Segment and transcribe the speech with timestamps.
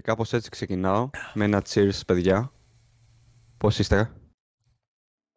[0.00, 2.52] Και κάπως έτσι ξεκινάω με ένα cheers, παιδιά.
[3.56, 4.12] Πώς είστε;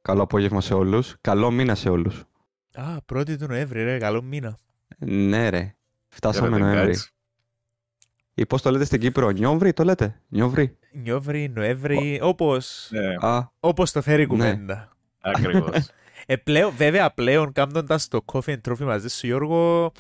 [0.02, 1.16] Καλό απόγευμα σε όλους.
[1.22, 2.24] Καλό μήνα σε όλους.
[2.74, 4.58] Α, 1η του Νοέμβρη, ρε, καλό μήνα.
[4.98, 5.76] Ναι, ρε.
[6.10, 6.94] Φτάσαμε Χαίρετε, Νοέμβρη.
[6.96, 7.08] guys.
[8.34, 10.78] Ή πώς το λέτε στην Κύπρο, Νιόβρη το λέτε; Νιόβρη.
[10.92, 14.32] Νιόβρη, Νοέμβρη, όπως, Ναι, Α, όπως το φέρει η Ναι.
[14.32, 14.96] κουβέντα.
[15.22, 15.70] ακριβώς.
[16.26, 19.92] Ε, πλέον, βέβαια, πλέον, κάνοντας το coffee and trophy μαζί σου, Γιώργο,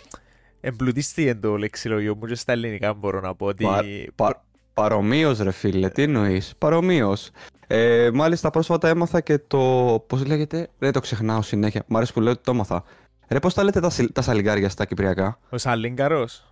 [0.61, 3.63] εμπλουτίστηκε το λεξιλόγιο μου και στα ελληνικά μπορώ να πω ότι...
[3.63, 3.83] Πα-
[4.15, 7.29] πα- παρομοίως ρε φίλε, τι εννοείς; Παρομοίως.
[7.67, 9.59] Ε, μάλιστα πρόσφατα έμαθα και το...
[10.07, 11.83] Πώς λέγεται, δεν το ξεχνάω συνέχεια.
[11.87, 12.83] Μ' αρέσει που λέω ότι το έμαθα.
[13.27, 16.51] Ρε, πώς τα λέτε τα, σι- τα σαλιγκάρια στα κυπριακά; Ο Σαλίνκαρος,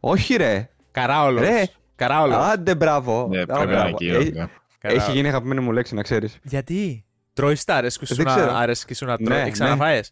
[0.00, 0.68] Όχι ρε.
[0.90, 1.64] Καράολος, Ρε.
[1.96, 2.36] Καράολος.
[2.36, 3.26] Άντε μπράβο.
[3.30, 3.88] Ναι, Α, πρέπει να είναι μπράβο.
[3.88, 4.06] εκεί.
[4.08, 4.46] Έχει- ναι.
[4.78, 5.04] Καράολος.
[5.06, 6.38] Έχει γίνει αγαπημένη μου λέξη, να ξέρεις.
[6.42, 8.52] Γιατί; Τρώεις τα, αρέσκει σου Δεν να, ξέρω.
[8.54, 9.50] αρέσκει σου να Ναι, τρώεις, ναι.
[9.50, 10.10] ξαναφάες.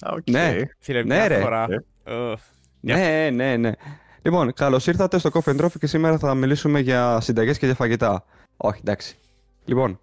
[0.00, 0.30] Α, οκ.
[0.30, 0.56] Ναι.
[0.78, 1.38] Φίλε, Ναι, μια ρε.
[1.40, 1.66] φορά.
[2.04, 2.12] Ε.
[2.12, 2.36] Ω,
[2.80, 3.70] Ναι, ναι, ναι.
[4.28, 7.74] Λοιπόν, καλώς ήρθατε στο Coffee and Trophy και σήμερα θα μιλήσουμε για συνταγές και για
[7.74, 8.24] φαγητά.
[8.56, 9.16] Όχι, εντάξει.
[9.64, 10.00] Λοιπόν,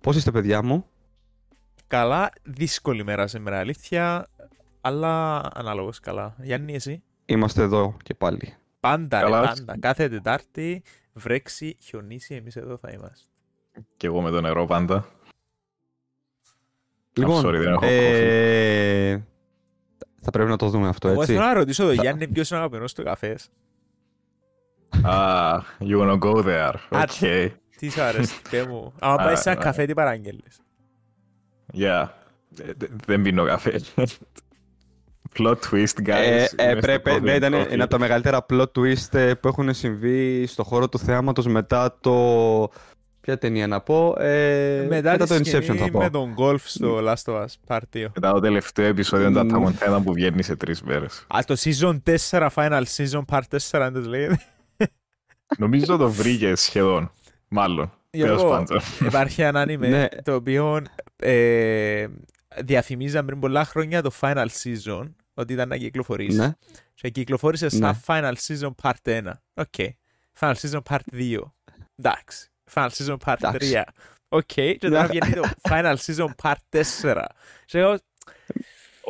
[0.00, 0.84] πώς είστε, παιδιά μου;
[1.86, 4.26] Καλά, δύσκολη μέρα σήμερα, αλήθεια,
[4.80, 6.34] αλλά ανάλογος καλά.
[6.42, 8.54] Γιάννη, εσύ; Είμαστε εδώ και πάλι.
[8.80, 9.40] Πάντα, ρε, Καλά.
[9.40, 9.78] πάντα.
[9.78, 13.26] Κάθε Τετάρτη, βρέξει, χιονίσει, εμείς εδώ θα είμαστε.
[13.96, 15.06] Και εγώ με το νερό πάντα.
[17.12, 19.24] Λοιπόν, sorry, δεν έχω ε,
[20.20, 21.32] θα πρέπει να το δούμε αυτό, Εγώ έτσι.
[21.32, 23.50] θέλω να ρωτήσω τον Γιάννη ποιος είναι ο αγαπημένος του καφές.
[25.04, 26.74] Ah, you wanna go there.
[26.90, 27.48] Α, Okay.
[27.76, 28.92] Τι σου αρέσει, πέ μου.
[28.98, 30.60] Άμα πάει σε ένα Α, καφέ, τι παραγγέλνεις.
[31.74, 32.08] Yeah.
[32.58, 33.80] Ε, δε- Δεν πίνω καφέ.
[35.38, 36.08] Plot twist, guys.
[36.08, 37.66] Ε, Είμαι ε, στο πρέπει, Coffee ναι, and ήταν Coffee.
[37.70, 41.96] ένα από τα μεγαλύτερα plot twist ε, που έχουν συμβεί στο χώρο του θέαματος μετά
[42.00, 42.68] το...
[43.20, 45.98] Ποια ταινία να πω, ε, Μετά το τη Inception σκηνή θα πω.
[45.98, 48.06] με τον golf στο Last of Us Part 2.
[48.14, 49.66] Μετά το τελευταίο επεισόδιο του Μμμ.
[49.66, 51.26] Attack on Titan που βγαίνει σε τρεις μέρες.
[51.36, 51.98] Α, το season
[52.30, 54.38] 4, final season part 4, αν το λέγεται.
[55.58, 57.10] Νομίζω το βρήκες σχεδόν.
[57.48, 57.92] Μάλλον.
[58.10, 58.80] Γιώργο, Τέλος πάντων.
[59.08, 60.06] Υπάρχει ένα anime Ναι.
[60.08, 60.82] το οποίο
[61.16, 62.06] ε,
[62.64, 66.36] διαφημίζαν πριν πολλά χρόνια το final season ότι ήταν να κυκλοφορήσει.
[66.38, 66.52] Ναι.
[66.94, 67.98] Και κυκλοφόρησε σαν Ναι.
[68.06, 69.30] final season part 1.
[69.54, 69.74] Οκ.
[70.40, 71.36] Final season part 2.
[71.96, 72.48] Εντάξει.
[72.74, 73.44] Final season part 3.
[73.52, 73.82] Εντάξει.
[74.28, 74.42] Οκ.
[74.44, 75.06] Και τώρα Ναι.
[75.06, 76.54] βγαίνει το final season part
[77.02, 77.24] 4.
[77.64, 77.96] Και εγώ,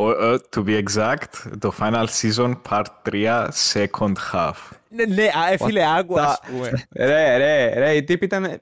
[0.03, 4.53] Ο- ε, To be exact, το final season part 3 second half.
[4.89, 6.71] ναι, ναι, α, ε, φίλε, άκου Τα- ας πούμε.
[6.97, 8.61] Ρε, ρε, ρε, οι τύποι ήταν.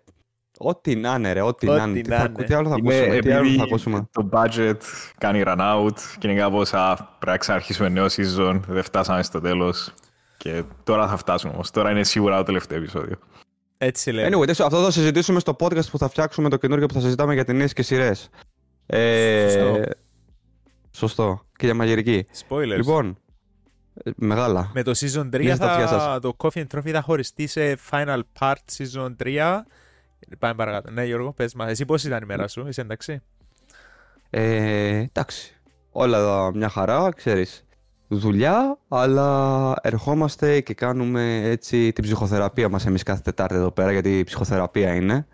[0.60, 2.00] Ό,τι να είναι, ρε, ό,τι Ό,τι να είναι.
[2.00, 2.44] Τι, να θα- είναι.
[2.44, 4.08] τι άλλο θα Είναι ακούσουμε, τι άλλο επειδή θα ακούσουμε.
[4.12, 4.76] το budget
[5.18, 9.40] κάνει run out και είναι κάπως α, πρέπει να ξαναρχίσουμε νέο season, δεν φτάσαμε στο
[9.40, 9.94] τέλος
[10.36, 11.70] και τώρα θα φτάσουμε όμως.
[11.70, 13.16] Τώρα είναι σίγουρα το τελευταίο επεισόδιο.
[13.78, 14.26] Έτσι λέω.
[14.28, 17.34] Anyway, τέτοιο- αυτό θα συζητήσουμε στο podcast που θα φτιάξουμε το καινούργιο που θα συζητάμε
[17.34, 18.28] για ταινίες και σειρές.
[18.86, 19.82] Ε,
[20.90, 21.22] Σωστό.
[21.22, 21.42] Σωστό.
[21.56, 22.26] Και για μαγειρική.
[22.48, 22.76] Spoilers.
[22.76, 23.18] Λοιπόν,
[24.04, 24.70] ε, μεγάλα.
[24.74, 26.20] Με το season 3 Κλείστε τα αυτιά θα, σας.
[26.20, 29.64] το Coffee and Trophy θα χωριστεί σε final part season 3.
[30.38, 30.90] Πάμε παρακάτω.
[30.90, 31.70] Ναι, Γιώργο, πες μας.
[31.70, 33.20] Εσύ πώς ήταν η μέρα σου, είσαι εντάξει;
[34.30, 35.52] Ε, εντάξει.
[35.90, 37.62] Όλα εδώ μια χαρά, ξέρεις.
[38.08, 44.18] Δουλειά, αλλά ερχόμαστε και κάνουμε έτσι την ψυχοθεραπεία μας εμείς κάθε Τετάρτη εδώ πέρα, γιατί
[44.18, 45.26] η ψυχοθεραπεία είναι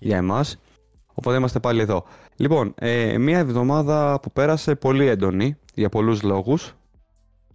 [0.00, 0.60] για εμάς.
[1.14, 2.04] Οπότε είμαστε πάλι εδώ.
[2.40, 6.74] Λοιπόν, ε, μια εβδομάδα που πέρασε πολύ έντονη, για πολλούς λόγους.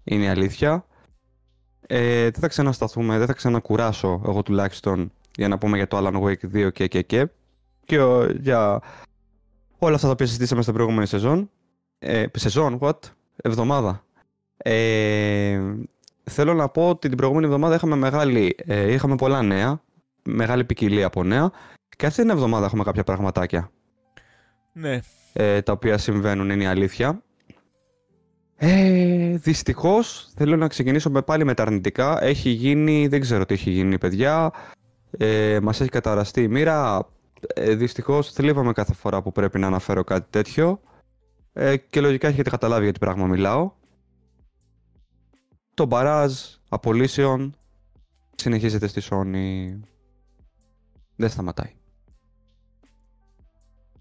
[0.03, 0.85] Είναι η αλήθεια.
[1.87, 6.21] Ε, δεν θα ξανασταθούμε, δεν θα ξανακουράσω εγώ τουλάχιστον για να πούμε για το Alan
[6.21, 7.27] Wake 2 και και και.
[7.85, 8.81] Και ο- για
[9.79, 11.49] όλα αυτά τα οποία συζητήσαμε στην προηγούμενη σεζόν.
[11.99, 12.99] Ε, σεζόν, what?
[13.35, 14.05] Εβδομάδα.
[14.57, 15.59] Ε,
[16.23, 19.81] θέλω να πω ότι την προηγούμενη εβδομάδα είχαμε μεγάλη, ε, είχαμε πολλά νέα,
[20.23, 21.51] μεγάλη ποικιλία από νέα
[21.97, 23.69] και αυτή την εβδομάδα έχουμε κάποια πραγματάκια
[24.77, 24.99] Ναι.
[25.33, 27.21] ε, τα οποία συμβαίνουν, είναι η αλήθεια.
[28.55, 32.23] Ε, δυστυχώς, θέλω να ξεκινήσω με πάλι με τα αρνητικά.
[32.23, 34.51] Έχει γίνει, δεν ξέρω τι έχει γίνει, παιδιά.
[35.17, 37.09] Ε, μας έχει καταραστεί η μοίρα.
[37.53, 40.79] Ε, δυστυχώς, θλίβαμε κάθε φορά που πρέπει να αναφέρω κάτι τέτοιο.
[41.53, 43.71] Ε, και λογικά έχετε καταλάβει για τι πράγμα μιλάω.
[45.73, 46.33] Το μπαράζ
[46.69, 47.55] απολύσεων
[48.35, 49.79] συνεχίζεται στη Sony.
[51.15, 51.73] Δεν σταματάει.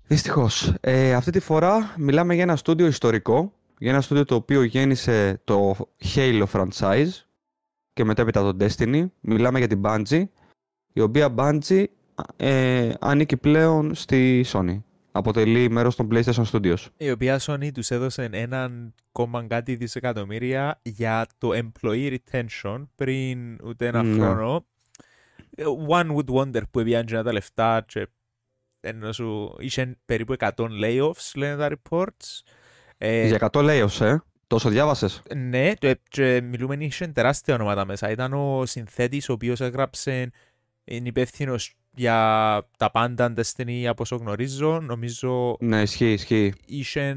[0.06, 0.74] Δυστυχώς.
[0.80, 3.52] Ε, αυτή τη φορά μιλάμε για ένα στούντιο ιστορικό.
[3.78, 5.76] Για ένα στούντιο το οποίο γέννησε το
[6.14, 7.08] Halo franchise
[7.92, 9.06] και μετέπειτα το Destiny.
[9.20, 10.24] Μιλάμε για την Bungie,
[10.92, 11.84] η οποία Bungie
[12.36, 14.80] ε, ανήκει πλέον στη Sony.
[15.12, 16.76] Αποτελεί μέρος των PlayStation Studios.
[16.96, 23.86] Η οποία Sony τους έδωσε έναν κόμμα κάτι δισεκατομμύρια για το employee retention πριν ούτε
[23.86, 24.14] ένα Ναι.
[24.24, 24.66] χρόνο.
[25.56, 28.06] Ε, One would wonder που έπιαν τα λεφτά και
[28.84, 32.42] ενώ σου είχε περίπου 100 layoffs λένε τα reports.
[32.98, 34.16] Ε, Για 100 layoffs, ε.
[34.46, 35.22] Τόσο διάβασες.
[35.36, 38.10] Ναι, το, και μιλούμε είχε τεράστια ονόματα μέσα.
[38.10, 40.30] Ήταν ο συνθέτης ο οποίος έγραψε,
[40.84, 42.16] είναι υπεύθυνος για
[42.78, 44.80] τα πάντα Destiny από όσο γνωρίζω.
[44.80, 46.52] Νομίζω Ναι, ισχύει, ισχύει.
[46.66, 47.16] είχε,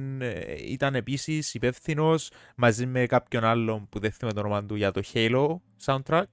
[0.68, 5.02] ήταν επίσης υπεύθυνος μαζί με κάποιον άλλον που δεν θυμάμαι το όνομα του για το
[5.14, 5.56] Halo
[5.86, 6.24] soundtrack.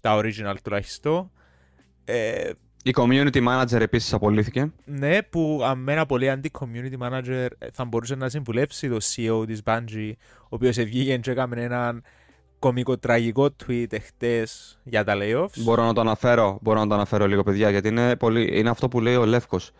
[0.00, 1.30] Τα original τουλάχιστον.
[2.04, 2.50] Ε,
[2.86, 4.72] Η community manager επίσης απολύθηκε.
[4.84, 9.60] Ναι, που με ένα πολύ αντι-community manager ε, θα μπορούσε να συμβουλεύσει το CEO της
[9.64, 12.02] Bungie, ο οποίος βγήκε και έκαμε έναν
[12.58, 15.56] κομικο-τραγικό tweet εχθές για τα layoffs.
[15.56, 18.88] Μπορώ να το αναφέρω, μπορώ να το αναφέρω λίγο, παιδιά, γιατί είναι, πολύ, είναι αυτό
[18.88, 19.70] που λέει ο Λεύκος.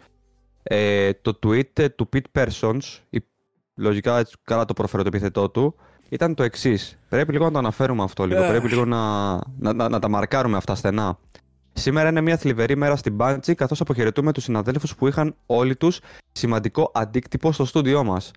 [0.62, 3.24] Ε, το tweet ε, του Pete Persons, η,
[3.74, 5.74] λογικά έτσι καλά το προφέρω το επιθετό του,
[6.08, 6.98] ήταν το εξής.
[7.08, 8.40] Πρέπει λίγο να το αναφέρουμε αυτό λίγο.
[8.40, 8.48] Αχ.
[8.48, 11.18] Πρέπει λίγο να, να, να, να τα μαρκάρουμε αυτά στενά.
[11.76, 16.00] Σήμερα είναι μια θλιβερή μέρα στην Bungie, καθώς αποχαιρετούμε τους συναδέλφους που είχαν όλοι τους
[16.32, 18.30] σημαντικό αντίκτυπο στο στούντιό μας.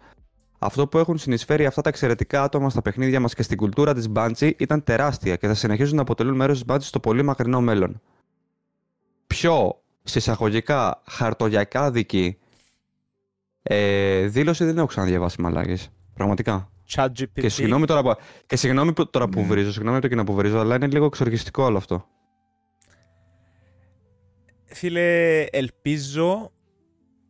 [0.60, 4.08] Αυτό που έχουν συνεισφέρει αυτά τα εξαιρετικά άτομα στα παιχνίδια μας και στην κουλτούρα της
[4.16, 8.02] Bungie ήταν τεράστια και θα συνεχίζουν να αποτελούν μέρος της Bungie στο πολύ μακρινό μέλλον.
[9.28, 12.38] Πιο συσσαγωγικά χαρτογιακά δική
[13.64, 15.90] ε, δήλωση δεν έχω ξαναδιαβάσει μαλάκες.
[16.14, 16.70] Πραγματικά.
[16.96, 17.28] ChatGPT.
[17.34, 18.14] Και συγγνώμη τώρα που,
[18.46, 19.46] και συγγνώμη που, τώρα που Ναι.
[19.46, 22.08] βρίζω, συγγνώμη το κοινό που βρίζω, αλλά είναι λίγο εξοργιστικό όλο αυτό.
[24.78, 26.52] Φίλε, ελπίζω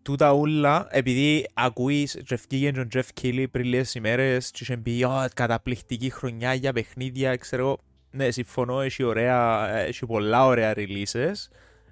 [0.01, 5.03] τούτα ούλα, επειδή ακούεις και ευκήγε τον Jeff Keighley πριν λίγες ημέρες και είχε πει
[5.03, 7.77] «Ω, καταπληκτική χρονιά για παιχνίδια», ξέρω εγώ,
[8.11, 11.33] ναι, συμφωνώ, έχει, ωραία, έχει πολλά ωραία releases,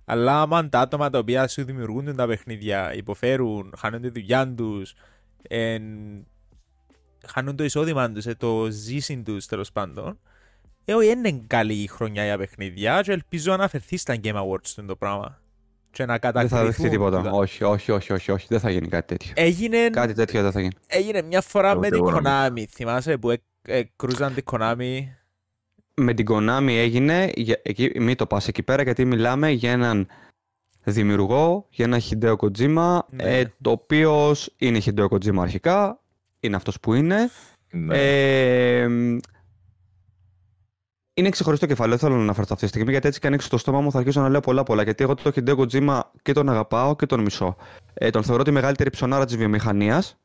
[0.06, 4.94] αλλά άμα τα άτομα τα οποία σου δημιουργούν τα παιχνίδια υποφέρουν, χάνουν τη δουλειά τους,
[5.42, 5.84] εν,
[7.28, 10.20] χάνουν το εισόδημα τους, ε, το ζήσιν τους τέλος πάντων,
[10.86, 14.86] ε, όχι, είναι καλή χρονιά για παιχνίδια και ελπίζω να αναφερθείς στα Game Awards του
[14.86, 15.44] το πράγμα.
[15.96, 16.66] Και να Δεν θα κατακριθούν.
[16.66, 17.18] δεχτεί τίποτα.
[17.18, 17.32] τούτα.
[17.32, 19.32] Όχι, όχι, όχι, όχι, όχι, δεν θα γίνει κάτι τέτοιο.
[19.36, 20.74] Έγινε, Κάτι τέτοιο δεν θα γίνει.
[20.88, 23.32] έγινε μια φορά Εγώ με και την εγώ να Konami, θυμάσαι που
[23.62, 25.00] ε, κρούζαν την Konami;
[25.94, 30.08] Με την Konami έγινε, για- εκεί, μην το πας εκεί πέρα, γιατί μιλάμε για έναν
[30.84, 33.24] δημιουργό, για έναν Hideo Kojima, Ναι.
[33.40, 36.00] ε, το οποίος είναι Hideo Kojima αρχικά,
[36.40, 37.30] είναι αυτός που είναι.
[37.72, 37.98] Ναι.
[37.98, 39.18] Ε, μ,
[41.18, 43.58] είναι ξεχωριστό κεφάλαιο, δεν θέλω να αναφερθώ αυτή τη στιγμή, γιατί έτσι και ανοίξει το
[43.58, 44.84] στόμα μου θα αρχίσω να λέω πολλά πολλά.
[44.84, 47.56] Γιατί εγώ το Hideo Kojima και τον αγαπάω και τον μισώ.
[47.94, 50.18] Ε, τον θεωρώ τη μεγαλύτερη ψωνάρα της βιομηχανίας,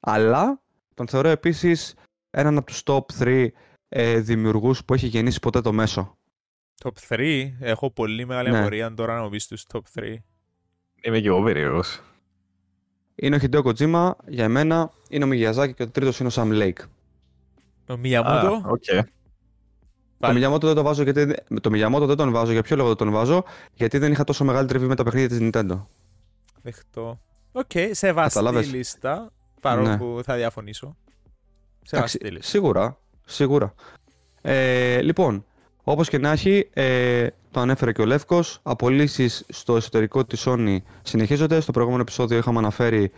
[0.00, 0.60] αλλά
[0.94, 1.94] τον θεωρώ επίσης
[2.30, 3.46] έναν από τους top 3
[3.88, 6.16] ε, δημιουργούς που έχει γεννήσει ποτέ το μέσο.
[6.84, 7.52] Top 3.
[7.60, 8.58] Έχω πολύ μεγάλη Ναι.
[8.58, 10.14] απορία τώρα να μου πεις τους top 3.
[11.02, 12.00] Είμαι και εγώ περίεργος.
[13.14, 16.62] Είναι ο Hideo Kojima, για μένα είναι ο Miyazaki και ο τρίτος είναι ο Sam
[16.62, 16.84] Lake.
[17.88, 18.76] Ο Α, Miyamoto.
[20.20, 20.20] Οκ.
[20.20, 20.46] Το Πάλι.
[20.46, 21.34] Miyamoto δεν το βάζω γιατί.
[21.60, 22.52] Το Miyamoto δεν τον βάζω.
[22.52, 25.28] Για ποιο λόγο δεν τον βάζω, Γιατί δεν είχα τόσο μεγάλη τριβή με τα παιχνίδια
[25.28, 25.84] της Nintendo.
[26.62, 27.20] Δεχτώ.
[27.52, 28.72] Οκ, σεβαστή Καταλάβες.
[28.72, 29.30] λίστα.
[29.60, 29.96] Παρόλο Ναι.
[29.98, 30.96] που θα διαφωνήσω.
[31.90, 32.42] Εντάξει, Σεβαστή λίστα.
[32.50, 32.98] σίγουρα.
[33.24, 33.74] Σίγουρα.
[34.42, 35.44] Ε, λοιπόν,
[35.82, 38.58] όπως και να έχει, ε, το ανέφερε και ο Λεύκος.
[38.62, 41.60] Απολύσεις στο εσωτερικό της Sony συνεχίζονται.
[41.60, 43.10] Στο προηγούμενο επεισόδιο είχαμε αναφέρει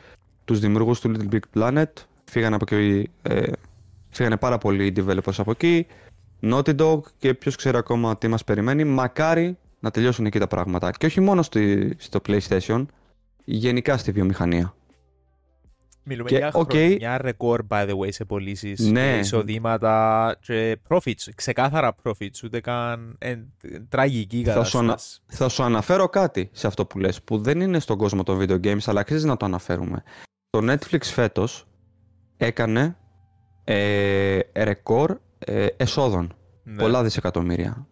[0.45, 1.85] τους δημιουργούς του Little Big Planet.
[2.25, 3.51] Φύγανε, από εκεί, ε,
[4.11, 5.87] φύγανε πάρα πολλοί developers από εκεί.
[6.43, 8.85] Naughty Dog και ποιος ξέρει ακόμα τι μας περιμένει.
[8.85, 10.91] Μακάρι να τελειώσουν εκεί τα πράγματα.
[10.91, 12.85] Και όχι μόνο στη, στο PlayStation,
[13.45, 14.73] γενικά στη βιομηχανία.
[16.11, 16.71] Μιλούμε Και, για οκ.
[16.71, 19.13] χρονιά ρεκόρ, by the way, σε πωλήσεις Ναι.
[19.13, 21.29] και εισοδήματα και profits.
[21.35, 23.53] Ξεκάθαρα profits, ούτε καν εν,
[23.89, 24.87] τραγική Θα σου, ανα...
[24.87, 25.21] κατάσταση.
[25.27, 28.61] θα σου αναφέρω κάτι σε αυτό που λες, που δεν είναι στον κόσμο των video
[28.65, 30.03] games, αλλά αξίζει να το αναφέρουμε.
[30.51, 31.67] Το Netflix φέτος
[32.37, 32.97] έκανε
[33.65, 35.19] ε, ρεκόρ
[35.49, 36.33] ε, εσόδων.
[36.63, 36.77] Ναι.
[36.77, 37.87] Πολλά δισεκατομμύρια.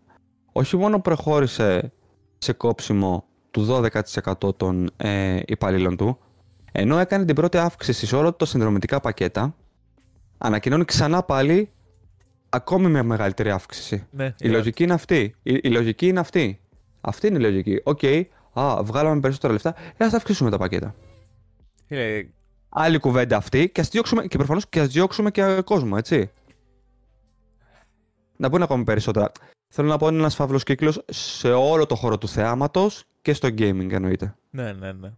[0.52, 1.92] Όχι μόνο προχώρησε
[2.38, 3.66] σε κόψιμο του
[4.42, 6.18] 12% των ε, υπαλλήλων του,
[6.72, 9.54] ενώ έκανε την πρώτη αύξηση σε όλα τα συνδρομητικά πακέτα,
[10.38, 11.70] ανακοινώνει ξανά πάλι
[12.48, 14.06] ακόμη μια μεγαλύτερη αύξηση.
[14.10, 15.34] Ναι, Η λογική είναι αυτή.
[15.42, 16.60] Η, η λογική είναι αυτή.
[17.00, 17.80] Αυτή είναι η λογική.
[17.84, 18.00] Οκ,
[18.52, 20.94] α, βγάλαμε περισσότερα λεφτά, ε, ας αυξήσουμε τα πακέτα.
[21.86, 22.26] Φίλε,
[22.68, 26.30] Άλλη κουβέντα αυτή και ας διώξουμε, και προφανώς και ας διώξουμε και κόσμο, έτσι.
[28.36, 29.32] Να πούνε ακόμη περισσότερα.
[29.68, 33.48] Θέλω να πω είναι ένας φαύλος κύκλος σε όλο το χώρο του θεάματος και στο
[33.48, 34.34] gaming εννοείται.
[34.50, 35.12] ναι, ναι, ναι.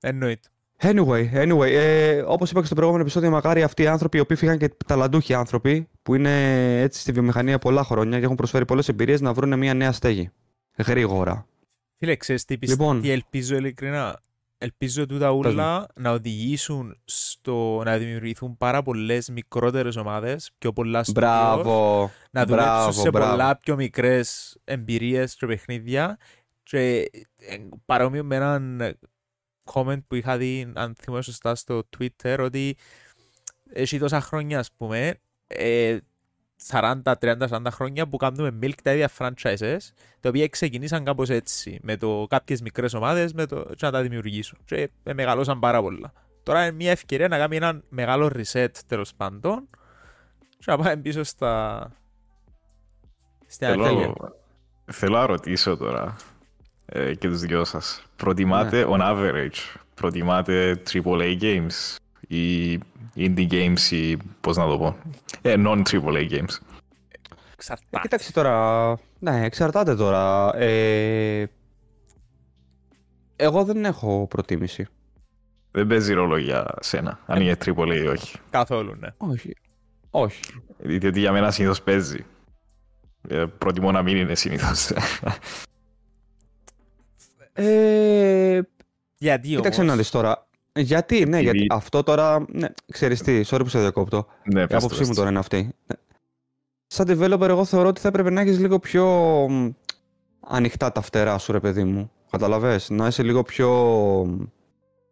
[0.00, 0.48] Εννοείται.
[0.82, 4.36] Anyway, anyway ε, όπως είπα και στο προηγούμενο επεισόδιο, μακάρι αυτοί οι άνθρωποι οι οποίοι
[4.36, 8.88] φύγαν και ταλαντούχοι άνθρωποι που είναι έτσι στη βιομηχανία πολλά χρόνια και έχουν προσφέρει πολλές
[8.88, 10.30] εμπειρίες να βρουν μια νέα στέγη.
[10.76, 11.46] Γρήγορα.
[11.96, 13.02] Φίλε, ξέρεις τι, πιστεύω, Λοιπόν.
[13.02, 14.20] τι ελπίζω ειλικρινά;
[14.62, 21.04] Ελπίζω τούτα Πες ούλα να οδηγήσουν στο να δημιουργηθούν πάρα πολλές μικρότερες ομάδες, πιο πολλά
[21.04, 22.10] studios, Μπράβο.
[22.30, 23.30] να δουλέψουν μπράβο, σε μπράβο.
[23.30, 26.16] πολλά πιο μικρές εμπειρίες και παιχνίδια.
[26.62, 28.94] Και ε, παρόμοιο με έναν
[29.72, 32.76] comment που είχα δει, αν θυμάμαι σωστά, στο Twitter, ότι
[33.72, 35.98] έχει τόσα χρόνια, ας πούμε, ε,
[36.68, 39.78] 40, 30, 40 χρόνια που κάνουμε milk τα ίδια franchises,
[40.20, 44.02] τα οποία ξεκινήσαν κάπως έτσι, με το κάποιες μικρές ομάδες με το, και να τα
[44.02, 44.58] δημιουργήσουν.
[44.64, 46.12] Και ε, μεγαλώσαν πάρα πολλά.
[46.42, 49.68] Τώρα είναι μια ευκαιρία να κάνει έναν μεγάλο reset τέλος πάντων
[50.58, 51.90] και να πάμε πίσω στα...
[53.46, 54.14] Στην Θέλω, ατέλεια.
[54.84, 56.16] θέλω να ρωτήσω τώρα
[56.86, 58.02] ε, και τους δυο σας.
[58.16, 61.96] Προτιμάτε on average, προτιμάτε AAA games
[62.28, 62.78] ή
[63.20, 64.96] indie games ή πώς να το πω,
[65.42, 66.54] ε, non-AAA games.
[67.08, 67.18] Ε,
[67.52, 67.98] Εξαρτάται.
[68.02, 68.98] κοίταξε τώρα.
[69.18, 70.56] Ναι, εξαρτάται τώρα.
[70.56, 71.46] Ε,
[73.36, 74.86] εγώ δεν έχω προτίμηση.
[75.70, 78.38] Δεν παίζει ρόλο για σένα, αν είναι AAA ή όχι.
[78.50, 79.08] Καθόλου, ναι.
[79.16, 79.56] Όχι.
[80.10, 80.40] Όχι.
[80.78, 82.24] Διότι για μένα συνήθως παίζει.
[83.28, 84.90] Ε, προτιμώ να μην είναι συνήθως.
[87.52, 88.60] Ε,
[89.18, 90.46] Γιατί κοίταξε όμως, να δεις τώρα.
[90.74, 92.44] Γιατί, ναι, Επειδή- γιατί αυτό τώρα.
[92.52, 94.26] Ναι, ξέρεις τι, sorry που σε διακόπτω.
[94.44, 95.18] ναι, Η πες το, άποψή πες μου το.
[95.18, 95.56] τώρα είναι αυτή.
[95.86, 95.96] Ναι.
[96.86, 99.06] Σαν developer, εγώ θεωρώ ότι θα έπρεπε να έχεις λίγο πιο
[99.50, 99.68] μ,
[100.40, 102.10] ανοιχτά τα φτερά σου, ρε παιδί μου.
[102.30, 103.70] Καταλαβες, να είσαι λίγο πιο...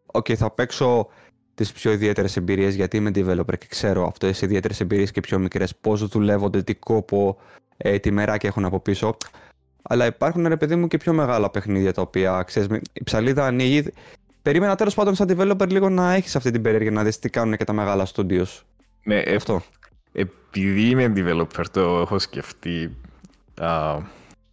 [0.06, 1.08] Οκ, θα παίξω
[1.54, 5.38] τις πιο ιδιαίτερες εμπειρίες γιατί είμαι developer και ξέρω αυτές τις ιδιαίτερες εμπειρίες και πιο
[5.38, 7.36] μικρές πώς δουλεύονται, τι κόπο,
[7.76, 9.16] ε, τι μεράκι έχουν από πίσω.
[9.82, 13.46] Αλλά υπάρχουν, ρε παιδί μου, και πιο μεγάλα παιχνίδια τα οποία, ξέρεις, με- η ψαλίδα
[13.46, 13.84] ανοίγει.
[14.48, 17.56] Περίμενα τέλος πάντων σαν developer λίγο να έχεις αυτή την περιέργεια να δεις τι κάνουν
[17.56, 18.62] και τα μεγάλα studios.
[19.02, 19.62] Ναι, ε, Αυτό.
[20.12, 22.96] επειδή είμαι developer, το έχω σκεφτεί.
[23.60, 23.98] Α,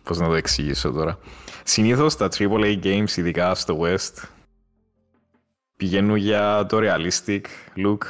[0.04, 1.20] πώς να το εξηγήσω τώρα.
[1.64, 4.24] Συνήθως τα AAA games, ειδικά στο West,
[5.78, 7.42] πηγαίνουν για το realistic
[7.76, 8.04] look.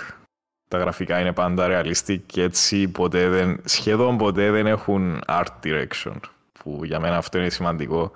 [0.67, 6.15] Τα γραφικά είναι πάντα realistic και έτσι ποτέ δεν, σχεδόν ποτέ δεν έχουν art direction,
[6.59, 8.11] που για μένα αυτό είναι σημαντικό.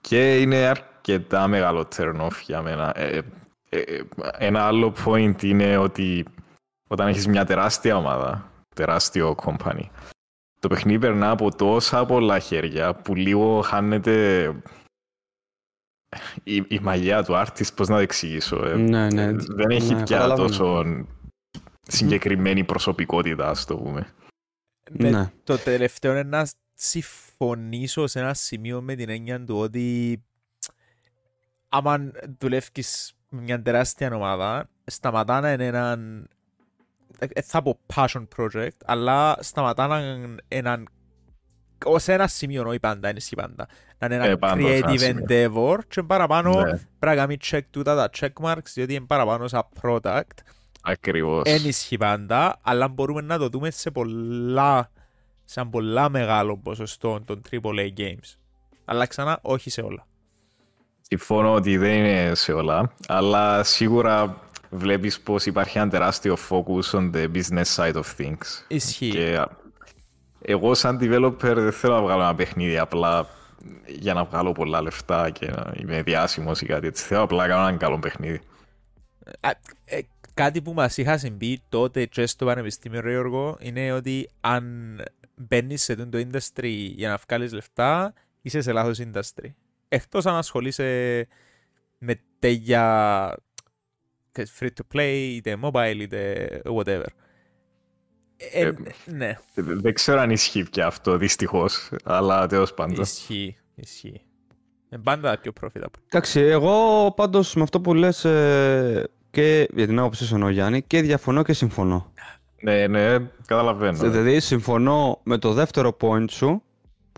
[0.00, 0.92] Και είναι αρκετά
[1.48, 2.92] μεγάλο turn off για μένα.
[2.98, 3.20] Ε,
[3.68, 4.02] ε, ε,
[4.38, 6.24] ένα άλλο point είναι ότι
[6.88, 9.88] όταν έχεις μια τεράστια ομάδα, τεράστιο company,
[10.60, 14.44] το παιχνίδι περνά από τόσα πολλά χέρια που λίγο χάνεται
[16.42, 18.66] η, η μαγεία του artist, πώς να το εξηγήσω.
[18.66, 18.74] ε.
[18.76, 19.32] Ναι, ναι.
[19.32, 20.48] Δεν έχει Ναι, πια καταλαβαίνω.
[20.48, 20.84] τόσο
[21.82, 24.06] συγκεκριμένη προσωπικότητα, ας το πούμε.
[24.90, 25.32] με Ναι.
[25.44, 30.22] το τελευταίο είναι να συμφωνήσω σε ένα σημείο με την έννοια του ότι
[31.76, 36.28] άμα δουλεύεις με μια τεράστια ομάδα, σταματά να είναι έναν
[37.18, 40.88] ε, θα πω passion project, αλλά σταματά να είναι έναν
[41.84, 43.68] ως ένα σημείο, όχι πάντα, είναι ισχύει πάντα.
[43.98, 45.24] Να είναι ένα Ε, πάντα ως ένα creative σημείο.
[45.28, 49.62] endeavor και παραπάνω Ναι, πρέπει να κάνει check τούτα τα checkmarks, διότι είναι παραπάνω σαν
[49.82, 50.38] product
[50.82, 51.42] ακριβώς.
[51.42, 54.90] δεν ισχύει πάντα, αλλά μπορούμε να το δούμε σε πολλά,
[55.44, 58.36] σε πολλά μεγάλο ποσοστό των AAA games.
[58.84, 60.06] Αλλά ξανά, όχι σε όλα.
[61.08, 67.10] Συμφωνώ ότι δεν είναι σε όλα, αλλά σίγουρα βλέπεις πως υπάρχει ένα τεράστιο focus on
[67.14, 68.64] the business side of things.
[68.68, 69.10] Ισχύει.
[69.10, 69.46] Και
[70.40, 73.26] εγώ σαν developer δεν θέλω να βγάλω ένα παιχνίδι απλά
[73.86, 77.04] για να βγάλω πολλά λεφτά και να είμαι διάσημος ή κάτι έτσι.
[77.04, 78.40] Θέλω απλά να κάνω ένα καλό παιχνίδι.
[79.40, 79.50] Α,
[79.84, 80.00] ε,
[80.34, 84.96] κάτι που μας είχα συμβεί τότε και στο πανεπιστήμιο ρε Γιώργο είναι ότι αν
[85.36, 89.48] μπαίνεις σε το industry για να βγάλεις λεφτά είσαι σε λάθος industry.
[89.94, 91.26] Εκτός αν ασχολείσαι
[91.98, 93.34] με τέτοια
[94.58, 97.06] free to play είτε mobile είτε whatever.
[98.36, 98.72] Ε, Ε,
[99.06, 99.38] ναι.
[99.54, 103.00] Δεν δεν ξέρω αν ισχύει πια αυτό δυστυχώς, αλλά τέλος πάντων.
[103.00, 104.20] Ισχύει, ισχύει.
[104.90, 106.00] Είναι πάντα πιο profitable.
[106.06, 110.82] Εντάξει, εγώ πάντως με αυτό που λες ε, και για την άποψή σου εννοώ, Γιάννη
[110.82, 112.12] και διαφωνώ και συμφωνώ.
[112.62, 113.98] Ναι, ναι, καταλαβαίνω.
[113.98, 116.62] Δηλαδή συμφωνώ με το δεύτερο point σου, που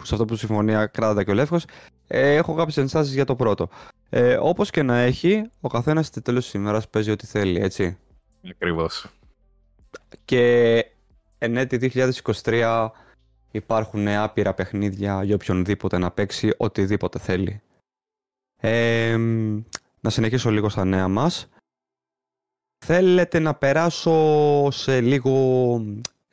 [0.02, 1.64] σε αυτό που συμφωνία κράτα και ο Λεύκος,
[2.06, 3.68] ε, έχω κάποιες ενστάσεις για το πρώτο.
[4.08, 7.98] Ε, όπως και να έχει, ο καθένας στη τέλος της ημέρας παίζει ό,τι θέλει, έτσι.
[8.50, 9.06] Ακριβώς.
[10.24, 10.84] Και
[11.38, 12.90] εν έτη 2023
[13.50, 17.60] υπάρχουν άπειρα παιχνίδια για οποιονδήποτε να παίξει οτιδήποτε θέλει.
[18.56, 19.16] Ε,
[20.00, 21.48] να συνεχίσω λίγο στα νέα μας.
[22.84, 25.74] Θέλετε να περάσω σε λίγο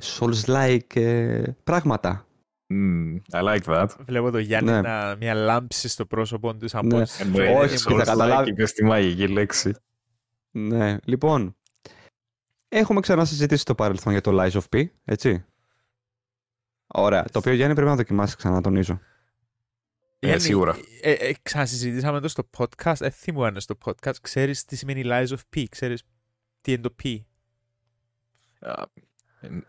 [0.03, 2.25] Souls-like ε, πράγματα;
[2.73, 3.87] Mm, I like that.
[4.05, 4.81] Βλέπω το Γιάννη Ναι.
[4.81, 6.99] να μια λάμψη στο πρόσωπό του σαν Ναι.
[6.99, 7.19] πως...
[7.19, 9.75] Εννοείται, όχι, Souls-like, θα καταλάβει- είπες τη μαγική λέξη.
[10.51, 11.55] Ναι, λοιπόν.
[12.69, 15.45] Έχουμε ξανασυζητήσει το παρελθόν για το Lies of P, έτσι.
[16.87, 17.23] Ωραία.
[17.31, 18.93] Το οποίο Γιάννη πρέπει να δοκιμάσεις ξανά, τονίζω.
[20.19, 20.77] Ε, Γιάννη, σίγουρα.
[21.01, 24.15] Ε, ε, ξανασυζητήσαμε το στο podcast, ε, θυμούμαι αν είναι στο podcast.
[24.21, 26.03] Ξέρεις τι σημαίνει Lies of P, ξέρεις
[26.61, 27.17] τι είναι το P;
[28.59, 28.83] Α, ε,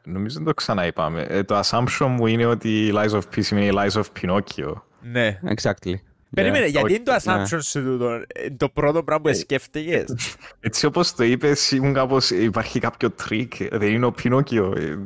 [0.04, 1.26] Νομίζω δεν το ξαναείπαμε.
[1.28, 4.72] Ε, το assumption μου είναι ότι Lies of P σημαίνει Lies of Pinocchio.
[5.02, 5.94] Ναι, Exactly.
[6.34, 9.32] Περίμενε, Ναι, γιατί όχι, είναι το assumption σου τούτο, ε, το πρώτο πράγμα που Ε,
[9.34, 10.14] σκέφτηκες;
[10.60, 14.74] Έτσι όπως το είπες, ήμουν κάπως, υπάρχει κάποιο τρίκ, δεν είναι ο Πινόκιο.
[14.76, 14.98] Ε,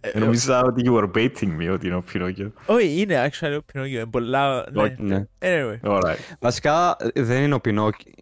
[0.00, 2.52] Ε, Νομίζα ότι you were baiting me ότι είναι ο Πινόκιο.
[2.66, 4.66] Όχι, είναι actually ο Πινόκιο, είναι πολλά...
[4.72, 4.82] ναι.
[4.82, 4.94] Όχι.
[4.98, 5.24] Ναι.
[5.38, 6.16] Anyway, Alright.
[6.38, 8.12] Βασικά δεν είναι ο Πινόκιο.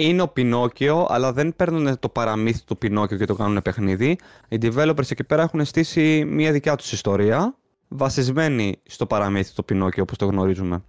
[0.00, 4.18] Είναι ο Πινόκιο, αλλά δεν παίρνουν το παραμύθι του Πινόκιο και το κάνουν παιχνίδι.
[4.48, 7.56] Οι developers εκεί πέρα έχουν στήσει μια δικιά τους ιστορία,
[7.88, 10.82] βασισμένη στο παραμύθι του Πινόκιο όπως το γνωρίζουμε.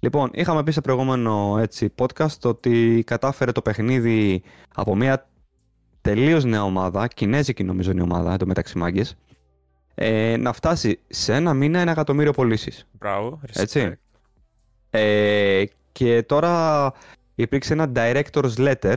[0.00, 4.42] Λοιπόν, είχαμε πει σε προηγούμενο έτσι, podcast ότι κατάφερε το παιχνίδι
[4.74, 5.28] από μια
[6.00, 9.16] τελείως νέα ομάδα, κινέζικη νομίζω είναι η ομάδα, εν τω μεταξύ μάγκες,
[9.94, 12.86] ε, να φτάσει σε ένα μήνα ένα εκατομμύριο πωλήσεις.
[12.92, 13.88] μπράβο, Έτσι.
[13.88, 13.94] respect.
[14.90, 16.92] Ε, και τώρα
[17.36, 18.94] υπήρξε ένα director's letter.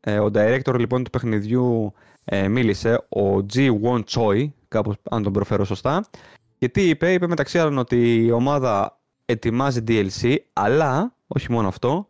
[0.00, 1.92] Ε, ο director λοιπόν του παιχνιδιού
[2.24, 3.70] ε, μίλησε, ο G.
[3.82, 6.04] Won Choi, κάπως αν τον προφέρω σωστά.
[6.58, 12.06] Και τι είπε, είπε μεταξύ άλλων ότι η ομάδα ετοιμάζει DLC, αλλά, όχι μόνο αυτό,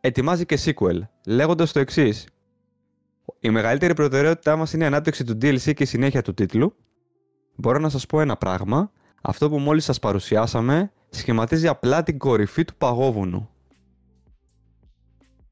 [0.00, 2.26] ετοιμάζει και sequel, λέγοντας το εξής.
[3.40, 6.74] Η μεγαλύτερη προτεραιότητά μας είναι η ανάπτυξη του DLC και η συνέχεια του τίτλου.
[7.54, 8.90] Μπορώ να σας πω ένα πράγμα.
[9.22, 13.50] Αυτό που μόλις σας παρουσιάσαμε σχηματίζει απλά την κορυφή του παγόβουνου.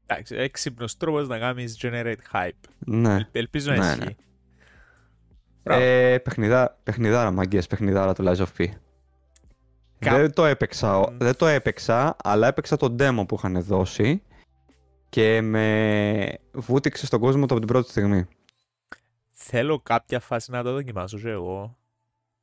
[0.07, 2.51] Εντάξει, έξυπνος τρόπος να κάνεις generate hype.
[2.79, 3.29] Ναι.
[3.33, 3.99] Ελπίζω να Ναι, ισχύει.
[4.05, 4.15] ναι.
[5.63, 5.83] Μπράβο.
[5.83, 8.67] Ε, παιχνιδά, παιχνιδάρα μαγκές, παιχνιδάρα του Lies of P.
[9.99, 11.17] Κα- Δεν το, έπαιξα, Μμ.
[11.19, 14.23] δεν το έπαιξα, αλλά έπαιξα το demo που είχαν δώσει
[15.09, 18.27] και με βούτυξε στον κόσμο του από την πρώτη στιγμή.
[19.33, 21.77] Θέλω κάποια φάση να το δοκιμάσω και εγώ.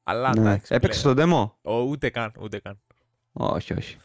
[0.04, 0.40] Αλλά Ναι.
[0.42, 0.76] εντάξει.
[0.76, 1.16] Έπαιξες πλέον.
[1.16, 1.24] το
[1.64, 1.72] demo?
[1.72, 2.80] Ω, ούτε καν, ούτε καν.
[3.34, 3.98] Όχι, όχι.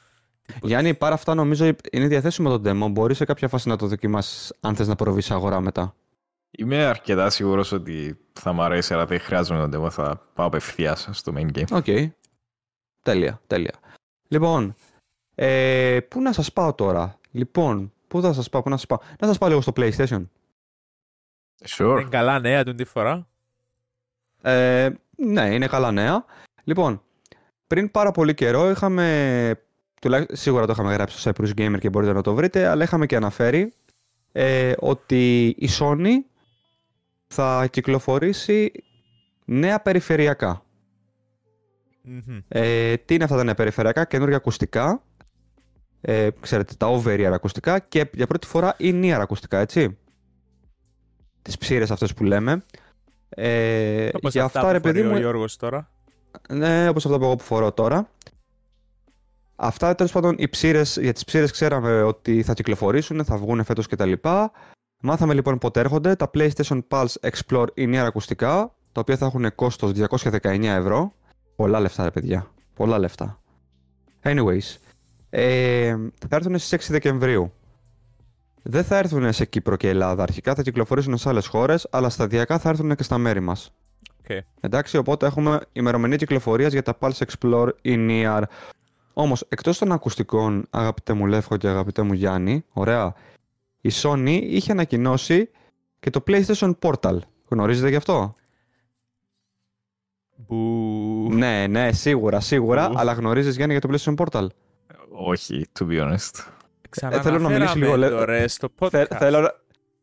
[0.62, 2.90] Γιάννη, πάρα αυτά νομίζω είναι διαθέσιμο το demo.
[2.90, 5.94] Μπορεί σε κάποια φάση να το δοκιμάσει αν θες να προβείς σε αγορά μετά.
[6.50, 10.94] Είμαι αρκετά σίγουρος ότι θα μου αρέσει, αλλά δεν χρειάζομαι τον demo, θα πάω απευθεία
[10.94, 11.70] στο main game.
[11.70, 12.12] Οκ.
[13.02, 13.74] Τέλεια, τέλεια.
[14.28, 14.74] Λοιπόν,
[15.34, 18.98] ε, πού να σας πάω τώρα; Λοιπόν, πού θα σας πάω, πού να σας πάω;
[19.20, 20.26] Να σας πάω λίγο στο PlayStation.
[21.68, 21.98] Sure.
[22.00, 23.28] Είναι καλά νέα του τη φορά.
[24.42, 26.24] Ε, ναι, είναι καλά νέα.
[26.64, 27.02] Λοιπόν,
[27.66, 29.65] πριν πάρα πολύ καιρό είχαμε,
[30.00, 33.06] τουλάχιστον σίγουρα το είχαμε γράψει στο Cyprus Gamer και μπορείτε να το βρείτε, αλλά είχαμε
[33.06, 33.72] και αναφέρει
[34.32, 36.12] ε, ότι η Sony
[37.26, 38.72] θα κυκλοφορήσει
[39.44, 40.62] νέα περιφερειακά.
[42.02, 42.38] Μμμ.
[42.48, 45.02] Ε, τι είναι αυτά τα νέα περιφερειακά, καινούργια ακουστικά,
[46.00, 49.98] ε, ξέρετε, τα over-ear ακουστικά και για πρώτη φορά in-ear ακουστικά, έτσι.
[51.42, 52.64] Τις ψήρες αυτές που λέμε.
[53.28, 55.90] Ε, Όπως για αυτά αυτά, ρε που φορεί παιδί μου, ο Γιώργος τώρα.
[56.48, 58.08] ναι, όπως αυτά που εγώ που φορώ τώρα.
[59.56, 63.86] Αυτά τέλος πάντων οι ψήρες, για τις ψήρες ξέραμε ότι θα κυκλοφορήσουν, θα βγουν φέτος
[63.86, 64.12] κτλ.
[65.02, 69.92] Μάθαμε λοιπόν πότε έρχονται τα PlayStation Pulse Explore in-ear ακουστικά, τα οποία θα έχουν κόστος
[69.92, 71.12] 219 ευρώ.
[71.56, 73.40] Πολλά λεφτά ρε παιδιά, πολλά λεφτά.
[74.22, 74.76] Anyways,
[75.30, 75.96] ε,
[76.28, 77.52] θα έρθουν στις 6 Δεκεμβρίου.
[78.62, 82.58] Δεν θα έρθουν σε Κύπρο και Ελλάδα αρχικά, θα κυκλοφορήσουν σε άλλες χώρες, αλλά σταδιακά
[82.58, 83.72] θα έρθουν και στα μέρη μας.
[84.18, 84.44] Οκ.
[84.60, 88.42] Εντάξει, οπότε έχουμε ημερομηνία κυκλοφορίας για τα Pulse Explore in-ear.
[89.18, 93.14] Όμως, εκτός των ακουστικών, αγαπητέ μου Λεύκο και αγαπητέ μου Γιάννη, ωραία,
[93.80, 95.50] η Sony είχε ανακοινώσει
[96.00, 97.18] και το PlayStation Portal.
[97.48, 98.34] Γνωρίζετε γι' αυτό;
[100.46, 100.56] Που...
[101.32, 102.92] Ναι, ναι, σίγουρα, σίγουρα, Ου.
[102.98, 104.46] αλλά γνωρίζεις Γιάννη για το PlayStation Portal;
[105.10, 106.44] Όχι, to be honest.
[107.10, 109.16] Ε, θέλω να μιλήσει λίγο, Ξαναναφέραμε λέ- το ρε στο Θε- podcast.
[109.18, 109.52] θέλω, να-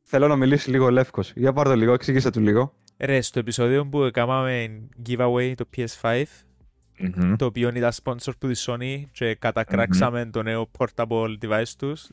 [0.04, 1.34] θέλω να μιλήσει λίγο Λεύκος.
[1.36, 2.73] Για πάρ' το λίγο, εξήγησε του λίγο.
[2.97, 6.23] Ρε, στο επεισόδιο που έκαναμε giveaway το PS5,
[6.97, 7.36] Μμμ.
[7.36, 12.10] το οποίο ήταν sponsor που τη Sony και κατακράξαμε το νέο portable device τους,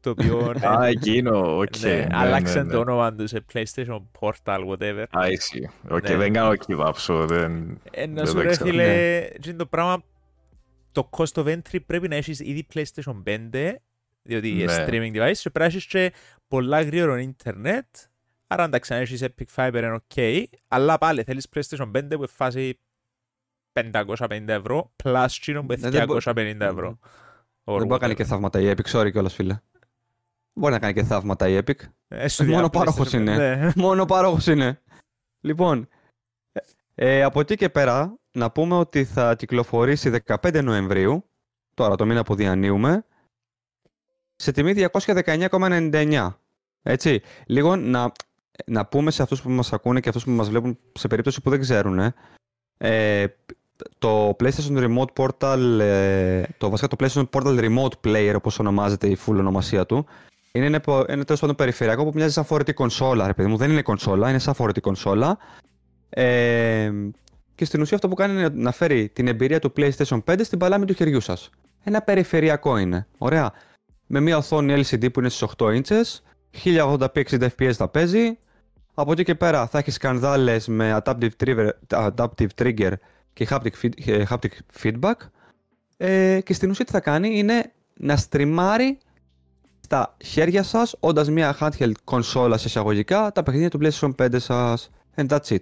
[0.00, 1.76] το οποίο ναι, Α, εκείνο, οκ.
[1.78, 2.90] ναι, ναι, άλλαξε ναι, το ναι.
[2.90, 5.04] όνομα τους σε PlayStation Portal, whatever.
[5.10, 5.68] I see.
[5.88, 6.16] Οκ, Ναι.
[6.16, 7.80] δεν κάνω give up, so δεν...
[7.90, 8.70] Ε, να δεν σου το ρε ξέρω.
[8.70, 10.02] φίλε, τι είναι το πράγμα,
[10.92, 13.72] το cost of entry πρέπει να έχεις ήδη PlayStation 5,
[14.22, 14.84] διότι είναι Ναι.
[14.88, 16.12] streaming device, και πρέπει να έχεις και
[16.48, 17.86] πολλά γρήγορο ίντερνετ,
[18.46, 22.78] άρα εντάξει, αν έχεις Epic Fiber είναι ok, αλλά πάλι θέλεις PlayStation 5 που φάση
[23.76, 26.98] 550 ευρώ, plus τσίνο που Ναι, δεν μπο- 250 ευρώ.
[27.64, 28.16] Or Δεν μπορεί να κάνει whatever.
[28.16, 29.60] και θαύματα η Epic, sorry κιόλας φίλε.
[30.52, 31.80] Μπορεί να κάνει και θαύματα η Epic.
[32.08, 33.36] Ε, σου μόνο διά πάροχος PlayStation είναι.
[33.56, 33.72] ναι.
[33.76, 34.82] Μόνο πάροχος είναι.
[35.40, 35.88] Λοιπόν,
[36.52, 36.60] ε,
[37.18, 41.30] ε, από εκεί και πέρα να πούμε ότι θα κυκλοφορήσει 15 Νοεμβρίου,
[41.74, 43.04] τώρα το μήνα που διανύουμε,
[44.36, 46.28] σε τιμή 219,99.
[46.82, 48.12] Έτσι, λίγο να,
[48.66, 51.50] να πούμε σε αυτούς που μας ακούνε και αυτούς που μας βλέπουν σε περίπτωση που
[51.50, 52.12] δεν ξέρουν,
[52.78, 53.26] ε,
[53.98, 59.18] το PlayStation Remote Portal, ε, το, βασικά το PlayStation Portal Remote Player όπως ονομάζεται η
[59.26, 60.06] full ονομασία του,
[60.52, 63.56] είναι ένα, πο- ένα τέλος πάντων περιφερειακό που μοιάζει σαν φορητή κονσόλα, ρε παιδί μου.
[63.56, 65.38] Δεν είναι κονσόλα, είναι σαν φορητή κονσόλα.
[66.08, 66.90] Ε,
[67.54, 70.58] και στην ουσία αυτό που κάνει είναι να φέρει την εμπειρία του PlayStation 5 στην
[70.58, 71.50] παλάμη του χεριού σας.
[71.84, 73.06] Ένα περιφερειακό είναι.
[73.18, 73.52] Ωραία.
[74.06, 76.20] Με μια οθόνη LCD που είναι στις 8 inches,
[76.64, 78.38] 1080p 60 fps θα παίζει.
[78.94, 82.92] Από εκεί και πέρα θα έχεις σκανδάλες με adaptive trigger, adaptive trigger
[83.36, 84.48] και haptic, feed- ε, haptic
[84.82, 85.14] feedback.
[85.96, 88.98] Ε, και στην ουσία τι θα κάνει είναι να στριμάρει
[89.80, 94.90] στα χέρια σας, όντας μια handheld κονσόλα σε εισαγωγικά, τα παιχνίδια του PlayStation 5 σας.
[95.16, 95.60] And that's it.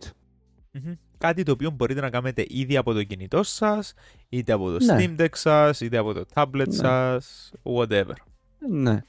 [0.70, 0.92] Μμμ.
[1.18, 3.94] Κάτι το οποίο μπορείτε να κάνετε ήδη από το κινητό σας,
[4.28, 4.96] είτε από το Ναι.
[4.98, 6.74] Steam Deck σας, είτε από το tablet Ναι.
[6.74, 8.14] σας, whatever.
[8.70, 9.02] Ναι.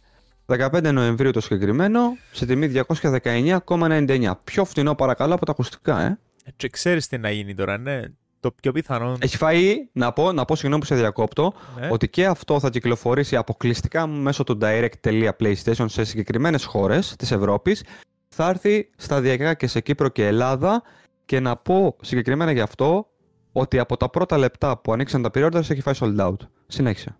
[0.45, 4.35] 15 Νοεμβρίου το συγκεκριμένο, σε τιμή 219,99.
[4.43, 6.19] Πιο φτηνό παρακαλώ από τα ακουστικά, ε.
[6.55, 8.01] Και ξέρεις τι να γίνει τώρα, ναι.
[8.45, 9.17] Το πιο πιθανό...
[9.19, 11.89] Έχει φάει, να πω, να πω συγγνώμη που σε διακόπτω, ναι.
[11.91, 17.83] ότι και αυτό θα κυκλοφορήσει αποκλειστικά μέσω του direct.playstation σε συγκεκριμένες χώρες της Ευρώπης.
[18.27, 20.83] Θα έρθει σταδιακά και σε Κύπρο και Ελλάδα
[21.25, 23.07] και να πω συγκεκριμένα γι' αυτό
[23.51, 26.37] ότι από τα πρώτα λεπτά που ανοίξαν τα pre-orders έχει φάει sold out.
[26.67, 27.15] Συνέχισε.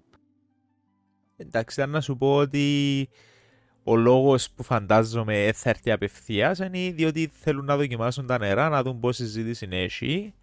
[1.38, 3.10] Εντάξει, ήταν να σου πω ότι
[3.84, 8.84] ο λόγος που φαντάζομαι θα έρθει απευθείας είναι διότι θέλουν να δοκιμάσουν τα νερά, να
[8.84, 10.34] δουν πόση ζήτηση έχει.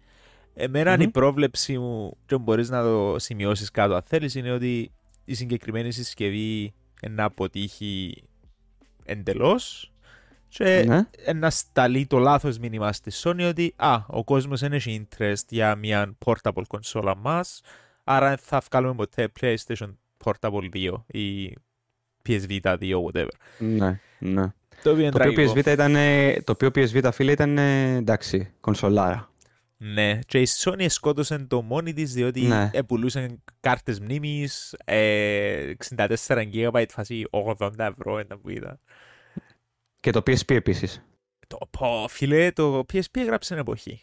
[0.53, 1.01] Εμένα Μμμ.
[1.01, 4.91] η πρόβλεψη μου, και μπορείς να το σημειώσεις κάτω αν θέλεις, είναι ότι
[5.25, 6.73] η συγκεκριμένη συσκευή
[7.09, 8.23] να αποτύχει
[9.05, 9.91] εντελώς
[10.47, 11.33] και ναι.
[11.33, 15.75] να σταλεί το λάθος μήνυμα στη Sony ότι α, ο κόσμος δεν έχει interest για
[15.75, 17.61] μια portable κονσόλα μας,
[18.03, 21.53] άρα θα βγάλουμε ποτέ PlayStation Portable 2 ή
[22.29, 23.27] PSV 2, whatever.
[23.57, 24.53] Ναι, ναι.
[24.83, 25.51] Το οποίο είναι Το οποίο, τραγικό.
[25.51, 25.95] PSV ήταν,
[26.43, 29.32] το οποίο PSV φίλε ήταν ε, εντάξει, κονσολάρα.
[29.85, 32.69] Ναι, και η Sony σκότωσε το μόνη της διότι Ναι.
[32.73, 38.79] επουλούσαν κάρτες μνήμης, ε, 64 GB φάση 80 ευρώ ένα που ήταν.
[39.99, 41.03] Και το PSP επίσης.
[41.47, 43.99] Το πω, φίλε, το PSP έγραψε εποχή.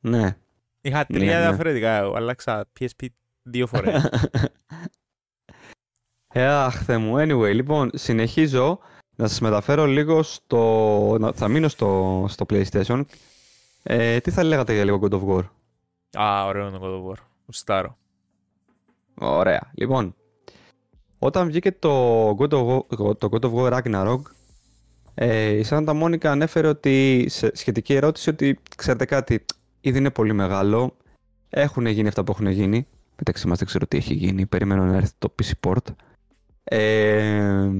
[0.00, 0.36] Ναι.
[0.80, 1.46] Είχα Ναι, τρία ναι.
[1.46, 3.06] διαφορετικά, αλλάξα PSP
[3.42, 4.08] δύο φορές.
[6.32, 7.14] Ε, αχ, Θεέ μου.
[7.16, 8.78] Anyway, λοιπόν, συνεχίζω
[9.16, 11.16] να σας μεταφέρω λίγο στο...
[11.20, 13.02] να- Θα μείνω στο, στο PlayStation.
[13.88, 15.44] Ε, τι θα λέγατε για λίγο God of War;
[16.18, 17.18] Α, ωραίο το God of War.
[17.46, 17.96] Ουστάρω.
[19.14, 19.70] Ωραία.
[19.74, 20.14] Λοιπόν,
[21.18, 24.20] όταν βγήκε το God of War, το God of War Ragnarok,
[25.14, 29.44] ε, η Santa Monica ανέφερε ότι, σε σχετική ερώτηση, ότι ξέρετε κάτι,
[29.80, 30.96] ήδη είναι πολύ μεγάλο,
[31.48, 34.96] έχουν γίνει αυτά που έχουν γίνει, μεταξύ μας δεν ξέρω τι έχει γίνει, περιμένω να
[34.96, 35.94] έρθει το PC Port.
[36.64, 37.70] Ε,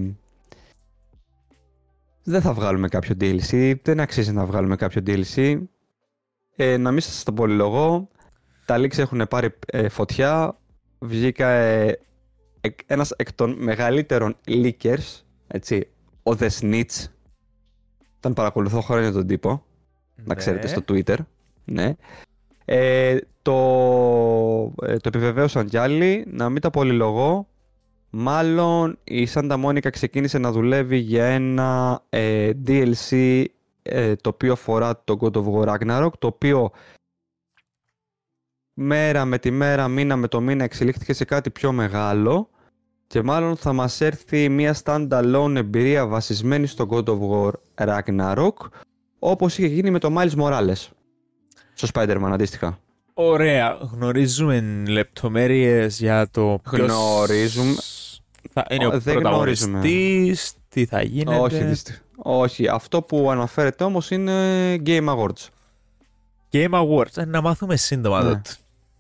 [2.23, 5.63] δεν θα βγάλουμε κάποιο DLC, δεν αξίζει να βγάλουμε κάποιο DLC.
[6.57, 8.09] Ε, να μην σας το πολυλογώ,
[8.65, 10.59] τα leaks έχουν πάρει ε, φωτιά,
[10.99, 11.99] βγήκα ε,
[12.61, 15.89] εκ- ένας εκ των μεγαλύτερων leakers, έτσι,
[16.23, 17.05] ο The Snitch,
[18.21, 19.49] τον παρακολουθώ χρόνια τον τύπο,
[20.17, 20.35] να Ναι.
[20.35, 21.17] ξέρετε, στο Twitter,
[21.65, 21.95] ναι.
[22.65, 23.53] Ε, το,
[24.83, 27.49] ε, το επιβεβαίωσαν κι άλλοι, να μην τα πολυλογώ,
[28.11, 33.45] μάλλον η Santa Monica ξεκίνησε να δουλεύει για ένα ε, DLC ε,
[34.21, 36.71] το οποίο αφορά το God of War Ragnarok, το οποίο
[38.75, 42.51] μέρα με τη μέρα, μήνα με το μήνα εξελίχθηκε σε κάτι πιο μεγάλο
[43.07, 48.53] και μάλλον θα μας έρθει μια standalone εμπειρία βασισμένη στο God of War Ragnarok
[49.19, 50.89] όπως είχε γίνει με το Miles Morales
[51.75, 52.79] στο Spider-Man αντίστοιχα.
[53.15, 53.79] Ωραία.
[53.93, 57.75] Γνωρίζουμε λεπτομέρειες για το ποιος Γνωρίζουμε.
[58.51, 61.39] θα είναι Ω, ο δεν πρωταγωνιστής, τι θα γίνεται.
[61.39, 64.33] Όχι, δυστυχ- όχι, αυτό που αναφέρεται όμως είναι
[64.87, 65.49] Game Awards.
[66.53, 67.17] Game Awards.
[67.17, 68.29] Ε, να μάθουμε σύντομα Ναι.
[68.29, 68.51] τότε.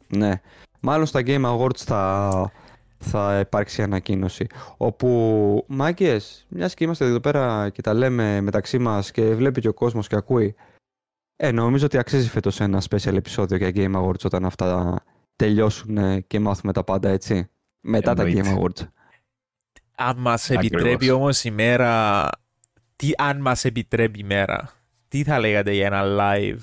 [0.09, 0.41] Ναι.
[0.81, 2.53] Μάλλον στα Game Awards θα,
[2.99, 4.47] θα υπάρξει ανακοίνωση.
[4.77, 9.69] Όπου, μάγκες, μιας και είμαστε εδώ πέρα και τα λέμε μεταξύ μας και βλέπει και
[9.69, 10.55] ο κόσμος και ακούει,
[11.37, 14.99] ε, νομίζω ότι αξίζει φέτος ένα special επεισόδιο για Game Awards όταν αυτά
[15.37, 17.49] τελειώσουν και μάθουμε τα πάντα, έτσι.
[17.81, 18.55] Μετά τα Εννοείται.
[18.55, 18.87] Game Awards.
[19.97, 20.67] Αν μας Ακριβώς.
[20.67, 22.29] επιτρέπει όμως η μέρα,
[22.97, 24.71] τι αν μας επιτρέπει η μέρα,
[25.09, 26.61] τι θα λέγατε για ένα live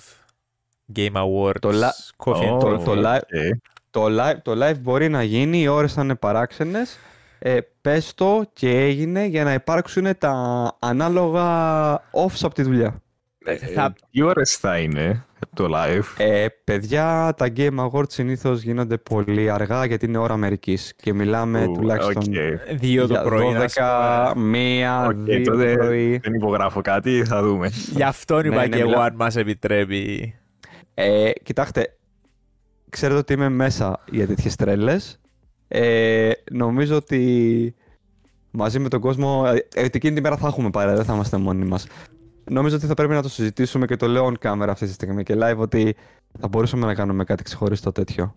[0.95, 2.83] Game Awards, Το li- Coffee and Ω, το- Coffee.
[2.83, 3.57] το live- οκ.
[3.89, 6.97] Το live, το live μπορεί να γίνει, οι ώρες θα είναι παράξενες.
[7.39, 10.31] Ε, πες το και έγινε για να υπάρξουν τα
[10.79, 13.01] ανάλογα offs από τη δουλειά.
[13.45, 15.23] Ε, θα- Ε, Τι ώρες θα είναι
[15.55, 20.93] το live; Ε, παιδιά, τα Game Awards συνήθως γίνονται πολύ αργά γιατί είναι ώρα Αμερικής
[20.95, 22.77] και μιλάμε Ου, τουλάχιστον οκ.
[22.79, 24.45] Δύο το για πρωί, ας 12, πούμε.
[24.49, 26.17] μία, Οκ, δύο τότε πρωί.
[26.17, 27.69] Δεν υπογράφω κάτι, θα δούμε.
[27.95, 30.35] Γι' αυτό είπα Ναι, και ναι, εγώ μιλά- αν μας επιτρέπει.
[30.93, 31.97] Ε, κοιτάξτε,
[32.89, 35.19] ξέρετε ότι είμαι μέσα για τέτοιες τρέλες.
[35.67, 37.75] Ε, νομίζω ότι
[38.51, 41.37] μαζί με τον κόσμο, ε, ότι εκείνη τη μέρα θα έχουμε παρέα, δεν θα είμαστε
[41.37, 41.87] μόνοι μας.
[42.49, 45.23] Νομίζω ότι θα πρέπει να το συζητήσουμε και το λέω on camera αυτή τη στιγμή
[45.23, 45.95] και live ότι
[46.39, 48.35] θα μπορούσαμε να κάνουμε κάτι ξεχωριστό τέτοιο.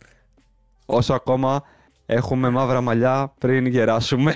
[0.87, 1.63] Όσο ακόμα
[2.07, 4.35] έχουμε μαύρα μαλλιά πριν γεράσουμε.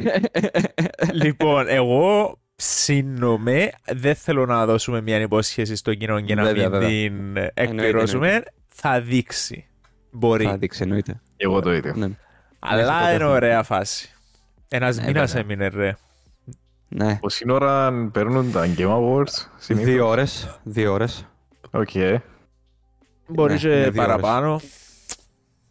[1.22, 6.70] λοιπόν, εγώ ψήνομαι, δεν θέλω να δώσουμε μια υπόσχεση στο κοινό και να Βέβαια, μην
[6.70, 6.88] βέβαια.
[6.88, 8.42] την εκπληρώσουμε.
[8.68, 9.64] Θα δείξει.
[10.10, 10.44] Μπορεί.
[10.44, 11.20] θα δείξει εννοείται.
[11.36, 11.92] Εγώ το ίδιο.
[11.96, 12.08] Ναι.
[12.58, 13.30] Αλλά Μέχρι τότε είναι έχουμε.
[13.36, 14.10] ωραία φάση.
[14.68, 15.42] Ένας Ναι, μήνας βέβαια.
[15.54, 15.96] έμεινε, ρε.
[16.92, 17.18] Ναι.
[17.20, 19.90] Πόση ώρα παίρνουν τα Game Awards συνήθως.
[19.92, 20.58] Δύο ώρες.
[20.62, 21.26] Δύο ώρες.
[21.70, 21.90] Οκ.
[23.26, 24.60] Μπορεί Ναι, και είναι δύο παραπάνω.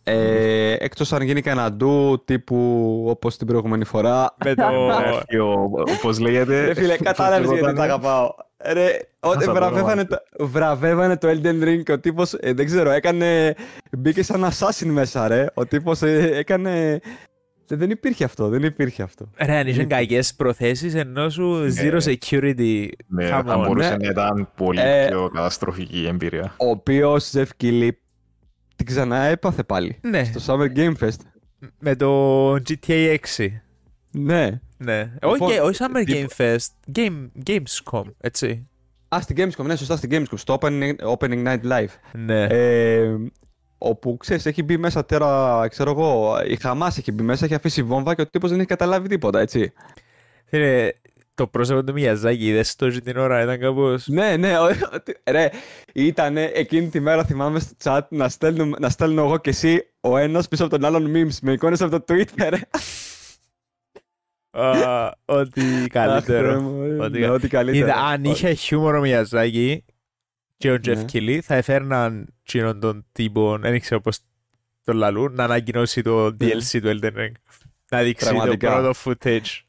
[0.03, 4.35] Ε, εκτός αν γίνει κανένα ντου τύπου όπως την προηγούμενη φορά.
[4.45, 4.63] Με το.
[5.05, 5.69] Έρθει ο-
[6.01, 6.65] Πώς λέγεται.
[6.65, 8.07] Ρε φίλε, κατάλαβες πώς γιατί τα λεγόταν.
[8.07, 8.29] αγαπάω.
[8.73, 10.05] Ρε, ό, Άσε το βραβεύανε, όνομα.
[10.07, 13.55] το, βραβεύανε το Elden Ring και ο τύπος, ε, δεν ξέρω, έκανε,
[13.91, 15.45] μπήκε σαν assassin μέσα ρε.
[15.53, 16.99] Ο τύπος ε, έκανε,
[17.69, 19.29] δεν, δεν υπήρχε αυτό, δεν υπήρχε αυτό.
[19.37, 22.87] Ρε, αν είχε κακέ προθέσεις ενώ σου zero security.
[23.07, 23.63] Ναι, Come θα on.
[23.67, 23.95] μπορούσε ναι.
[23.97, 26.53] να ήταν πολύ Ε, πιο καταστροφική η εμπειρία.
[26.57, 27.89] Ο οποίος Jeff Keighley
[28.75, 29.97] την ξανά έπαθε πάλι.
[30.01, 31.19] Ναι, Στο Summer Game Fest.
[31.79, 33.47] με το GTA 6.
[34.11, 34.59] Ναι.
[34.77, 35.11] Ναι.
[35.23, 36.97] Λοιπόν, Όχι, όχι Summer τύπο- Game Fest.
[36.99, 38.67] Game, Gamescom, έτσι.
[39.15, 41.93] Α, στην Gamescom, ναι, σωστά στην Gamescom, στο Opening, opening Night Live.
[42.13, 42.43] Ναι.
[42.43, 43.15] Ε,
[43.81, 47.83] όπου ξέρεις, έχει μπει μέσα τώρα, ξέρω εγώ, η Χαμάς έχει μπει μέσα, έχει αφήσει
[47.83, 49.73] βόμβα και ο τύπος δεν έχει καταλάβει τίποτα, έτσι.
[50.45, 50.89] Φίλε,
[51.35, 54.07] το πρόσωπο του Μιαζάκη, είδες το την ώρα, ήταν κάπως...
[54.07, 55.49] Ναι, ναι, ο- ότι- ρε,
[55.93, 60.17] ήταν εκείνη τη μέρα, θυμάμαι στο chat, να, στέλνουμε, να στέλνω εγώ και εσύ ο
[60.17, 62.47] ένας πίσω από τον άλλον memes με εικόνες από το Twitter.
[62.49, 62.59] ρε.
[64.51, 66.61] Α, Ό,τι Αχ, Θεέ καλύτερο.
[66.61, 67.03] μου, ρε.
[67.03, 67.85] Ό,τι Ναι, κα- Ό,τι καλύτερο.
[67.87, 69.85] Είδα, αν είχε χιούμορ ο Μιαζάκη
[70.59, 70.79] και ο Ναι.
[70.79, 74.19] Τζεφ Κιλί, θα έφερναν τσίνον τον τύπο, δεν ξέρω πώς
[74.83, 77.31] τον λαλούν, να ανακοινώσει το DLC του Elden Ring.
[77.89, 78.37] Να δείξει το Ναι.
[78.37, 78.73] Πραγματικά.
[78.81, 79.61] πρώτο footage.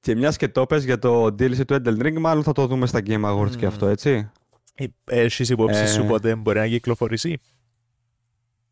[0.00, 2.86] Και μια και το πες για το DLC του Elden Ring, μάλλον θα το δούμε
[2.86, 3.66] στα Game Awards και Μμμ.
[3.66, 4.30] αυτό, έτσι.
[4.74, 5.86] Ε, Έχεις υπόψη Ε.
[5.86, 7.38] σου πότε μπορεί να κυκλοφορήσει.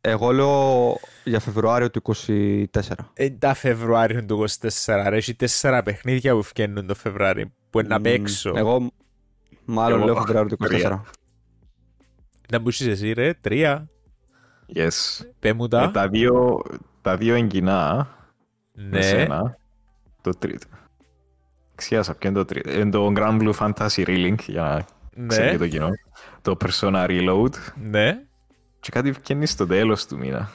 [0.00, 2.64] Εγώ λέω για Φεβρουάριο του 24.
[3.12, 7.88] Ε, τα Φεβρουάριο του 24, ρε, έχει τέσσερα παιχνίδια που φκαίνουν το Φεβρουάριο, που είναι
[7.88, 8.52] να Μμ, παίξω.
[8.56, 8.90] Εγώ
[9.64, 11.04] μάλλον Εγώ λέω Φεβρουάριο του τρία.
[11.04, 11.21] 24.
[12.52, 13.88] Να μπούσεις εσύ ρε, τρία,
[14.74, 14.90] Yes.
[15.38, 15.90] πέ μου Ε, τα.
[15.90, 16.60] τα, δύο,
[17.02, 18.08] τα δύο εγκυνά
[18.72, 19.56] με Ναι, σένα.
[20.20, 20.66] Το τρίτο.
[21.74, 22.70] Ξιάσα ποιο είναι το τρίτο.
[22.72, 25.88] Είναι το Grand Blue Fantasy Reeling για να ξέρει ναι, το κοινό.
[26.42, 27.52] Το Persona Reload.
[27.76, 28.18] ναι.
[28.80, 30.50] Και κάτι βγαίνει στο τέλος του μήνα.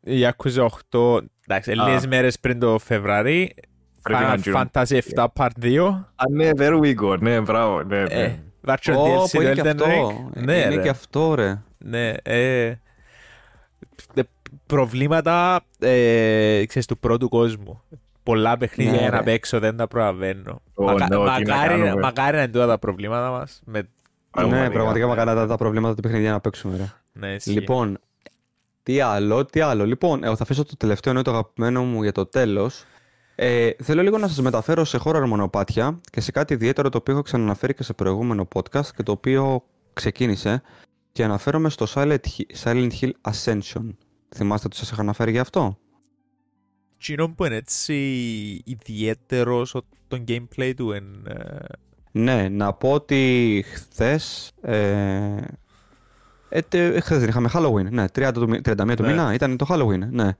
[0.00, 1.74] Η Yakuza 8, εντάξει, Α.
[1.74, 3.54] λίγες μέρες πριν το Φεβρουάρι.
[4.02, 4.70] Πρέπει να Final γίνουν.
[4.72, 5.78] Fantasy 7 Part 2.
[6.14, 7.18] Α, ναι, there we go.
[7.20, 7.82] Ναι, μπράβο.
[7.82, 8.14] Ναι, ναι.
[8.22, 9.84] Ε, Virtual Ω, DLC πω, είναι του και Elden αυτό.
[9.86, 10.42] Ring.
[10.44, 10.82] Ναι, είναι ρε.
[10.82, 11.62] και αυτό, ρε.
[11.78, 12.76] Ναι, ε, ε,
[14.66, 17.82] προβλήματα ε, ξέρεις, του πρώτου κόσμου.
[18.22, 19.22] Πολλά παιχνίδια Ναι, για να ρε.
[19.22, 20.62] παίξω δεν τα προλαβαίνω.
[20.74, 22.00] Ω, Μακα- ναι, τι να μακάρι, κάνουμε.
[22.00, 23.60] μακάρι να είναι τούτα τα προβλήματα μας.
[23.64, 23.88] Με...
[24.48, 26.92] Ναι, πραγματικά μακάρι τα, τα προβλήματα του παιχνίδια να παίξουμε, ρε.
[27.12, 27.50] Ναι, ισχύει.
[27.50, 27.98] Λοιπόν,
[28.82, 29.86] τι άλλο, τι άλλο.
[29.86, 32.84] Λοιπόν, εγώ θα αφήσω το τελευταίο εννοεί το αγαπημένο μου για το τέλος.
[33.34, 37.12] Ε, θέλω λίγο να σας μεταφέρω σε χώρο μονοπάτια και σε κάτι ιδιαίτερο το οποίο
[37.14, 40.62] έχω ξαναναφέρει και σε προηγούμενο podcast και το οποίο ξεκίνησε
[41.12, 43.88] και αναφέρομαι στο Silent Hill, Silent Hill Ascension.
[44.34, 45.78] Θυμάστε ότι σας είχα αναφέρει για αυτό;
[46.98, 47.94] Κοινό που είναι έτσι
[48.64, 51.56] ιδιαίτερος στο το gameplay του εν, ε,
[52.10, 54.52] Ναι, να πω ότι χθες...
[54.62, 55.36] Ε,
[56.48, 59.08] ε, τε- χθες δεν είχαμε Halloween, ναι, 30 του, μη- 31 του Ναι.
[59.08, 60.36] μήνα ήταν το Halloween, ναι.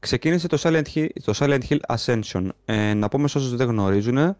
[0.00, 2.48] Ξεκίνησε το Silent Hill, το Silent Hill Ascension.
[2.64, 4.36] Ε, να πούμε σε όσους δεν γνωρίζουν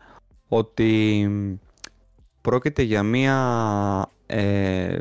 [0.49, 1.55] ότι μ,
[2.41, 4.99] πρόκειται για μια ε,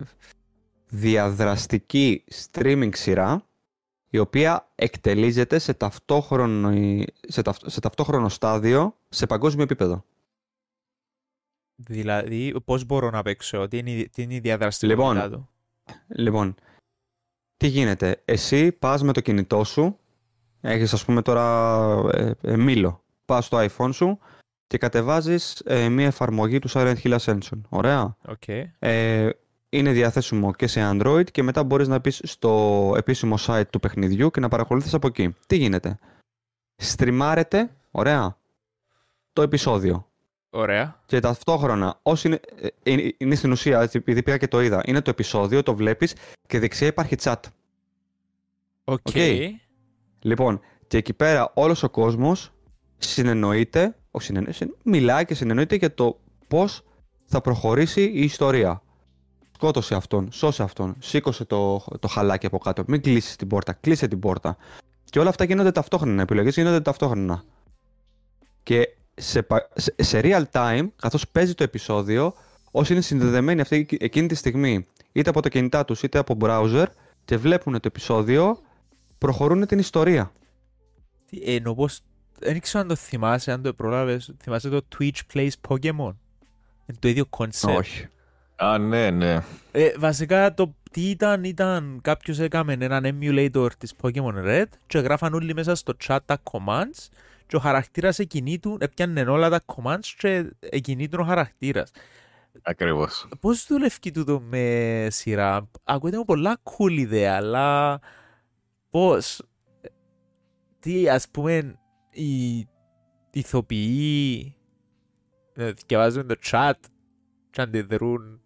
[0.87, 3.41] διαδραστική streaming σειρά
[4.09, 6.71] η οποία εκτυλίσσεται σε ταυτόχρονο,
[7.27, 10.03] σε, ταυτ- σε ταυτόχρονο στάδιο σε παγκόσμιο επίπεδο.
[11.75, 15.49] Δηλαδή, πώς μπορώ να παίξω, τι είναι, η- τι είναι η διαδραστικότητά Λοιπόν, του;
[16.07, 16.55] Λοιπόν,
[17.57, 18.21] τι γίνεται.
[18.25, 19.97] Εσύ πας με το κινητό σου,
[20.61, 23.03] έχεις ας πούμε τώρα ε, ε, μήλο.
[23.25, 24.19] Πας στο iPhone σου
[24.67, 27.61] και κατεβάζεις ε, μια εφαρμογή του Silent Hill Ascension.
[27.69, 28.15] Ωραία.
[28.27, 28.47] Οκ.
[28.79, 29.29] Ε,
[29.69, 34.31] είναι διαθέσιμο και σε Android και μετά μπορείς να μπεις στο επίσημο site του παιχνιδιού
[34.31, 35.35] και να παρακολουθείς από εκεί.
[35.47, 35.99] Τι γίνεται;
[36.75, 38.37] Στριμάρεται, ωραία,
[39.33, 40.07] το επεισόδιο.
[40.49, 41.01] Ωραία.
[41.05, 44.81] Και ταυτόχρονα, όσοι είναι, ε, είναι, είναι στην ουσία, έτσι, επειδή πήγα και το είδα,
[44.85, 46.15] είναι το επεισόδιο, το βλέπεις
[46.47, 47.35] και δεξιά υπάρχει chat.
[48.83, 48.99] Οκ.
[49.07, 49.13] Οκ.
[50.21, 52.51] Λοιπόν, και εκεί πέρα όλος ο κόσμος
[52.97, 56.83] συνεννοείται, όχι συνεννο- συν- μιλάει και συνεννοείται για το πώς
[57.25, 58.81] θα προχωρήσει η ιστορία.
[59.53, 64.07] Σκότωσε αυτόν, σώσε αυτόν, σήκωσε το, το χαλάκι από κάτω, μην κλείσεις την πόρτα, κλείσε
[64.07, 64.57] την πόρτα.
[65.03, 67.43] Και όλα αυτά γίνονται ταυτόχρονα, οι επιλογές γίνονται ταυτόχρονα.
[68.63, 72.33] Και σε, πα- σε, σε real time, καθώς παίζει το επεισόδιο,
[72.71, 76.85] όσοι είναι συνδεδεμένοι αυτή, εκείνη τη στιγμή είτε από τα κινητά τους είτε από browser
[77.25, 78.59] και βλέπουν το επεισόδιο,
[79.17, 80.31] προχωρούν την ιστορία.
[81.29, 81.99] Τι, Ενώ πως,
[82.39, 86.13] δεν ξέρω αν το θυμάσαι, αν το προλάβες, θυμάσαι το Twitch Plays Pokemon.
[86.85, 87.75] Είναι το ίδιο concept.
[87.77, 88.07] Όχι.
[88.55, 89.43] Α, ναι, ναι.
[89.71, 95.33] Ε, βασικά το τι ήταν, ήταν κάποιος έκαμε έναν emulator της Pokemon Red και γράφαν
[95.33, 97.07] όλοι μέσα στο chat τα commands
[97.47, 101.91] και ο χαρακτήρας εκινήτου έπιανε όλα τα commands και εκινήτουν ο χαρακτήρας.
[102.61, 103.27] Ακριβώς.
[103.39, 107.99] Πώς δουλεύει τούτο με σειρά; Ακούγεται μου πολλά cool ιδέα, αλλά
[108.97, 109.41] πώς.
[110.79, 111.79] Τι ας πούμε
[112.11, 112.67] οι
[113.31, 114.55] ηθοποιοί
[115.53, 116.71] ε, διαβάζουν το chat
[117.49, 118.41] και αντιδρούν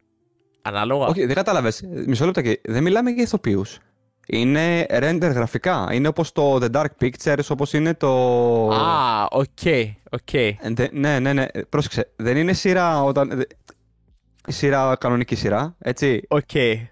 [0.61, 1.05] ανάλογα.
[1.05, 1.81] Όχι, δεν κατάλαβες.
[2.07, 3.79] Μισό λεπτό και δεν μιλάμε για ηθοποιούς.
[4.27, 5.87] Είναι render γραφικά.
[5.91, 8.09] Είναι όπως το The Dark Pictures, όπως είναι το...
[8.71, 9.47] Α, οκ,
[10.11, 10.33] οκ.
[10.33, 11.45] Ε, δε- Ναι, ναι, ναι.
[11.69, 12.11] Πρόσεξε.
[12.15, 13.29] Δεν είναι σειρά όταν...
[13.29, 13.43] δε-
[14.47, 16.21] Η σειρά, κανονική σειρά, έτσι.
[16.27, 16.49] Οκ.
[16.55, 16.90] Ωραία.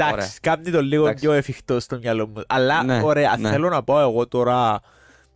[0.00, 1.24] Εντάξει, κάνει το λίγο Εντάξει.
[1.24, 2.42] πιο εφικτό στο μυαλό μου.
[2.46, 3.50] Αλλά Ναι, ωραία, ναι.
[3.50, 4.80] θέλω να πω εγώ τώρα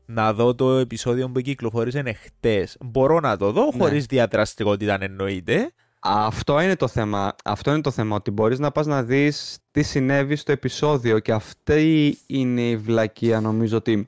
[0.07, 2.77] να δω το επεισόδιο που κυκλοφόρησε εχθές.
[2.81, 3.79] Μπορώ να το δω Ναι.
[3.79, 5.73] χωρίς διαδραστικότητα εννοείται.
[6.01, 7.35] Αυτό είναι το θέμα.
[7.45, 11.33] Αυτό είναι το θέμα, ότι μπορείς να πας να δεις τι συνέβη στο επεισόδιο και
[11.33, 14.07] αυτή είναι η βλακεία νομίζω ότι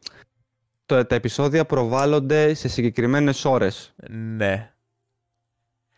[0.87, 3.95] το, τα επεισόδια προβάλλονται σε συγκεκριμένες ώρες.
[4.11, 4.73] Ναι.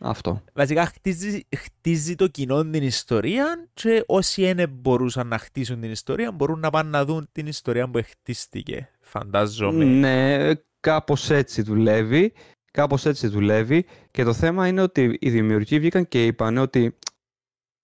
[0.05, 0.41] Αυτό.
[0.53, 6.31] Βασικά χτίζει, χτίζει το κοινό την ιστορία και όσοι δεν μπορούσαν να χτίσουν την ιστορία
[6.31, 8.89] μπορούν να πάνε να δουν την ιστορία που χτίστηκε.
[9.01, 9.83] Φαντάζομαι.
[9.85, 12.33] Ναι, κάπως έτσι δουλεύει.
[12.71, 13.85] Κάπως έτσι δουλεύει.
[14.11, 16.97] Και το θέμα είναι ότι οι δημιουργοί βγήκαν και είπαν ότι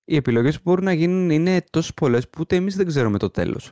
[0.06, 3.30] οι επιλογές που μπορούν να γίνουν είναι τόσο πολλές που ούτε εμείς δεν ξέρουμε το
[3.30, 3.72] τέλος.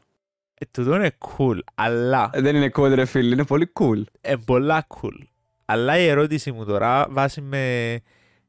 [0.54, 4.02] Ε, τούτο είναι cool, αλλά Ε, Δεν είναι cool ρε φίλε, είναι πολύ cool.
[4.22, 5.26] ε, πολλά cool.
[5.66, 8.02] Αλλά η ερώτηση μου τώρα βάσει με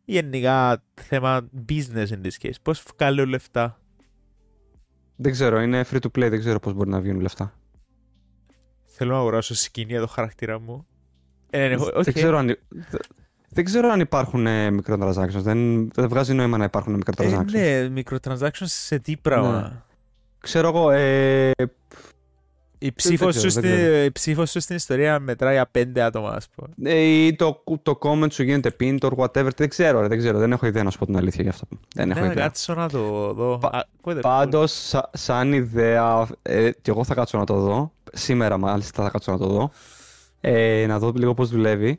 [0.08, 2.52] γενικά θέμα business in this case.
[2.62, 3.80] Πώς βγάλω λεφτά.
[5.16, 7.52] Δεν ξέρω, είναι free to play, δεν ξέρω πώς μπορεί να βγουν λεφτά.
[8.84, 10.86] Θέλω να αγοράσω skin για το χαρακτήρα μου.
[11.50, 12.02] Ε, ναι, οκ.
[12.04, 13.00] Δεν, ξέρω αν, δεν-
[13.48, 15.28] δεν ξέρω αν υπάρχουν ε, microtransactions.
[15.40, 17.44] Δεν, δεν βγάζει νόημα να υπάρχουν Ε, microtransactions.
[17.50, 19.86] ναι, microtransactions σε τι πράγμα;
[20.38, 21.50] Ξέρω εγώ, ε,
[22.80, 24.02] Η ψήφος ξέρω, σου, δεν στη- ξέρω.
[24.04, 26.68] η ψήφος σου στην ιστορία μετράει για πέντε άτομα, ας πούμε.
[26.92, 29.48] ε, ή το, το comment σου γίνεται pinned or whatever.
[29.56, 30.38] Δεν ξέρω, ρε, δεν ξέρω.
[30.38, 31.66] Δεν έχω ιδέα να σου πω την αλήθεια γι' αυτό.
[31.94, 32.42] Δεν έχω Ναι, ιδέα.
[32.44, 33.58] κάτσω να το δω.
[33.58, 34.30] Πα- Α, ακούγεται cool.
[34.30, 37.92] Πάντως, σα- σαν ιδέα, ε, και εγώ θα κάτσω να το δω.
[38.12, 39.70] Σήμερα μάλιστα θα κάτσω να το δω.
[40.40, 41.98] Ε, να δω λίγο πώς δουλεύει.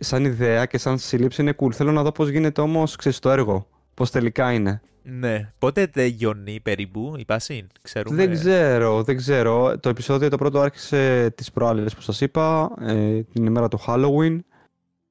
[0.00, 1.72] Σαν ιδέα και σαν σύλληψη είναι cool.
[1.72, 3.66] Θέλω να δω πώς γίνεται όμως, ξέρεις, το έργο.
[3.94, 4.80] Πώς τελικά είναι.
[5.04, 5.52] Ναι.
[5.58, 8.16] Πότε τελειώνει περίπου η πάση, ξέρουμε.
[8.16, 9.78] Δεν ξέρω, δεν ξέρω.
[9.78, 14.38] Το επεισόδιο το πρώτο άρχισε τις προάλλες που σας είπα, ε, την ημέρα του Halloween.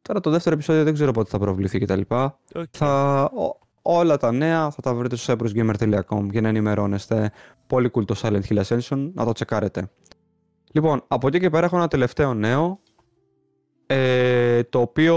[0.01, 2.01] Τώρα το δεύτερο επεισόδιο δεν ξέρω πότε θα προβληθεί κτλ.
[2.09, 2.65] Οκ.
[2.71, 7.31] Θα, ό- όλα τα νέα θα τα βρείτε στο cyprusgamer.com για να ενημερώνεστε.
[7.67, 9.89] Πολύ cool το Silent Hill Ascension, να το τσεκάρετε.
[10.71, 12.79] Λοιπόν, από εκεί και πέρα έχω ένα τελευταίο νέο,
[13.85, 15.15] ε, το οποίο...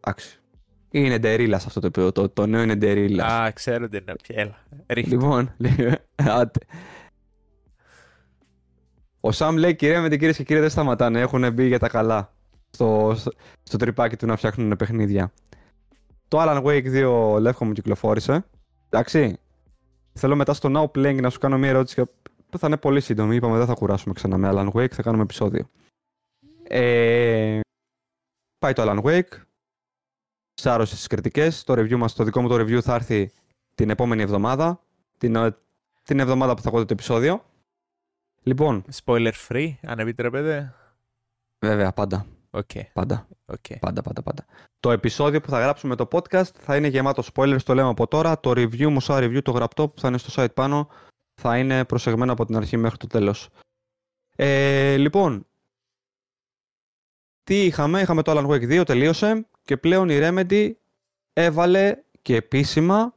[0.00, 0.39] Εντάξει.
[0.90, 3.32] Είναι ντερίλας αυτό το οποίο, το, το νέο είναι ντερίλας.
[3.32, 4.40] Α, ξέρω τι είναι πια.
[4.40, 4.58] Έλα.
[4.86, 5.10] Ρίχτε.
[5.10, 6.60] Λοιπόν, λέει, άντε.
[9.20, 11.20] Ο Σαμ λέει: Κυρία με την κυρίες και κύριοι δεν σταματάνε.
[11.20, 12.32] Έχουν μπει για τα καλά
[12.70, 15.32] στο, στο, στο τρυπάκι του να φτιάχνουν παιχνίδια.
[16.28, 18.44] Το Alan Wake 2 λεύκο μου κυκλοφόρησε.
[18.88, 19.38] Εντάξει.
[20.12, 22.02] Θέλω μετά στο Now Playing να σου κάνω μια ερώτηση
[22.50, 23.36] που θα είναι πολύ σύντομη.
[23.36, 25.70] Είπαμε δεν θα κουράσουμε ξανά με Alan Wake, θα κάνουμε επεισόδιο.
[26.62, 27.60] Ε,
[28.58, 29.49] πάει το Alan Wake.
[30.60, 31.64] Σάρωσε στις κριτικές.
[31.64, 33.30] Το review μας, το δικό μου το review θα έρθει
[33.74, 34.80] την επόμενη εβδομάδα.
[35.18, 35.56] Την, ε,
[36.02, 37.44] την εβδομάδα που θα ακούτε το επεισόδιο.
[38.42, 40.74] Λοιπόν, Spoiler free, αν επιτρέπετε.
[41.58, 42.26] βέβαια, πάντα.
[42.50, 43.78] Οκ, Πάντα, οκ.
[43.80, 44.44] πάντα, πάντα, πάντα.
[44.80, 48.40] Το επεισόδιο που θα γράψουμε το podcast θα είναι γεμάτο spoilers, το λέμε από τώρα.
[48.40, 50.88] Το review μου, σαν review, το γραπτό που θα είναι στο site πάνω,
[51.34, 53.48] θα είναι προσεγμένο από την αρχή μέχρι το τέλος.
[54.36, 55.46] Ε, λοιπόν,
[57.50, 60.70] τι είχαμε, είχαμε το Alan Wake 2, τελείωσε και πλέον η Remedy
[61.32, 63.14] έβαλε και επίσημα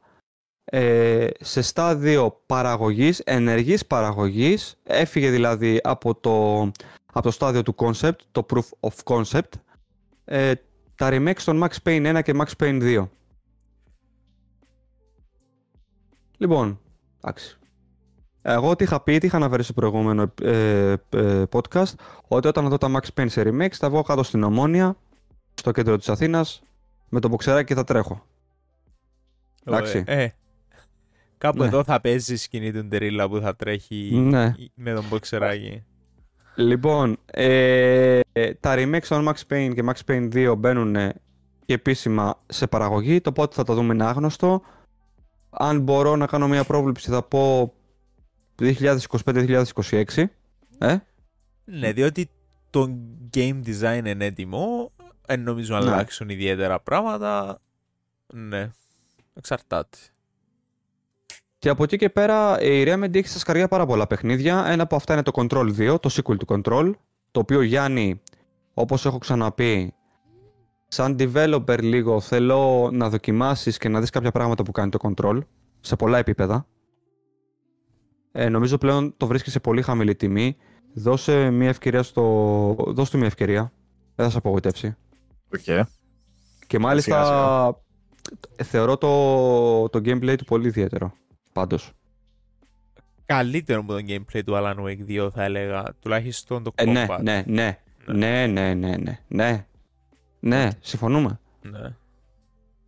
[0.64, 6.60] ε, σε στάδιο παραγωγής, ενεργής παραγωγής, έφυγε δηλαδή από το,
[7.06, 9.50] από το στάδιο του concept, το proof of concept,
[10.24, 10.52] ε,
[10.94, 13.08] τα remakes των Max Payne 1 και Max Payne 2.
[16.36, 16.80] Λοιπόν,
[17.24, 17.58] εντάξει.
[18.46, 21.92] Εγώ τι είχα πει, τι είχα αναφέρει στο προηγούμενο ε, ε, podcast,
[22.28, 24.96] ότι όταν δω τα Max Payne σε remakes θα βγω κάτω στην Ομόνια,
[25.54, 26.62] στο κέντρο της Αθήνας,
[27.08, 28.26] με το μποξεράκι και θα τρέχω.
[29.64, 30.04] Εντάξει.
[30.06, 30.32] Ε, ε.
[31.38, 31.66] Κάπου Ναι.
[31.66, 34.54] εδώ θα παίζεις η σκηνή του Ντερίλα που θα τρέχει Ναι.
[34.74, 35.84] με τον μποξεράκι.
[36.54, 38.20] Λοιπόν, ε,
[38.60, 40.94] τα remakes των Max Payne και Max Payne 2 μπαίνουν
[41.66, 43.20] και επίσημα σε παραγωγή.
[43.20, 44.62] Το πότε θα το δούμε είναι άγνωστο.
[45.50, 47.72] Αν μπορώ να κάνω μια πρόβλεψη θα πω
[48.58, 50.24] 2025-2026.
[50.78, 50.96] Ε;
[51.64, 52.30] Ναι, διότι
[52.70, 52.96] το
[53.34, 54.92] game design είναι έτοιμο.
[55.26, 55.90] Δεν νομίζω να Ναι.
[55.90, 57.60] αλλάξουν ιδιαίτερα πράγματα.
[58.34, 58.70] Ναι,
[59.34, 59.98] εξαρτάται.
[61.58, 64.64] Και από εκεί και πέρα η Remedy έχει στα σκαριά πάρα πολλά παιχνίδια.
[64.66, 66.90] Ένα από αυτά είναι το Control 2, το sequel του Control,
[67.30, 68.20] το οποίο Γιάννη,
[68.74, 69.94] όπως έχω ξαναπεί,
[70.88, 75.38] σαν developer λίγο θέλω να δοκιμάσεις και να δεις κάποια πράγματα που κάνει το Control,
[75.80, 76.66] σε πολλά επίπεδα.
[78.36, 80.56] Ε, νομίζω πλέον το βρίσκεις σε πολύ χαμηλή τιμή.
[80.94, 82.22] Δώσε μια ευκαιρία στο...
[82.88, 83.72] Δώσε του μια ευκαιρία.
[84.14, 84.96] Δεν θα σε απογοητεύσει.
[85.54, 85.86] Οκ.
[86.66, 88.68] Και μάλιστα σιγά.
[88.70, 91.12] θεωρώ το, το gameplay του πολύ ιδιαίτερο.
[91.52, 91.92] Πάντως.
[93.26, 95.84] Καλύτερο από το gameplay του Alan Wake 2 θα έλεγα.
[96.00, 97.18] Τουλάχιστον το Ε, ναι, combat.
[97.22, 97.78] ναι, ναι.
[98.06, 99.18] Ναι, ναι, ναι, ναι.
[99.28, 99.66] Ναι,
[100.40, 101.40] ναι συμφωνούμε.
[101.62, 101.94] Ναι.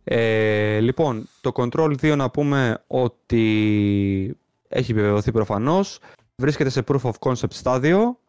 [0.03, 4.37] Ε, λοιπόν, το Control 2 να πούμε ότι
[4.67, 5.99] έχει επιβεβαιωθεί προφανώς.
[6.41, 8.19] Βρίσκεται σε proof of concept στάδιο.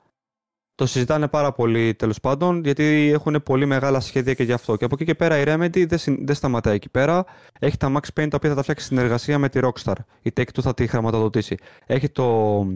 [0.75, 2.85] Το συζητάνε πάρα πολύ τέλος πάντων, γιατί
[3.15, 4.77] έχουν πολύ μεγάλα σχέδια και γι' αυτό.
[4.77, 7.25] Και από εκεί και πέρα η Remedy δεν, συν- δεν σταματάει εκεί πέρα.
[7.61, 9.95] Έχει τα Max Payne τα οποία θα τα φτιάξει συνεργασία με τη Rockstar.
[10.23, 11.57] Η Take-Two θα τη χρηματοδοτήσει.
[11.87, 12.67] Έχει το.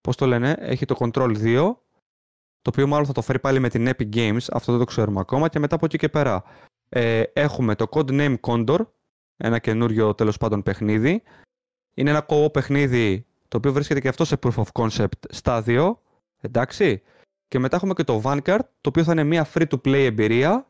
[0.00, 1.76] Πώς το λένε, έχει το Control 2,
[2.60, 4.44] το οποίο μάλλον θα το φέρει πάλι με την Epic Games.
[4.52, 5.48] Αυτό δεν το ξέρουμε ακόμα.
[5.48, 6.44] Και μετά από εκεί και πέρα
[6.88, 8.78] ε, έχουμε το Codename Condor,
[9.36, 11.22] ένα καινούριο τέλος πάντων παιχνίδι.
[11.94, 16.00] Είναι ένα co παιχνίδι το οποίο βρίσκεται και αυτό σε proof of concept στάδιο.
[16.40, 17.02] Εντάξει.
[17.48, 20.66] Και μετά έχουμε και το Vanguard, το οποίο θα είναι μια free-to-play εμπειρία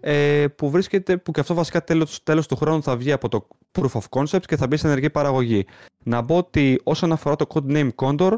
[0.00, 3.48] ε, που βρίσκεται, που και αυτό βασικά τέλος, τέλος του χρόνου θα βγει από το
[3.72, 5.66] proof of concept και θα μπει σε ενεργή παραγωγή.
[6.04, 8.36] Να πω ότι όσον αφορά το codename Condor,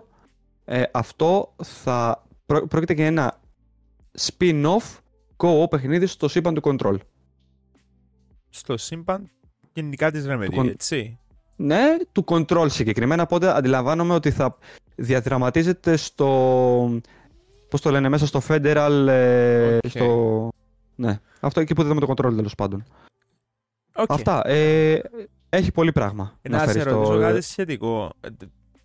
[0.64, 3.40] ε, αυτό θα πρό- πρόκειται για ένα
[4.18, 4.98] spin-off
[5.36, 6.96] co-op παιχνίδι στο σύμπαν του Control.
[8.48, 9.30] Στο σύμπαν
[9.72, 11.18] γενικά της Remedy, con- έτσι.
[11.62, 14.58] Ναι, του Control συγκεκριμένα, οπότε αντιλαμβάνομαι ότι θα
[14.94, 17.00] διαδραματίζεται στο...
[17.68, 19.06] Πώς το λένε, μέσα στο Federal...
[19.08, 19.86] ε, Οκ.
[19.90, 20.48] στο...
[20.94, 22.84] Ναι, αυτό εκεί που είδαμε το Control τέλος πάντων.
[23.94, 24.12] Οκ.
[24.12, 24.46] Αυτά.
[24.48, 25.00] Ε,
[25.48, 26.38] έχει πολύ πράγμα.
[26.48, 28.12] Να σε φέρει ρωτήσω στο- κάτι σχετικό.
[28.20, 28.28] Ε,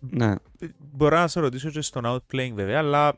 [0.00, 0.34] Ναι.
[0.78, 3.16] Μπορώ να σε ρωτήσω και στον Outplaying βέβαια, αλλά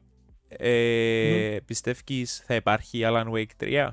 [0.49, 3.89] ε, πιστεύεις θα υπάρχει Alan Wake 3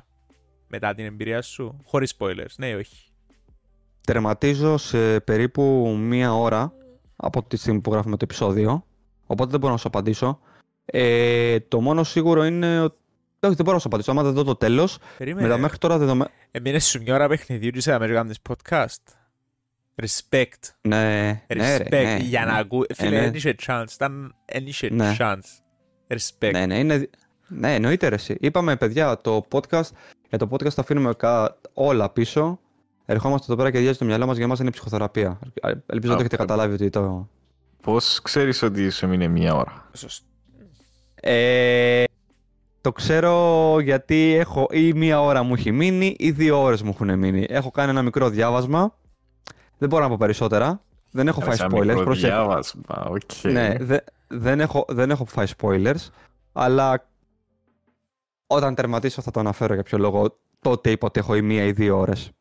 [0.67, 3.04] μετά την εμπειρία σου, χωρίς spoilers, ναι ή όχι.
[4.05, 6.73] Τερματίζω σε περίπου μία ώρα
[7.15, 8.85] από τη στιγμή που γράφουμε το επεισόδιο.
[9.25, 10.39] Οπότε δεν μπορώ να σου απαντήσω.
[10.85, 12.97] Ε, το μόνο σίγουρο είναι ότι.
[13.39, 14.11] Όχι, δεν μπορώ να σου απαντήσω.
[14.11, 16.29] Άμα δεν δω το τέλος, Περίμενε, με τα μέχρι τώρα δεδομένα.
[16.51, 19.03] εμείνες σου μια ώρα παιχνιδιού και σε να με κάνεις podcast.
[20.03, 20.69] Respect.
[20.81, 21.89] Ναι, ναι, ρε, Respect.
[21.89, 22.59] ναι, Για να ναι.
[22.59, 22.83] ακούω.
[22.87, 23.21] Ε, Φίλε, ναι.
[23.21, 23.85] δεν είχε chance.
[23.93, 25.15] Ήταν, δεν είχε Ναι.
[25.19, 25.61] chance.
[26.07, 26.51] Respect.
[26.51, 27.09] Ναι, ναι, είναι...
[27.47, 28.37] ναι, εννοείται ρε, εσύ.
[28.39, 29.89] Είπαμε, παιδιά, το podcast,
[30.29, 31.57] για το podcast θα αφήνουμε κα...
[31.73, 32.59] όλα πίσω.
[33.05, 35.39] Ερχόμαστε εδώ πέρα και διάζει το μυαλό μας για μας είναι ψυχοθεραπεία.
[35.85, 36.37] Ελπίζω ότι Α, έχετε ε.
[36.37, 37.27] καταλάβει ότι το...
[37.81, 40.25] Πώς ξέρεις ότι σου έμεινε μία ώρα; Σωστό.
[41.21, 42.03] Ε,
[42.81, 47.17] το ξέρω γιατί έχω ή μία ώρα μου έχει μείνει ή δύο ώρες μου έχουν
[47.19, 47.45] μείνει.
[47.49, 48.95] Έχω κάνει ένα μικρό διάβασμα.
[49.77, 50.81] Δεν μπορώ να πω περισσότερα.
[51.11, 51.85] Δεν έχω φάει Σαν spoilers.
[51.85, 53.21] μικρό προσέ- διάβασμα, οκ.
[53.51, 56.09] Ναι, δε- δεν, έχω, δεν έχω φάει spoilers,
[56.53, 57.07] αλλά
[58.47, 60.37] όταν τερματίσω θα το αναφέρω για ποιο λόγο.
[60.59, 62.31] Τότε είπα ότι έχω ή μία ή δύο ώρες.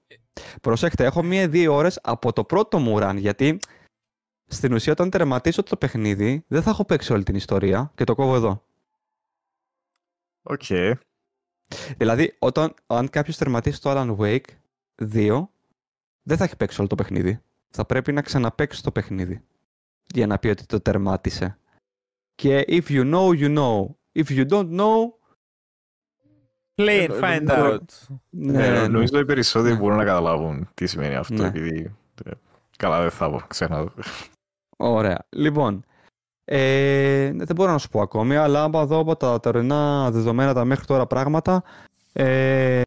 [0.63, 3.59] Προσέξτε, έχω μία ή δύο ώρες από το πρώτο μου run, γιατί
[4.47, 8.15] στην ουσία όταν τερματίσω το παιχνίδι δεν θα έχω παίξει όλη την ιστορία και το
[8.15, 8.65] κόβω εδώ.
[10.43, 10.65] Οκ.
[11.97, 14.45] Δηλαδή, όταν, αν κάποιος τερματίσει το Alan Wake
[15.15, 15.47] 2,
[16.23, 17.43] δεν θα έχει παίξει όλο το παιχνίδι.
[17.71, 19.45] Θα πρέπει να ξαναπαίξει το παιχνίδι
[20.15, 21.59] για να πει ότι το τερμάτισε.
[22.35, 23.87] Και if you know, you know.
[24.17, 25.13] If you don't know,
[26.75, 27.79] Play and Ε, find ε, out.
[28.31, 28.89] ναι, Ναι, ναι.
[28.89, 29.81] νομίζω οι περισσότεροι Ναι.
[29.81, 31.47] μπορούν να καταλάβουν τι σημαίνει αυτό, Ναι.
[31.47, 31.95] επειδή...
[32.25, 32.31] ε,
[32.77, 33.93] Καλά, δεν θα πω, ξέχνα το.
[34.77, 35.19] Ωραία.
[35.29, 35.85] Λοιπόν,
[36.45, 40.65] ε, δεν μπορώ να σου πω ακόμη, αλλά άμα δω από τα τωρινά δεδομένα, τα
[40.65, 41.63] μέχρι τώρα πράγματα,
[42.13, 42.81] ε,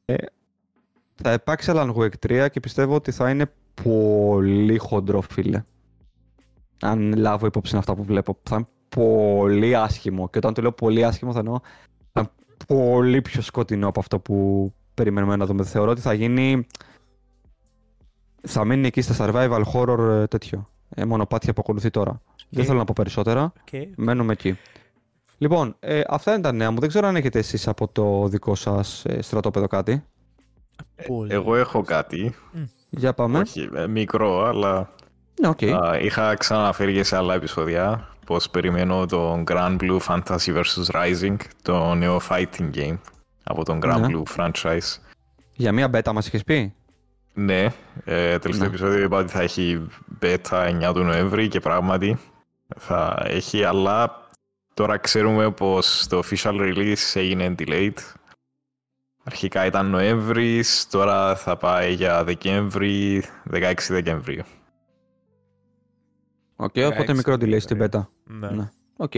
[1.15, 3.51] θα υπάρξει Alan Wake 3 και πιστεύω ότι θα είναι
[3.83, 5.63] πολύ χοντρό, φίλε.
[6.81, 8.38] Αν λάβω υπόψη αυτά που βλέπω.
[8.43, 10.29] Θα είναι πολύ άσχημο.
[10.29, 11.65] Και όταν το λέω πολύ άσχημο, θα εννοώ θα
[11.95, 11.96] είναι
[12.67, 15.63] πολύ πιο σκοτεινό από αυτό που περιμένουμε να δούμε.
[15.63, 16.67] Θεωρώ ότι θα γίνει.
[18.41, 20.69] Θα μείνει εκεί στα survival horror ε, τέτοιο.
[20.89, 22.21] Ε, μονοπάτια που ακολουθεί τώρα.
[22.49, 23.53] Δεν θέλω να πω περισσότερα.
[23.71, 23.83] Okay.
[23.95, 24.57] Μένουμε εκεί.
[25.37, 26.79] Λοιπόν, ε, αυτά είναι τα νέα μου.
[26.79, 30.03] Δεν ξέρω αν έχετε εσείς από το δικό σας ε, στρατόπεδο κάτι.
[31.07, 31.33] Πολύ.
[31.33, 32.35] Εγώ έχω κάτι,
[32.89, 33.39] Για πάμε.
[33.39, 34.89] όχι ε, μικρό, αλλά
[35.41, 35.63] Ναι, οκ.
[35.63, 40.91] α, είχα ξαναφέρει και σε άλλα επεισόδια πως περιμένω το Granblue Fantasy vs.
[40.91, 42.97] Rising, το νέο fighting game
[43.43, 44.07] από τον Grand Ναι.
[44.11, 44.97] Blue franchise.
[45.53, 46.73] Για μία beta μας είχες πει;
[47.34, 47.63] Ναι,
[48.05, 48.65] ε, τελευταίο Ναι.
[48.75, 49.88] επεισόδιο είπα ότι θα έχει
[50.21, 52.17] beta 9 του Νοέμβρη και πράγματι
[52.78, 54.28] θα έχει, αλλά
[54.73, 57.97] τώρα ξέρουμε πως το official release έγινε delayed.
[59.23, 64.43] Αρχικά ήταν Νοέμβρης, τώρα θα πάει για Δεκέμβρη, 16 Δεκεμβρίου.
[66.59, 68.05] Οκ, οπότε 16 μικρό delay στην beta.
[68.23, 68.49] Ναι.
[68.49, 68.69] Ναι.
[68.97, 69.13] Οκ.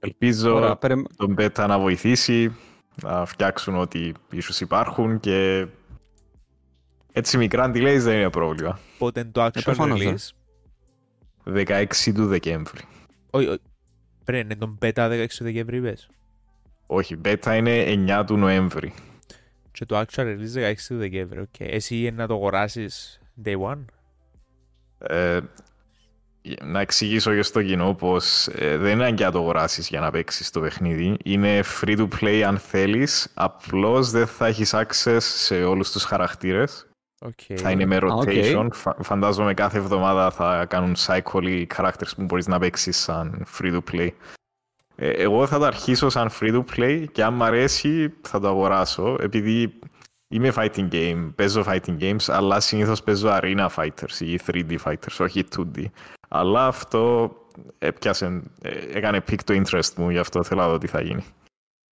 [0.00, 2.52] Ελπίζω Ωραία, περι- τον beta να βοηθήσει,
[3.02, 5.66] να φτιάξουν ό,τι ίσως υπάρχουν και
[7.12, 8.78] έτσι μικρά delays δεν είναι πρόβλημα.
[8.98, 10.14] Πότε είναι το actual προφανώς, ε.
[10.14, 10.30] release.
[11.66, 12.80] 16 του Δεκέμβρη.
[13.30, 13.60] Όχι, όχι.
[14.24, 16.08] Πρέπει να είναι τον beta 16 του Δεκέμβρη, είπες;
[16.86, 18.92] Όχι, beta είναι 9 του Νοέμβρη.
[19.70, 21.40] Και το actual release 16 του Δεκέμβρη.
[21.40, 21.54] οκ.
[21.58, 23.84] Εσύ είναι να το αγοράσεις day one;
[24.98, 25.40] Ε,
[26.64, 30.10] να εξηγήσω και στο κοινό πως ε, δεν είναι αναγκαία να το αγοράσεις για να
[30.10, 31.16] παίξεις το παιχνίδι.
[31.24, 36.86] Είναι free to play αν θέλεις, απλώς δεν θα έχεις access σε όλους τους χαρακτήρες.
[37.20, 37.40] Οκ.
[37.56, 38.22] Θα είναι με οκ.
[38.24, 38.68] rotation.
[38.72, 43.72] Φα- Φαντάζομαι κάθε εβδομάδα θα κάνουν cycle οι characters που μπορείς να παίξεις σαν free
[43.72, 44.08] to play.
[44.96, 48.48] Ε, εγώ θα το αρχίσω σαν free to play και αν μ' αρέσει θα το
[48.48, 49.78] αγοράσω επειδή
[50.28, 55.44] είμαι fighting game, παίζω fighting games αλλά συνήθως παίζω arena fighters ή 3D fighters, όχι
[55.56, 55.84] 2D.
[56.28, 57.32] Αλλά αυτό
[57.78, 61.24] έπιασε, ε, έκανε pick το interest μου, γι' αυτό θέλω να δω τι θα γίνει.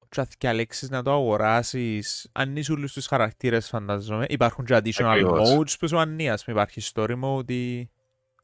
[0.09, 5.05] Και αν διαλέξεις να το αγοράσεις, αν είσαι όλους τους χαρακτήρες φαντάζομαι, υπάρχουν και additional
[5.05, 5.55] Ακριβώς.
[5.55, 7.91] modes που σου ανεί, ας πούμε υπάρχει story mode ή...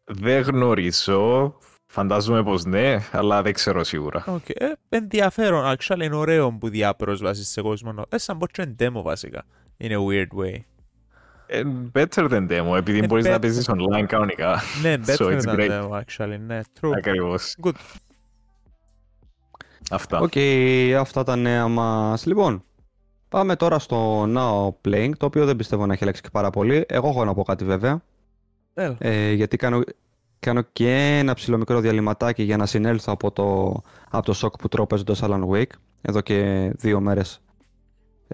[0.04, 1.54] Δεν γνωρίζω,
[1.86, 4.24] φαντάζομαι πως ναι, αλλά δεν ξέρω σίγουρα.
[4.26, 8.04] Οκ, ε, ενδιαφέρον, actually είναι ωραίο που δια πρόσβαση σε κόσμο.
[8.08, 9.44] Ε, σαν πως και demo βασικά.
[9.82, 10.56] In a weird way.
[11.46, 11.62] Ε,
[11.92, 13.40] better than demo, επειδή Ε, μπορείς να better.
[13.40, 14.60] παίζεις online κανονικά.
[14.82, 15.70] Ναι, So better it's than great.
[15.70, 16.90] demo actually, ναι, true.
[16.96, 17.56] Ακριβώς.
[17.62, 17.72] Good.
[19.90, 20.18] Αυτά.
[20.20, 20.32] Οκ,
[20.98, 22.26] αυτά τα νέα μας.
[22.26, 22.64] Λοιπόν,
[23.28, 26.84] πάμε τώρα στο Now Playing, το οποίο δεν πιστεύω να έχει αλλάξει και πάρα πολύ.
[26.88, 28.02] Εγώ έχω να πω κάτι βέβαια,
[28.74, 28.96] Έλα.
[28.98, 29.80] ε, γιατί κάνω,
[30.38, 33.80] κάνω και ένα ψηλό μικρό διαλυματάκι για να συνέλθω από το,
[34.10, 35.72] από το σοκ που τρώω παίζοντας Alan Wake.
[36.02, 37.41] Εδώ και δύο μέρες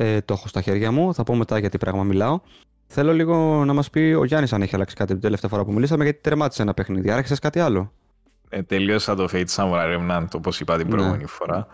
[0.01, 1.15] ε, το έχω στα χέρια μου.
[1.15, 2.41] Θα πω μετά γιατί πράγμα μιλάω.
[2.87, 5.73] Θέλω λίγο να μας πει ο Γιάννης αν έχει αλλάξει κάτι την τελευταία φορά που
[5.73, 7.11] μιλήσαμε, γιατί τερμάτισε ένα παιχνίδι.
[7.11, 7.93] Άρχισες κάτι άλλο.
[8.49, 10.93] Ε, τελείωσα το Fate Samurai Remnant, όπως είπα την Ναι.
[10.93, 11.67] προηγούμενη φορά.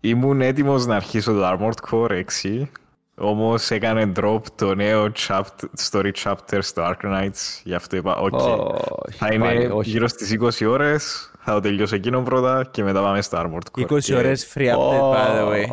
[0.00, 2.68] Ήμουν έτοιμος να αρχίσω το Armored Core 6,
[3.14, 8.30] όμως έκανε drop το νέο chapter, story chapter στο Ark Knights, γι' αυτό είπα, ok,
[8.30, 9.90] Όχι, θα είναι πάλι, όχι.
[9.90, 13.84] γύρω στις 20 ώρες, θα το τελειώσω εκείνο πρώτα και μετά πάμε στο Armored Core.
[13.90, 15.64] 20 Και- ώρες free update, by the way.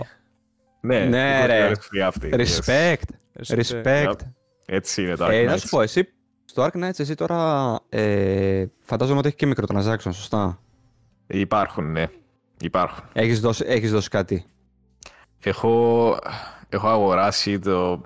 [0.88, 1.64] Ναι, Ναι, 20 ρε.
[1.66, 2.34] ώρες free update.
[2.34, 2.46] yes.
[2.46, 3.04] Respect,
[3.56, 4.06] respect.
[4.08, 4.14] Yep.
[4.66, 5.46] Έτσι είναι το Ark Ε, Knights.
[5.48, 6.08] να σου πω, εσύ
[6.46, 10.60] στο Ark Knights εσύ τώρα ε, φαντάζομαι ότι έχει και microtransaction, σωστά;
[11.28, 12.08] Υπάρχουν, ναι.
[12.62, 13.04] Υπάρχουν.
[13.14, 14.46] Έχεις δώσει, έχεις δώσει κάτι;
[15.44, 16.18] Έχω,
[16.70, 18.02] έχω αγοράσει το.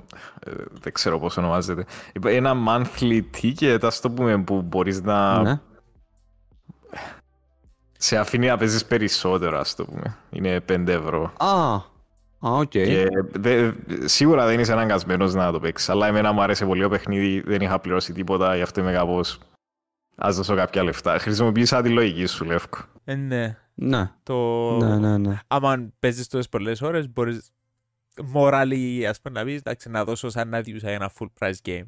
[0.46, 1.86] ε, Δεν ξέρω πώς ονομάζεται.
[2.14, 5.42] Είπα, Ένα monthly ticket, ας το πούμε, που μπορείς να.
[5.42, 5.60] Ναι.
[7.98, 10.18] Σε αφήνει να παίζεις περισσότερο, ας το πούμε.
[10.30, 11.34] Είναι 5 ευρώ.
[11.38, 11.78] Α,
[12.42, 12.70] α, οκ.
[12.70, 13.72] Και δε-
[14.06, 15.90] σίγουρα δεν είσαι αναγκασμένος να το παίξεις.
[15.90, 19.40] Αλλά εμένα μου άρεσε πολύ το παιχνίδι, δεν είχα πληρώσει τίποτα, γι' αυτό είμαι κάπως.
[20.16, 21.18] Ας δώσω κάποια λεφτά.
[21.20, 22.78] Χρησιμοποίησα τη λογική σου, Λεύκο.
[23.04, 23.58] Ε, ναι.
[23.74, 24.72] Ναι, Το...
[24.78, 25.40] ναι, ναι, ναι.
[25.48, 27.52] Άμα παίζεις τόσες πολλές ώρες, μπορείς
[28.24, 31.86] morally, ας πούμε, να πεις, εντάξει, να δώσω σαν να 'διουσα ένα full price game.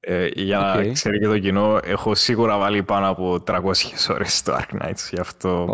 [0.00, 0.92] Ε, για να Οκ.
[0.92, 3.60] ξέρει και το κοινό, έχω σίγουρα βάλει πάνω από 300
[4.10, 5.66] ώρες στο Arknights, γι' αυτό...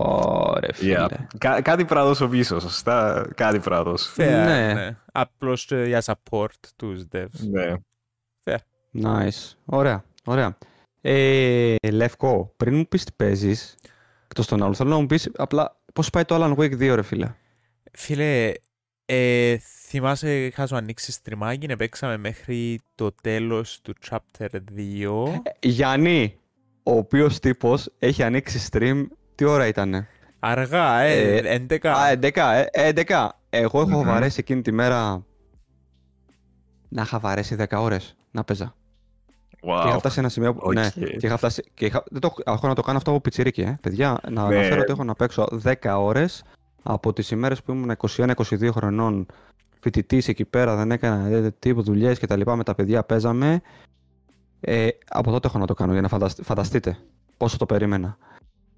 [0.57, 1.07] Ωραία, φίλε.
[1.11, 1.17] Yeah.
[1.39, 4.11] Κά- κάτι πρέπει να δώσω πίσω, σωστά; Κάτι πρέπει να δώσω.
[4.17, 4.73] Fair, Ναι.
[4.75, 4.97] ναι.
[5.13, 6.47] Απλώς ε, για support
[6.77, 7.49] τους devs.
[7.51, 7.75] Ναι.
[9.03, 9.53] Nice.
[9.65, 10.57] Ωραία, ωραία.
[11.01, 13.75] Ε, Λευκό, πριν μου πεις τι παίζεις,
[14.25, 17.03] εκτός των άλλων, θέλω να μου πεις απλά πώς πάει το Alan Wake 2, ρε
[17.03, 17.35] φίλε.
[17.93, 18.53] Φίλε,
[19.07, 24.47] ε, θυμάσαι είχα σου ανοίξει στριμάκι, να παίξαμε μέχρι το τέλος του chapter
[24.77, 25.41] 2.
[25.43, 26.39] Ε, Γιάννη,
[26.83, 31.87] ο οποίος τύπος έχει ανοίξει stream, τι ώρα ήτανε; Αργά, ε, Ε, 11.
[31.89, 33.29] Α, 11, ε, 11.
[33.51, 34.07] Εγώ έχω Μμμ.
[34.07, 35.25] βαρέσει εκείνη τη μέρα
[36.89, 38.75] να είχα βαρέσει 10 ώρες να παίζω.
[39.61, 39.99] Και είχα Wow.
[39.99, 40.61] φτάσει σε ένα σημείο που.
[40.63, 40.73] Οκ.
[40.75, 41.63] Ναι, και είχα φτάσει.
[41.75, 43.79] Και είχα, δεν το, έχω να το κάνω αυτό από πιτσιρίκι, ε.
[43.83, 44.57] Παιδιά, να Ναι.
[44.57, 46.45] αναφέρω ότι έχω να παίξω 10 ώρες
[46.87, 49.27] από τις ημέρες που ήμουν 21-22 χρονών
[49.81, 52.57] φοιτητής εκεί πέρα, δεν έκανα ε, τίποτα δουλειές και τα λοιπά.
[52.57, 53.61] Με τα παιδιά παίζαμε.
[54.61, 56.99] Ε, από τότε έχω να το κάνω για να φαντασ- φανταστείτε
[57.37, 58.17] πόσο το περίμενα.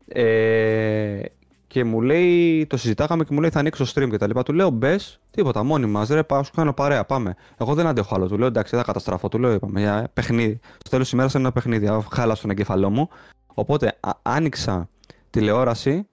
[0.09, 1.21] Ε,
[1.67, 4.43] και μου λέει, το συζητάγαμε και μου λέει θα ανοίξω stream και τα λοιπά.
[4.43, 6.09] Του λέω μπες, τίποτα, μόνοι μας.
[6.09, 7.35] Ρε, πάω, σου κάνω παρέα, πάμε.
[7.57, 8.29] Εγώ δεν αντέχω άλλο.
[8.29, 9.29] Του λέω εντάξει, δεν θα καταστραφώ.
[9.29, 10.59] Του λέω είπαμε για παιχνίδι.
[10.79, 11.87] Στο τέλος της ημέρας είναι ένα παιχνίδι.
[11.87, 13.09] α, Χάλασε τον εγκέφαλό μου.
[13.55, 14.89] Οπότε α, άνοιξα
[15.31, 16.07] τηλεόραση,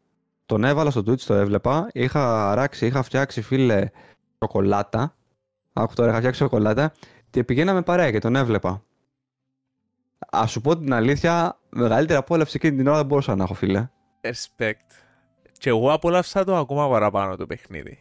[0.45, 1.87] τον έβαλα στο Twitch, το έβλεπα.
[1.93, 3.89] Είχα αράξει, είχα φτιάξει φίλε
[4.43, 5.15] σοκολάτα.
[5.73, 6.91] Άκου τώρα, είχα φτιάξει σοκολάτα.
[7.29, 8.83] και πηγαίναμε παρέα και τον έβλεπα.
[10.29, 13.89] Α σου πω την αλήθεια, μεγαλύτερη απόλαυση εκείνη την ώρα δεν μπορούσα να έχω, φίλε.
[14.21, 14.91] Respect.
[15.57, 17.99] Και εγώ απόλαυσα το ακόμα παραπάνω το παιχνίδι.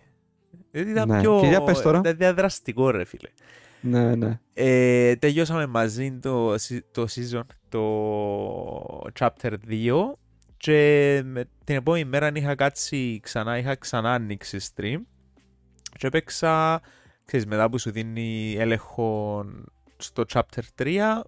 [0.73, 1.21] Γιατί ήταν Ναι.
[1.21, 1.39] πιο...
[1.41, 1.99] Και για πες τώρα.
[1.99, 3.29] Ήταν διαδραστικό ρε φίλε.
[3.81, 4.41] Ναι, ναι.
[4.55, 10.13] Ε, τελειώσαμε μαζί το, σε- το season, το chapter 2
[10.63, 14.99] και με, την επόμενη μέρα είχα κάτσει ξανά, είχα ξανά ανοίξει stream
[15.99, 16.81] και έπαιξα,
[17.25, 19.45] ξέρεις, μετά που σου δίνει έλεγχο
[19.97, 21.21] στο chapter 3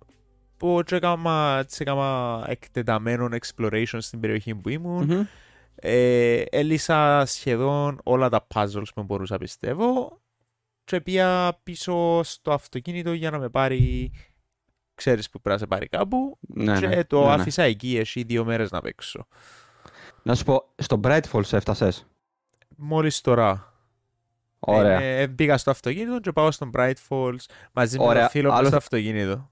[0.56, 5.26] που και έκανα, έτσι έκανα εκτεταμένο exploration στην περιοχή που ήμουν Μμμ.
[5.74, 10.20] ε, έλυσα σχεδόν όλα τα puzzles που μπορούσα πιστεύω
[10.84, 14.12] και πήγα πίσω στο αυτοκίνητο για να με πάρει
[14.94, 17.04] ξέρεις που πρέπει να σε πάρει κάπου Ναι, και ναι.
[17.04, 17.32] το ναι, ναι.
[17.32, 19.26] άφησα εκεί εσύ δύο μέρες να παίξω.
[20.22, 22.06] Να σου πω, στο Bright Falls έφτασες;
[22.76, 23.72] Μόλις τώρα.
[24.58, 25.00] Ωραία.
[25.00, 27.36] Ε, ε, πήγα στο αυτοκίνητο και πάω στον Bright Falls
[27.72, 28.20] μαζί με Ωραία.
[28.20, 29.50] τον φίλο μου Άλλο στο θα- αυτοκίνητο.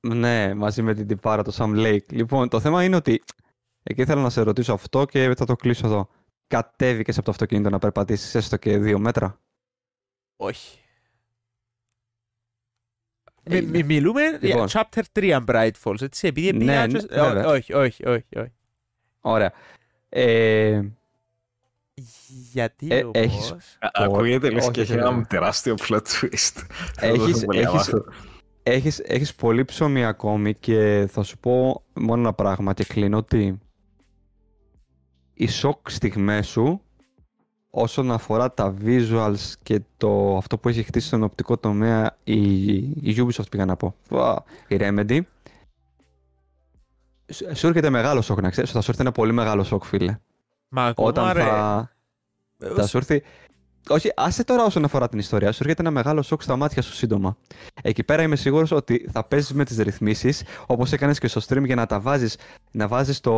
[0.00, 2.12] Ναι, μαζί με την τυπάρα το Sam Lake.
[2.12, 3.22] Λοιπόν, το θέμα είναι ότι
[3.82, 6.08] εκεί ήθελα να σε ρωτήσω αυτό και θα το κλείσω εδώ.
[6.46, 9.40] Κατέβηκες από το αυτοκίνητο να περπατήσεις έστω και δύο μέτρα;
[10.36, 10.78] Όχι.
[13.48, 14.66] Ε, Μι- μι- μιλούμε Λοιπόν.
[14.66, 17.46] για chapter 3 Bright Falls, έτσι, επειδή Ναι, πήγα ναι, και- ε, βέβαια.
[17.46, 18.52] όχι, όχι, όχι, όχι.
[19.20, 19.52] Ωραία.
[20.08, 20.80] Ε,
[22.52, 23.12] Γιατί Ε, όμως...
[23.14, 25.24] έχεις- Α- Ακούγεται λες όχι, και έχει όχι, ένα όχι.
[25.24, 26.62] τεράστιο plot twist.
[27.00, 28.04] Έχεις- Δεν το έχεις- μάθω.
[28.62, 33.58] έχεις, έχεις πολύ ψωμί ακόμη και θα σου πω μόνο ένα πράγμα και κλείνω ότι
[35.34, 36.82] οι σοκ στιγμές σου
[37.80, 43.16] όσον αφορά τα visuals και το, αυτό που έχει χτίσει στον οπτικό τομέα η, η
[43.16, 45.20] Ubisoft πήγα να πω, Φα, η Remedy
[47.32, 50.18] σου σου έρχεται μεγάλο σοκ να ξέρεις, θα σου έρθει ένα πολύ μεγάλο σοκ φίλε.
[50.68, 51.90] Μα ακόμα Όταν ρε, θα,
[52.58, 53.22] ε, θα σου έρθει.
[53.88, 55.52] Όχι, άσε τώρα όσον αφορά την ιστορία.
[55.52, 57.36] Σου έρχεται ένα μεγάλο σοκ στα μάτια σου σύντομα.
[57.82, 61.64] Εκεί πέρα είμαι σίγουρος ότι θα παίζεις με τις ρυθμίσεις, όπως έκανες και στο stream,
[61.64, 62.36] για να τα βάζεις.
[62.70, 63.32] Να βάζεις το.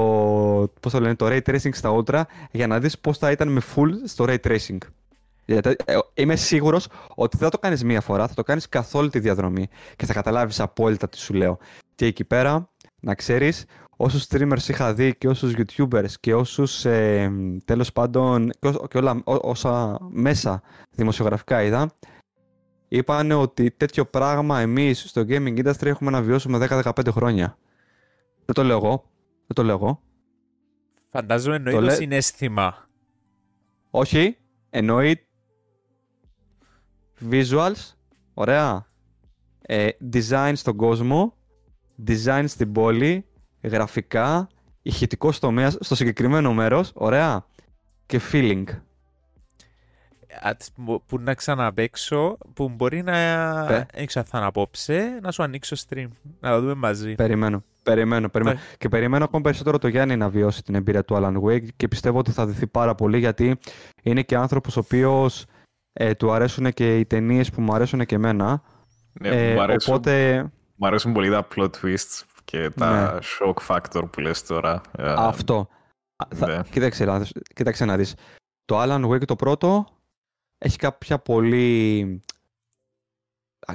[0.81, 3.61] Πώς το λένε, το ray tracing στα ultra, για να δεις πώς θα ήταν με
[3.75, 4.79] full στο ray tracing.
[5.45, 8.95] Γιατί, ε, είμαι σίγουρος ότι δεν θα το κάνεις μία φορά, θα το κάνεις καθ'
[8.95, 11.59] όλη τη διαδρομή και θα καταλάβεις απόλυτα τι σου λέω.
[11.95, 12.69] Και εκεί πέρα,
[13.01, 13.65] να ξέρεις,
[14.03, 17.31] όσους streamers είχα δει και όσους youtubers και όσους ε,
[17.65, 21.91] τέλος πάντων και, ό- και όλα ό- όσα μέσα δημοσιογραφικά είδα
[22.89, 27.59] είπαν ότι τέτοιο πράγμα εμείς στο gaming industry έχουμε να βιώσουμε 10-15 χρόνια.
[28.45, 29.11] Δεν το λέω εγώ.
[29.47, 30.03] Δεν το λέω εγώ.
[31.11, 32.89] Φαντάζομαι εννοεί Το το λέ- συνέστημα.
[33.91, 34.37] Όχι,
[34.71, 35.27] εννοεί
[37.31, 37.95] visuals,
[38.35, 38.87] ωραία,
[39.61, 41.37] ε, design στον κόσμο,
[42.07, 43.25] design στην πόλη,
[43.63, 44.49] γραφικά,
[44.83, 47.45] ηχητικός τομέας στο συγκεκριμένο μέρος, ωραία,
[48.07, 48.65] και feeling.
[50.43, 53.13] Α, τις που- Που να ξαναπαίξω, που μπορεί να...
[53.67, 53.87] Πε.
[53.95, 56.07] Δεν ξέρω αν θα είναι απόψε, να σου ανοίξω stream.
[56.41, 57.15] Να το δούμε μαζί.
[57.15, 58.57] Περιμένω, περιμένω, περιμένω.
[58.57, 58.63] Ναι.
[58.79, 62.19] Και περιμένω ακόμα περισσότερο το Γιάννη να βιώσει την εμπειρία του Alan Wake και πιστεύω
[62.19, 63.59] ότι θα δυθεί πάρα πολύ γιατί
[64.03, 65.47] είναι και άνθρωπος ο οποίος
[65.93, 68.63] ε, του αρέσουν και οι ταινίες που μου αρέσουν και εμένα.
[69.13, 70.45] Ναι, Ε, μ' αρέσουν- οπότε
[70.77, 74.81] Μ' αρέσουν πολύ τα plot twists και τα shock factor που λες τώρα.
[74.99, 75.69] Ε, Αυτό.
[76.17, 76.63] Α, θα- ναι.
[76.71, 78.15] κοίταξε, να δεις- κοίταξε να δεις.
[78.65, 79.87] Το Alan Wake το πρώτο
[80.59, 82.01] έχει κάποια πολύ...
[83.67, 83.75] Α,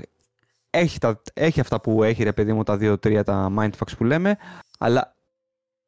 [0.69, 4.37] Έχει, τα, έχει αυτά που έχει ρε παιδί μου τα 2-3 τα mindfucks που λέμε,
[4.79, 5.15] αλλά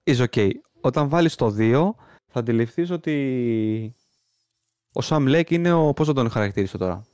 [0.04, 0.52] is okay.
[0.82, 1.90] Όταν βάλεις το 2
[2.32, 3.96] θα αντιληφθείς ότι
[4.94, 5.94] ο Sam Lake είναι ο...
[5.94, 7.06] πώς θα τον χαρακτηρίσω τώρα;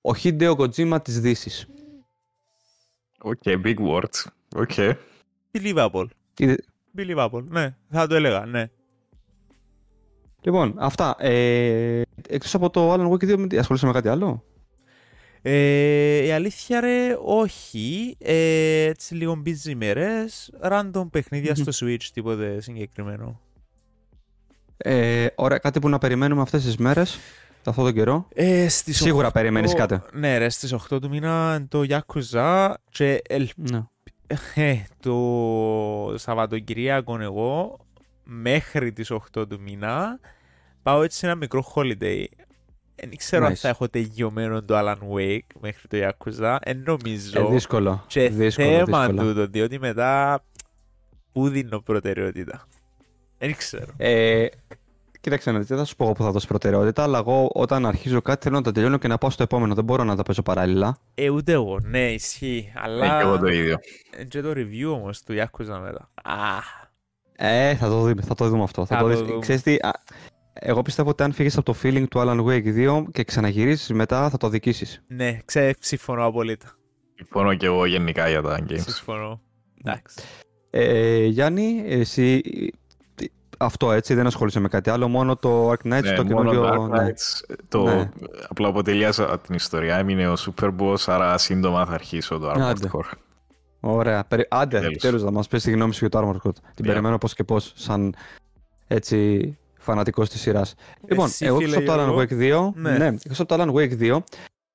[0.00, 1.66] Ο Hideo Kojima της Δύσης.
[3.22, 4.24] Οκ, big words.
[4.56, 4.70] Οκ.
[5.52, 6.06] Believable.
[6.38, 6.64] Είδε-
[6.96, 7.74] Believable, ναι.
[7.90, 8.70] Θα το έλεγα, ναι.
[10.40, 11.16] Λοιπόν, αυτά.
[11.18, 14.44] Ε, εκτός από το Alan Wake 2, με τι- ασχολείσαι με κάτι άλλο;
[15.42, 18.16] Ε, η αλήθεια ρε, όχι.
[18.18, 20.52] Ε, έτσι λίγο busy μέρες.
[20.62, 21.64] Random παιχνίδια Μμμ.
[21.70, 23.40] στο Switch, τίποτε συγκεκριμένο.
[24.76, 27.18] Ε, ωραία, κάτι που να περιμένουμε αυτές τις μέρες,
[27.70, 28.28] αυτόν τον καιρό.
[28.34, 30.00] Ε, στις Σίγουρα 8 περιμένεις κάτι.
[30.12, 33.48] Ναι ρε, στις 8 του μήνα το Yakuza και ελ...
[33.54, 33.82] Ναι.
[34.54, 37.78] ε, το Σαββατοκυριακό εγώ
[38.24, 40.18] μέχρι τις 8 του μήνα
[40.82, 42.24] πάω έτσι σε ένα μικρό holiday.
[42.94, 43.56] Δεν ξέρω αν Nice.
[43.56, 46.56] θα έχω τελειωμένο το Alan Wake μέχρι το Yakuza.
[46.64, 47.40] Δεν νομίζω.
[47.40, 48.04] Ε, δύσκολο.
[48.06, 49.28] Και δύσκολο, θέμα δύσκολο.
[49.32, 50.42] τούτο, διότι μετά
[51.32, 52.66] πού δίνω προτεραιότητα.
[53.38, 53.92] Δεν ξέρω.
[53.96, 54.46] Ε,
[55.22, 57.86] κοίταξε να δεις, δεν θα σου πω εγώ που θα δώσει προτεραιότητα, αλλά εγώ όταν
[57.86, 59.74] αρχίζω κάτι θέλω να το τελειώνω και να πάω στο επόμενο.
[59.74, 60.98] Δεν μπορώ να τα παίζω παράλληλα.
[61.14, 62.70] Ε, ούτε εγώ, ναι, ισχύει.
[62.74, 63.06] Ναι, Αλλά.
[63.16, 63.78] και εγώ το ίδιο.
[64.16, 66.10] Ε, Και το review όμως του Yakuza μετά.
[66.22, 66.58] Α,
[67.36, 68.84] Ε, θα το δούμε, θα το δούμε αυτό.
[68.86, 69.26] Θα Θα το το δεις.
[69.26, 69.38] δούμε.
[69.40, 69.90] Ξέρεις τι, α,
[70.52, 74.30] εγώ πιστεύω ότι αν φύγεις από το feeling του Alan Wake 2 και ξαναγυρίσεις μετά
[74.30, 75.02] θα το δικήσεις.
[75.06, 76.66] Ναι, ξέρω, συμφωνώ απολύτω.
[77.14, 78.80] Συμφωνώ και εγώ γενικά για τα games.
[78.86, 79.40] Συμφωνώ.
[79.84, 80.20] Εντάξει.
[80.70, 82.68] Ε, Γιάννη, εσύ τι-
[83.64, 86.70] αυτό έτσι δεν ασχολείσαι με κάτι άλλο, μόνο το Ark Knights, Ναι, το μόνο καινούριο...
[86.84, 87.06] Dark ναι.
[87.08, 88.08] Knights, το, Ναι.
[88.48, 89.96] απλά από τελείωσα την ιστορία.
[89.96, 92.90] Έμεινε ο Super Boss, άρα σύντομα θα αρχίσω το Armored Άντε.
[92.92, 93.10] Core.
[93.80, 94.24] Ωραία.
[94.24, 94.46] Περι...
[94.50, 94.96] Άντε, Τέλος.
[95.02, 96.52] τέλος να μας πεις τη γνώμη σου για το Armored Core.
[96.74, 96.86] Την Yeah.
[96.86, 98.14] περιμένω πώς και πώς, σαν
[98.86, 100.74] έτσι φανατικός της σειράς.
[101.08, 102.70] Λοιπόν, Εσύ, εγώ φίλε εκτός από το Alan Γιώργο.
[102.70, 102.98] Wake 2, Ναι.
[102.98, 103.06] ναι.
[103.06, 104.22] εκτός από το Alan Wake 2,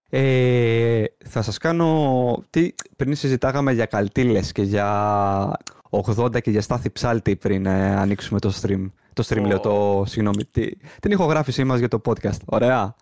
[0.09, 5.57] ε, θα σας κάνω, τι, πριν συζητάγαμε για καλτήλες και για
[5.89, 8.91] 80 και για στάθη ψάλτη πριν ε, ανοίξουμε το stream.
[9.13, 9.45] Το stream Ω.
[9.47, 12.39] λέω, το, συγγνώμη, τη- την ηχογράφησή μας για το podcast.
[12.45, 12.95] Ωραία.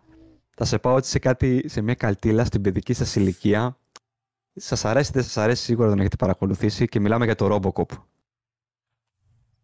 [0.57, 3.77] Θα σε πάω έτσι σε κάτι, σε μια καλτήλα στην παιδική σας ηλικία.
[4.55, 7.97] Σας αρέσει, δεν σας αρέσει, σίγουρα τον έχετε παρακολουθήσει και μιλάμε για το Robocop.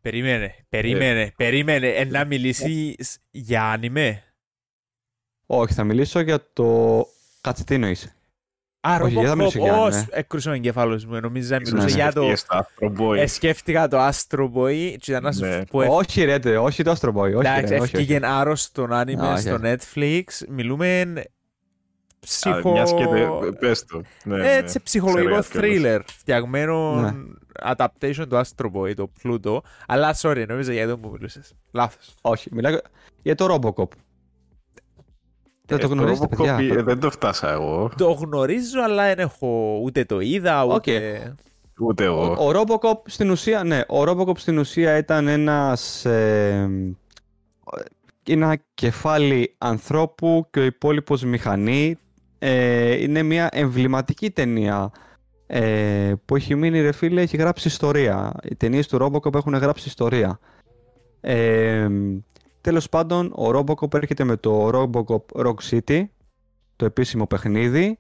[0.02, 1.88] Περίμενε, περίμενε, περίμενε.
[1.88, 4.24] Ε, να μιλήσεις για άνιμε;
[5.46, 7.06] Όχι, θα μιλήσω για το...
[7.42, 8.16] Κάτσε, τι εννοείς;
[8.82, 10.08] Α, Όχι, δεν θα Robocop, μιλήσω για όχι, άνιμε.
[10.12, 11.20] έκρουσε ο εγκέφαλος μου.
[11.20, 12.02] Νομίζω να Ίσως μιλούσε ναι.
[12.02, 12.22] για το...
[12.22, 13.18] σκεφτείες στα Astro Boy.
[13.18, 15.66] Ε, σκέφτηκα το Astro Boy και ήταν να σου Ναι.
[15.66, 15.82] πω...
[15.82, 17.96] ε, όχι ρε, τε, όχι το Astro Boy, όχι, Εντάξει, ρε, όχι, όχι.
[17.96, 19.64] ευκήγεν άρρωστον άνιμε Α, όχι, στο όχι.
[19.64, 20.24] Netflix.
[20.50, 21.22] Μιλούμε Α,
[22.20, 22.72] ψυχο...
[22.72, 24.02] Μιας και τε- πες το.
[24.24, 24.56] Ναι, ναι.
[24.56, 26.00] Έτσι, ψυχολογικό Ξέρω για ποιο thriller.
[26.18, 27.12] Φτιαγμένο Ναι.
[27.66, 29.58] adaptation του Astro Boy, το Pluto.
[29.88, 31.54] Αλλά, sorry, νόμιζα για εδώ που μιλούσες.
[31.72, 32.16] Λάθος.
[32.22, 32.78] Όχι, μιλάω
[33.22, 33.88] για το Robocop.
[35.78, 36.76] Δεν το Ε, γνωρίζετε, Robocop, παιδιά.
[36.78, 37.92] ε, Δεν το φτάσα εγώ.
[37.98, 41.36] Το γνωρίζω, αλλά δεν έχω ούτε το είδα, ούτε...
[41.80, 42.48] Ούτε Ο, εγώ.
[42.48, 46.70] ο Robocop στην ουσία, ναι, ο Robocop στην ουσία ήταν ένας, ε,
[48.28, 51.96] ένα κεφάλι ανθρώπου και ο υπόλοιπος μηχανή.
[52.40, 54.92] Ε, είναι μια εμβληματική ταινία
[55.48, 58.32] ε, που έχει μείνει ρε φίλε, έχει γράψει ιστορία.
[58.44, 60.40] Οι ταινίες του Robocop έχουν γράψει ιστορία.
[61.22, 61.88] Ε,
[62.62, 66.04] τέλος πάντων, ο Robocop έρχεται με το Robocop Rock City,
[66.76, 68.00] το επίσημο παιχνίδι,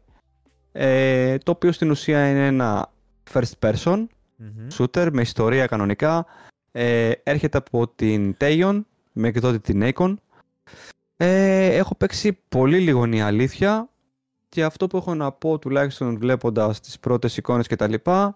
[0.71, 2.91] ε, το οποίο στην ουσία είναι ένα
[3.33, 4.05] first person
[4.35, 4.67] Μμμ.
[4.77, 6.25] shooter με ιστορία κανονικά.
[6.71, 8.81] Ε, έρχεται από την Teion
[9.11, 10.15] με εκδότη την Akon.
[11.17, 13.89] Ε, έχω παίξει πολύ λίγο είναι η αλήθεια
[14.49, 18.35] και αυτό που έχω να πω τουλάχιστον βλέποντας τις πρώτες εικόνες και τα λοιπά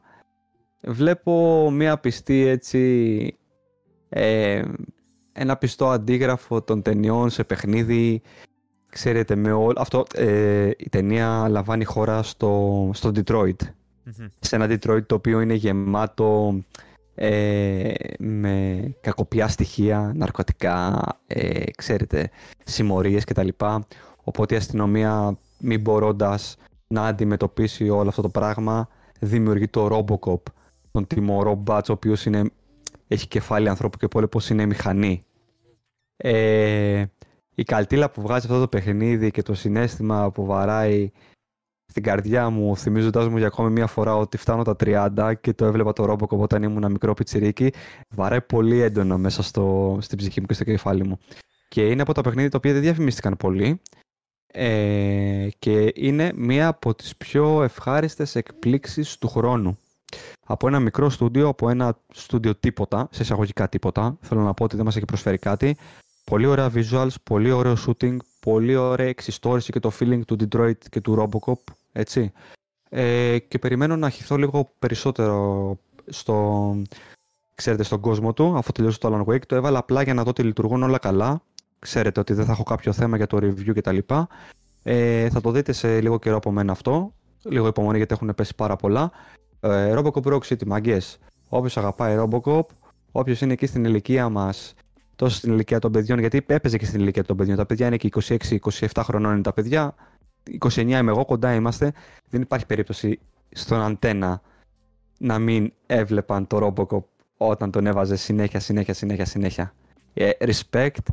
[0.83, 3.37] βλέπω μια πιστή έτσι
[4.09, 4.63] ε,
[5.37, 8.21] ένα πιστό αντίγραφο των ταινιών σε παιχνίδι
[8.89, 13.55] ξέρετε με όλο αυτό ε, η ταινία λαμβάνει χώρα στο, στο Detroit
[14.03, 14.27] Μμμ.
[14.39, 16.59] σε ένα Detroit το οποίο είναι γεμάτο
[17.15, 22.29] ε, με κακοπιά στοιχεία, ναρκωτικά, ε, ξέρετε,
[22.63, 23.47] συμμορίες κτλ.
[24.23, 26.57] Οπότε η αστυνομία μην μπορώντας
[26.87, 28.87] να αντιμετωπίσει όλο αυτό το πράγμα
[29.19, 30.41] δημιουργεί το Robocop,
[30.91, 32.43] τον τιμωρό μπάτς ο οποίος είναι,
[33.07, 35.25] έχει κεφάλι ανθρώπου και ο υπόλοιπος είναι μηχανή.
[36.17, 37.05] Ε,
[37.55, 41.11] η καλτήλα που βγάζει αυτό το παιχνίδι και το συνέστημα που βαράει
[41.85, 45.65] στην καρδιά μου, θυμίζοντα μου για ακόμη μια φορά ότι φτάνω τα 30 και το
[45.65, 47.71] έβλεπα το Robocop όταν ήμουν μικρό πιτσιρίκι,
[48.09, 51.19] βαράει πολύ έντονα μέσα στο, στην ψυχή μου και στο κεφάλι μου.
[51.67, 53.81] Και είναι από τα παιχνίδια τα οποία δεν διαφημίστηκαν πολύ
[54.47, 59.77] ε, και είναι μία από τις πιο ευχάριστες εκπλήξεις του χρόνου.
[60.45, 64.75] Από ένα μικρό στούντιο, από ένα στούντιο τίποτα, σε εισαγωγικά τίποτα, θέλω να πω ότι
[64.75, 65.77] δεν μας έχει προσφέρει κάτι,
[66.23, 71.01] πολύ ωραία visuals, πολύ ωραίο shooting, πολύ ωραία εξιστόρηση και το feeling του Detroit και
[71.01, 72.31] του Robocop, έτσι.
[72.89, 76.75] Ε, και περιμένω να χυθώ λίγο περισσότερο στο,
[77.55, 79.45] ξέρετε, στον κόσμο του, αφού τελειώσει το Alan Wake.
[79.45, 81.41] Το έβαλα απλά για να δω ότι λειτουργούν όλα καλά.
[81.79, 83.97] Ξέρετε ότι δεν θα έχω κάποιο θέμα για το review κτλ.
[84.83, 87.13] Ε, θα το δείτε σε λίγο καιρό από μένα αυτό.
[87.43, 89.11] Λίγο υπομονή γιατί έχουν πέσει πάρα πολλά.
[89.65, 91.17] Ε, Robocop Rock City, μαγκές.
[91.49, 92.65] Όποιος αγαπάει Robocop,
[93.11, 94.73] όποιος είναι εκεί στην ηλικία μας,
[95.15, 97.57] τόσο στην ηλικία των παιδιών, γιατί έπαιζε και στην ηλικία των παιδιών.
[97.57, 99.95] Τα παιδιά είναι και 26-27 χρονών είναι τα παιδιά.
[100.59, 101.93] 29 είμαι εγώ, κοντά είμαστε.
[102.29, 103.19] Δεν υπάρχει περίπτωση
[103.51, 104.41] στον αντένα
[105.17, 107.03] να μην έβλεπαν το Robocop
[107.37, 109.73] όταν τον έβαζε συνέχεια, συνέχεια, συνέχεια, συνέχεια.
[110.13, 111.05] Ε, respect,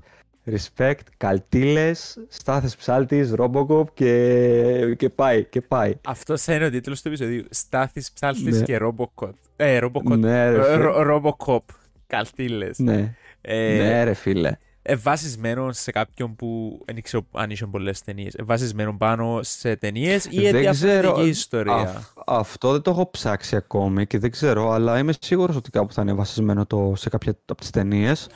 [0.50, 5.94] respect, καλτήλες, στάθες ψάλτης, Robocop και, και πάει, και πάει.
[6.06, 7.44] Αυτό θα είναι ο τίτλος του επεισοδίου.
[7.50, 8.64] Στάθης ψάλτης Ναι.
[8.64, 9.30] και Robocop.
[9.56, 10.18] Ε, Robocop.
[10.18, 10.74] Ναι, ρε, Ε, φίλε.
[10.76, 11.74] ρο- Robocop.
[12.06, 12.78] Καλτήλες.
[12.78, 14.50] ναι, Ε, ναι ρε φίλε.
[14.82, 18.34] ε, βασισμένο σε κάποιον που δεν ξέρω αν είχε πολλές ταινίες.
[18.34, 23.10] Ε, βασισμένο πάνω σε ταινίες ή Δεν ξέρω, διαφορετική ιστορία; Αυ- αυτό δεν το έχω
[23.10, 27.08] ψάξει ακόμη και δεν ξέρω, αλλά είμαι σίγουρος ότι κάπου θα είναι βασισμένο το, σε
[27.08, 28.28] κάποια από τις ταινίες.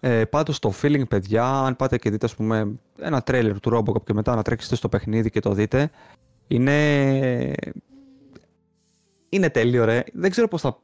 [0.00, 4.02] Ε, πάντως το feeling, παιδιά, αν πάτε και δείτε ας πούμε, ένα τρέλερ του Robocop
[4.04, 5.90] και μετά να τρέξετε στο παιχνίδι και το δείτε,
[6.46, 7.52] είναι...
[9.28, 10.04] Είναι τέλειο ρε.
[10.12, 10.78] Δεν ξέρω πώς θα...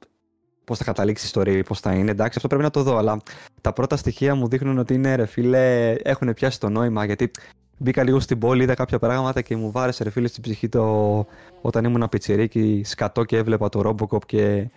[0.64, 2.10] πώς θα καταλήξει η ιστορία, πώς θα είναι.
[2.10, 2.96] Εντάξει, αυτό πρέπει να το δω.
[2.96, 3.20] Αλλά
[3.60, 7.04] τα πρώτα στοιχεία μου δείχνουν ότι είναι ρε φίλε, έχουν πιάσει το νόημα.
[7.04, 7.30] Γιατί
[7.78, 11.26] μπήκα λίγο στην πόλη, είδα κάποια πράγματα και μου βάρεσε ρε φίλε στην ψυχή το
[11.60, 14.70] όταν ήμουν πιτσιρίκι, σκατό και έβλεπα το Robocop και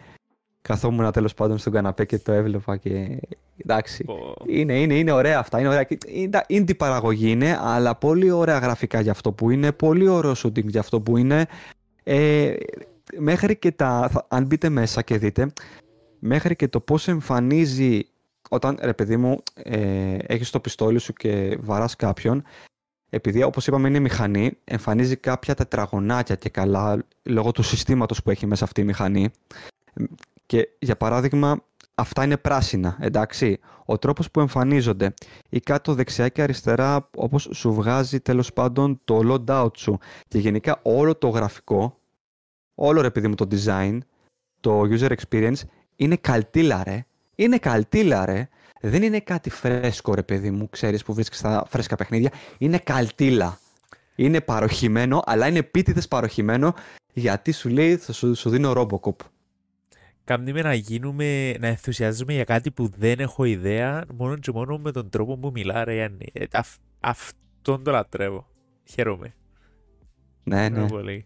[0.61, 3.19] καθόμουν τέλος πάντων στον καναπέ και το έβλεπα και
[3.57, 4.05] εντάξει.
[4.47, 5.59] Είναι, είναι, είναι ωραία αυτά.
[5.59, 5.87] Είναι ωραία.
[6.47, 10.65] Είναι την παραγωγή είναι, αλλά πολύ ωραία γραφικά για αυτό που είναι, πολύ ωραίο shooting
[10.65, 11.45] για αυτό που είναι.
[12.03, 12.53] Ε,
[13.17, 15.53] μέχρι και τα, αν μπείτε μέσα και δείτε,
[16.19, 18.01] μέχρι και το πώς εμφανίζει
[18.49, 22.43] όταν, ρε παιδί μου, ε, έχεις το πιστόλι σου και βαράς κάποιον,
[23.09, 28.45] επειδή όπως είπαμε είναι μηχανή, εμφανίζει κάποια τετραγωνάκια και καλά λόγω του συστήματος που έχει
[28.45, 29.31] μέσα αυτή η μηχανή.
[30.49, 31.63] Και για παράδειγμα,
[31.95, 33.59] αυτά είναι πράσινα, εντάξει.
[33.85, 35.13] Ο τρόπος που εμφανίζονται
[35.49, 39.97] ή κάτω δεξιά και αριστερά όπως σου βγάζει τέλος πάντων το loadout σου
[40.27, 41.99] και γενικά όλο το γραφικό,
[42.75, 43.97] όλο ρε παιδί μου το design,
[44.59, 45.59] το user experience
[45.95, 47.05] είναι καλτήλα ρε.
[47.35, 48.49] Είναι καλτήλα ρε.
[48.81, 52.31] Δεν είναι κάτι φρέσκο ρε παιδί μου, ξέρεις που βρίσκεις στα φρέσκα παιχνίδια.
[52.57, 53.59] Είναι καλτήλα.
[54.15, 56.73] Είναι παροχημένο, αλλά είναι επίτηδες παροχημένο
[57.13, 59.15] γιατί σου λέει θα σου, σου δίνω Robocop.
[60.29, 64.77] Κάνει με να γίνουμε, να ενθουσιάζουμε για κάτι που δεν έχω ιδέα, μόνο και μόνο
[64.77, 66.29] με τον τρόπο που μιλά ρε Γιάννη.
[66.33, 68.47] Ε, αυ, αυτόν το λατρεύω.
[68.89, 69.33] Χαίρομαι.
[70.43, 70.87] Ναι, ναι.
[70.87, 71.25] Πολύ.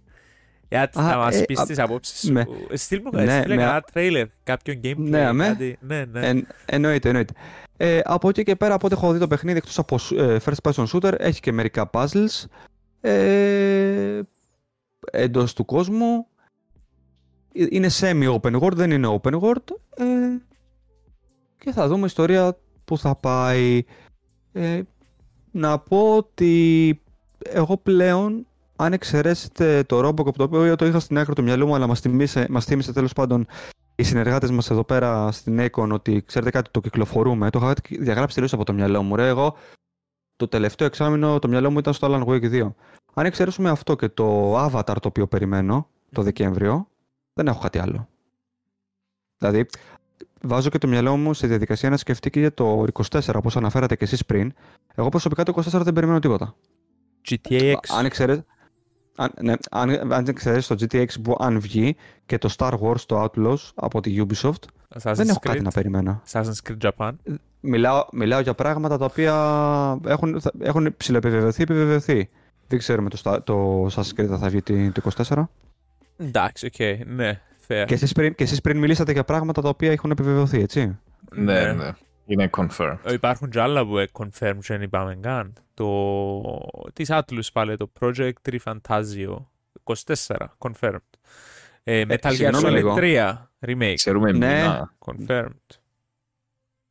[0.70, 2.32] Για να μας ε, πεις τις απόψεις σου.
[2.32, 5.46] με- Στείλ μου ναι, στείλ με- ένα τρέιλερ, κάποιον gameplay, Ναι, αμέ.
[5.46, 5.78] κάτι.
[5.82, 6.28] Ναι, ναι.
[6.28, 7.34] Εν, εννοείται, εννοείται.
[7.78, 10.72] Ε, από εκεί και πέρα, από ό,τι έχω δει το παιχνίδι, εκτός από ε, first
[10.72, 12.46] person shooter, έχει και μερικά puzzles
[13.02, 14.20] ε,
[15.12, 16.28] εντός του κόσμου.
[17.54, 19.76] Ε, Είναι semi-open world, δεν είναι open world.
[19.96, 20.06] Ε,
[21.58, 23.84] και θα δούμε ιστορία που θα πάει.
[24.52, 24.82] Ε,
[25.52, 27.02] να πω ότι
[27.44, 28.46] εγώ πλέον,
[28.76, 32.00] αν εξαιρέσετε το Robocop, το οποίο το είχα στην άκρη του μυαλού μου, αλλά μας
[32.00, 33.46] θύμισε, μας θύμισε τέλος πάντων
[33.96, 37.50] οι συνεργάτες μας εδώ πέρα στην Aecon ότι ξέρετε κάτι, το κυκλοφορούμε.
[37.50, 37.74] Το είχα
[38.04, 39.16] διαγράψει τελείως από το μυαλό μου.
[39.16, 39.56] Ρε, εγώ
[40.36, 42.72] το τελευταίο εξάμεινο το μυαλό μου ήταν στο Alan Wake 2.
[43.14, 46.88] Αν εξαιρέσουμε αυτό και το Avatar το οποίο περιμένω το Δεκέμβριο,
[47.34, 48.08] δεν έχω κάτι άλλο.
[49.38, 49.66] Δηλαδή,
[50.42, 53.96] βάζω και το μυαλό μου στη διαδικασία να σκεφτεί και για το 24, όπως αναφέρατε
[53.96, 54.54] και εσείς πριν.
[54.96, 56.56] Εγώ προσωπικά το 24 δεν περιμένω τίποτα.
[57.30, 57.74] GTA 6.
[57.98, 58.44] Αν εξαιρέσει.
[59.16, 63.24] Αν, ναι, αν, αν εξαιρέσεις το GTX που αν βγει και το Star Wars το
[63.24, 64.52] Outlaws από τη Ubisoft,
[65.00, 65.48] Assassin's δεν έχω Creed.
[65.48, 66.22] κάτι να περιμένω.
[66.32, 67.12] Assassin's Creed Japan.
[67.60, 69.34] Μιλάω, μιλάω για πράγματα τα οποία
[70.06, 72.30] έχουν, θα- έχουν ψηλοεπιβεβαιωθεί, επιβεβαιωθεί.
[72.68, 75.44] Δεν ξέρουμε το, Star- το Assassin's Creed θα βγει τι- το 24.
[76.18, 77.84] Εντάξει, οκ, ναι, fair.
[77.88, 80.98] Και εσείς, πριν, και εσείς πριν μιλήσατε για πράγματα τα οποία έχουν επιβεβαιωθεί, έτσι;
[81.32, 81.92] Ναι, ναι.
[82.26, 82.98] Είναι confirmed.
[83.04, 85.54] Ε, Υπάρχουν και άλλα που είναι confirmed και δεν είπαμε καν.
[85.74, 86.42] Το...
[86.94, 89.36] Της Atlus πάλι, το Project Re Fantasy.
[89.84, 90.98] 24, confirmed.
[91.84, 92.96] Ε, Metal Gear συγγνώμη Solid λίγο.
[92.98, 94.38] 3, remake, Ξέρουμε Ναι.
[94.48, 94.94] μήνα.
[95.06, 95.78] confirmed.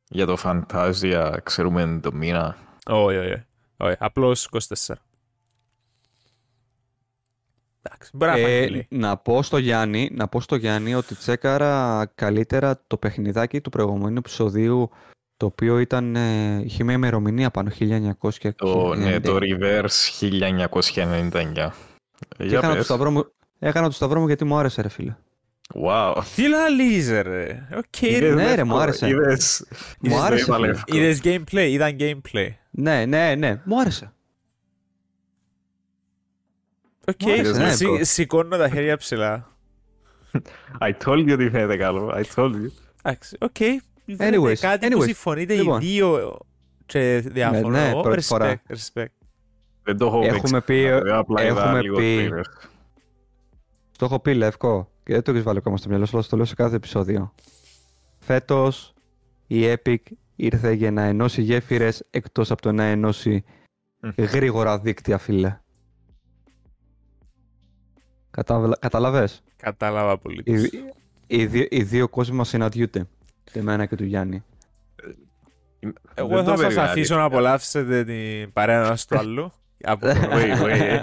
[0.09, 2.57] Για το Fantasy ξέρουμε το μήνα.
[2.87, 3.43] Όχι, όχι,
[3.77, 3.97] όχι.
[3.99, 4.49] Απλώς
[4.87, 4.95] 24.
[7.83, 8.71] Εντάξει, μπορεί να Ε, φανεί.
[8.71, 8.87] λέει.
[8.91, 14.17] να, πω στο Γιάννη, να πω στο Γιάννη ότι τσέκαρα καλύτερα το παιχνιδάκι του προηγούμενου
[14.19, 14.91] επεισοδίου
[15.37, 19.21] το οποίο ήταν, ε, είχε μια ημερομηνία πάνω 1900 και Το, ναι, 1999.
[19.23, 21.73] το Reverse 1999.
[22.37, 22.85] Και Για έκανα το πες.
[22.85, 23.25] σταυρό μου,
[23.59, 25.15] έκανα το σταυρό μου γιατί μου άρεσε ρε φίλε.
[25.87, 26.15] Wow.
[26.35, 27.69] Τι λαλείς ρε.
[27.77, 28.35] Οκ, Είδες ρε.
[28.35, 28.67] ναι, ρε, εύκολο.
[28.67, 29.09] μου άρεσε.
[29.09, 29.65] Είδες,
[30.01, 30.69] Μου είδες το άρεσε, είπα φίλε.
[30.71, 30.99] εύκολο.
[31.03, 32.49] Είδες gameplay, είδαν gameplay.
[32.71, 34.13] Ναι, ναι, ναι, μου άρεσε.
[37.13, 37.99] Οκ, Μου άρεσε, ναι, σι- bro.
[38.01, 39.57] σηκώνω τα χέρια ψηλά.
[40.81, 42.13] I told you ότι φαίνεται καλό.
[42.17, 42.67] I told you.
[43.03, 43.57] Εντάξει, οκ.
[44.19, 45.05] Anyways, Anyways, κάτι που anyways.
[45.05, 45.81] συμφωνείτε Λοιπόν.
[45.81, 46.39] οι δύο
[46.87, 47.69] και διαφωνώ.
[47.69, 48.63] Ναι, ναι, πρώτη respect, φορά.
[48.69, 49.07] respect.
[49.83, 51.11] Δεν το έχω Έχουμε πει, παίξει.
[51.13, 52.43] Απλά είδα έχουμε λίγο πει- trailer.
[53.99, 56.37] το έχω πει Λεύκο και δεν το έχεις βάλει ακόμα στο μυαλό σου, αλλά στο
[56.37, 57.35] λέω σε κάθε επεισόδιο.
[58.19, 58.95] Φέτος
[59.47, 59.97] η Epic
[60.37, 63.45] ήρθε για να ενώσει γέφυρες εκτός από το να ενώσει
[64.01, 64.09] Μμ.
[64.25, 65.59] γρήγορα δίκτυα, φίλε.
[68.37, 70.43] Κατάλαβε- Καταλαβες; Κατάλαβα πολύ.
[70.45, 70.71] Οι,
[71.27, 73.07] οι, δύο- οι δύο κόσμοι μας συναντιούνται.
[73.53, 74.45] Και εμένα και του Γιάννη.
[76.15, 77.39] Εγώ Δεν το θα σας περίμενα, αφήσω να αλήθεια.
[77.39, 79.53] απολαύσετε την παρέα ένας του άλλου.
[79.85, 81.01] Από το- Wait, wait.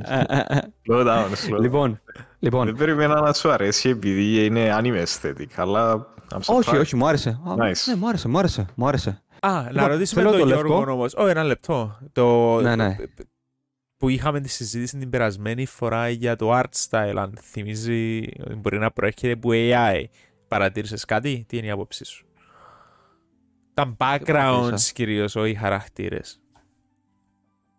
[0.87, 1.59] Slow down, slow down.
[1.61, 2.01] λοιπόν,
[2.39, 6.41] λοιπόν, Δεν περίμενα να σου αρέσει επειδή είναι anime aesthetic, αλλά I'm surprised.
[6.57, 7.29] όχι, όχι, μου άρεσε.
[7.29, 7.83] Α, Nice.
[7.87, 9.21] Ναι, μου άρεσε, μου άρεσε, μου άρεσε.
[9.39, 10.91] Α, να Λοιπόν, ρωτήσουμε θέλω τον το Γιώργο λευκό.
[10.91, 11.13] όμως.
[11.15, 11.97] Όχι, ένα λεπτό.
[12.11, 12.59] Το...
[12.61, 12.95] Ναι, ναι.
[13.99, 18.21] Που είχαμε τη συζήτηση την περασμένη φορά για το art style, αν θυμίζει,
[18.57, 20.03] μπορεί να προέρχεται από AI.
[20.47, 22.25] Παρατήρησες κάτι, τι είναι η άποψή σου;
[23.73, 24.91] Τα backgrounds παρατήρησα.
[24.93, 26.41] κυρίως, όχι οι χαρακτήρες.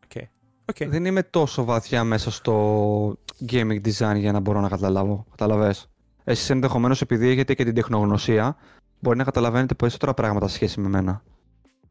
[0.04, 0.22] Οκ.
[0.64, 0.88] Οκ.
[0.88, 3.16] Δεν είμαι τόσο βαθιά μέσα στο
[3.50, 5.26] gaming design για να μπορώ να καταλάβω.
[5.30, 5.90] Κατάλαβες;
[6.24, 8.56] Εσείς ενδεχομένως επειδή έχετε και την τεχνογνωσία,
[9.00, 11.22] μπορεί να καταλαβαίνετε περισσότερα πράγματα σε σχέση με μένα.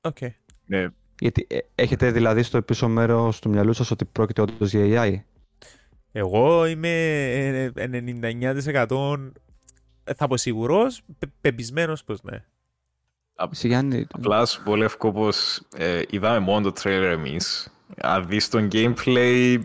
[0.01, 0.17] Οκ.
[0.65, 0.87] Ναι,
[1.19, 5.21] Γιατί ε, έχετε δηλαδή στο πίσω μέρος του μυαλού σας ότι πρόκειται όντως για AI.
[6.11, 6.89] Εγώ είμαι
[7.33, 8.03] ε, ε,
[8.87, 9.31] 99%
[10.15, 12.45] θα πω σίγουρος, πε- πεπεισμένος πως ναι.
[13.51, 17.73] Εσύ Γιάννη, Απλά σου πω Λεύκο πως ε, είδαμε μόνο το trailer εμείς.
[17.97, 19.59] Αν δεις τον gameplay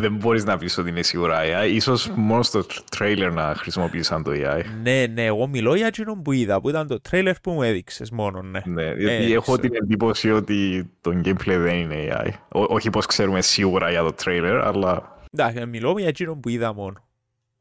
[0.00, 1.70] δεν μπορείς να πεις ότι είναι σίγουρα AI.
[1.70, 2.66] Ίσως μόνο στο
[2.98, 4.62] trailer να χρησιμοποίησαν το AI.
[4.82, 8.10] Ναι, ναι, εγώ μιλώ για εκείνον που είδα, που ήταν το τρέιλερ που μου έδειξες
[8.10, 8.60] μόνο, ναι.
[8.64, 9.56] Ναι, γιατί Ε, έχω ξέρω.
[9.58, 12.28] την εντύπωση ότι το gameplay δεν είναι AI.
[12.48, 16.74] Ό- όχι πως ξέρουμε σίγουρα για το trailer, αλλά Εντάξει, μιλώ για εκείνον που είδα
[16.74, 17.04] μόνο.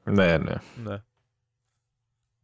[0.03, 0.53] ναι, ναι.
[0.83, 1.01] Ναι.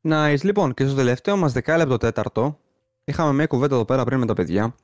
[0.03, 0.41] Nice.
[0.43, 2.59] Λοιπόν, και στο τελευταίο μας δεκάλεπτο τέταρτο,
[3.03, 4.75] είχαμε μια κουβέντα εδώ πέρα πριν με τα παιδιά,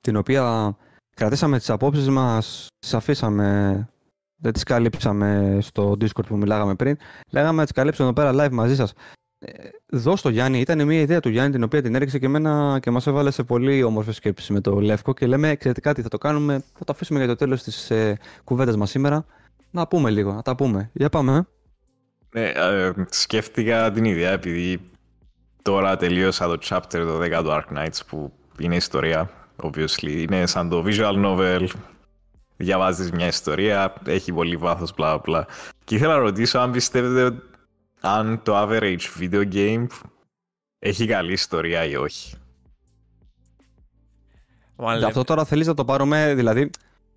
[0.00, 0.76] την οποία
[1.18, 3.88] κρατήσαμε τις απόψεις μας, τις αφήσαμε,
[4.36, 6.96] δεν τις καλύψαμε στο Discord που μιλάγαμε πριν,
[7.30, 8.92] λέγαμε να τις καλύψουμε εδώ πέρα live μαζί σας.
[9.38, 12.78] Ε, δώσ' το Γιάννη, ήταν μια ιδέα του Γιάννη την οποία την έριξε και εμένα
[12.82, 16.08] και μας έβαλε σε πολύ όμορφες σκέψεις με το Λεύκο και λέμε εξαιρετικά τι θα
[16.08, 19.26] το κάνουμε, θα το αφήσουμε για το τέλος της ε, κουβέντας μας σήμερα.
[19.70, 20.90] Να πούμε λίγο, να τα πούμε.
[20.92, 21.46] Για πάμε.
[22.32, 22.40] ε.
[22.40, 24.90] Ναι, ε, σκέφτηκα την ιδέα επειδή
[25.62, 29.30] τώρα τελείωσα το chapter το 10 του Ark Knights που είναι ιστορία,
[29.62, 30.10] obviously.
[30.30, 31.66] Είναι σαν το visual novel,
[32.56, 35.42] διαβάζεις μια ιστορία, έχει πολύ βάθος, bla bla.
[35.84, 37.42] Και ήθελα να ρωτήσω αν πιστεύετε
[38.00, 39.86] αν το average video game
[40.78, 42.36] έχει καλή ιστορία ή όχι.
[44.76, 46.70] Μα Γι' λέμε- αυτό τώρα θέλεις να το πάρουμε, δηλαδή,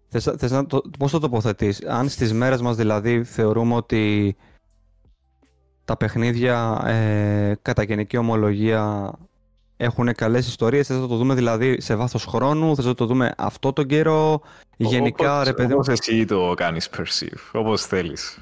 [0.07, 4.35] θες, θες να το, πώς το τοποθετείς; Αν στις μέρες μας δηλαδή θεωρούμε ότι
[5.85, 9.11] τα παιχνίδια ε, κατά γενική ομολογία
[9.81, 13.33] έχουν καλές ιστορίες, θες να το δούμε δηλαδή σε βάθος χρόνου, θες να το δούμε
[13.37, 14.41] αυτό τον καιρό,
[14.77, 15.79] γενικά όπως, ρε παιδί μου.
[15.79, 18.39] Όπως εσύ το κάνεις perceive, όπως θέλεις.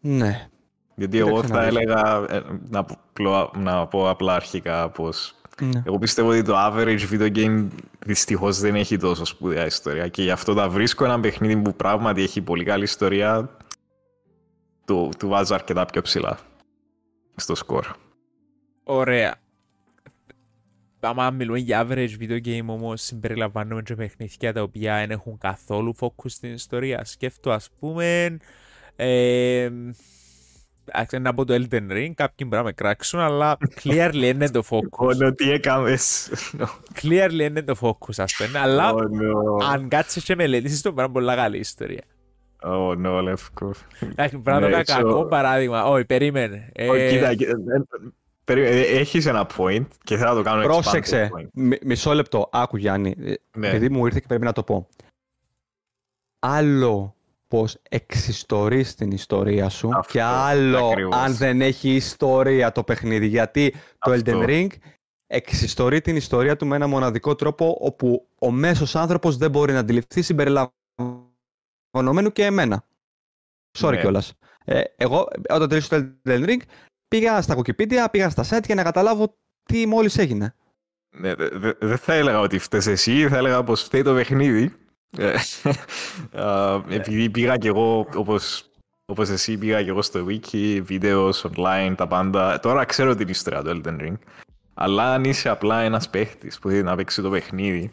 [0.00, 0.48] Ναι,
[0.94, 1.76] Γιατί εγώ Κοίταξε να θα δεις.
[1.76, 5.82] έλεγα, ε, να, πω, να πω απλά αρχικά πως ναι.
[5.86, 7.66] Εγώ πιστεύω ότι το average video game
[8.06, 12.22] δυστυχώς δεν έχει τόσο σπουδαία ιστορία και γι' αυτό τα βρίσκω ένα παιχνίδι που πράγματι
[12.22, 13.56] έχει πολύ καλή ιστορία
[14.84, 16.38] του, του βάζω αρκετά πιο ψηλά
[17.36, 17.86] στο σκορ.
[18.84, 19.34] Ωραία.
[21.00, 25.94] Άμα μιλούμε για average video game όμως συμπεριλαμβάνουμε και παιχνίδια τα οποία δεν έχουν καθόλου
[26.00, 27.04] focus στην ιστορία.
[27.04, 28.36] Σκέφτω ας πούμε...
[28.96, 29.70] Ε,
[30.84, 34.62] εντάξει, να πω το Elden Ring, κάποιοι μπορεί να με κράξουν, αλλά clearly είναι το
[34.70, 35.06] focus.
[35.06, 36.30] Oh no, τι έκαμες.
[37.02, 38.58] Clearly είναι το focus, ας πούμε.
[38.58, 39.64] Αλλά Oh no.
[39.72, 42.02] αν κάτσεις και μελετήσεις το, μπορεί να είναι πολύ καλή ιστορία.
[42.62, 43.72] Oh no, λευκό.
[44.00, 45.84] Εντάξει, πρέπει να το Ναι, κάνω κακό so- παράδειγμα.
[45.84, 46.68] Όχι, περίμενε.
[46.72, 47.34] Ε, Oh, Κοίτα,
[48.54, 51.48] κοίτα, ε, περίμενε, ε, έχεις ένα point και θέλω να το κάνω Πρόσεξε, expanded point.
[51.52, 53.68] Μι- μισό λεπτό, άκου Γιάννη, ε, Ναι.
[53.68, 54.88] επειδή μου ήρθε και πρέπει να το πω.
[56.38, 57.14] Άλλο
[57.48, 61.16] πως εξιστορείς την ιστορία σου Αυτός, και άλλο ακριβώς.
[61.16, 63.26] αν δεν έχει ιστορία το παιχνίδι.
[63.26, 64.20] Γιατί το Αυτός.
[64.24, 64.66] Elden Ring
[65.26, 69.78] εξιστορεί την ιστορία του με ένα μοναδικό τρόπο όπου ο μέσος άνθρωπος δεν μπορεί να
[69.78, 72.84] αντιληφθεί συμπεριλαμβανομένου και εμένα.
[73.78, 74.00] Sorry Ναι.
[74.00, 74.32] κιόλας.
[74.64, 76.60] Ε, εγώ όταν τελείωσα το Elden Ring
[77.08, 80.54] πήγα στα Wikipedia, πήγα στα site για να καταλάβω τι μόλις έγινε.
[81.16, 84.74] Ναι, δε- δε- δεν θα έλεγα ότι φταίς εσύ, θα έλεγα πως φταίει το παιχνίδι.
[85.18, 85.34] Ε,
[86.42, 88.70] α, Επειδή πήγα κι εγώ, όπως,
[89.12, 92.60] όπως εσύ, πήγα κι εγώ στο wiki, βίντεος, online, τα πάντα.
[92.60, 94.14] Τώρα ξέρω την ιστορία του Elden Ring.
[94.74, 97.92] Αλλά αν είσαι απλά ένας παίχτης που θέλει να παίξει το παιχνίδι,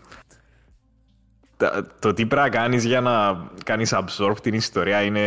[1.57, 5.21] τα- το τι πρέπει να κάνεις για να κάνεις absorb την ιστορία είναι,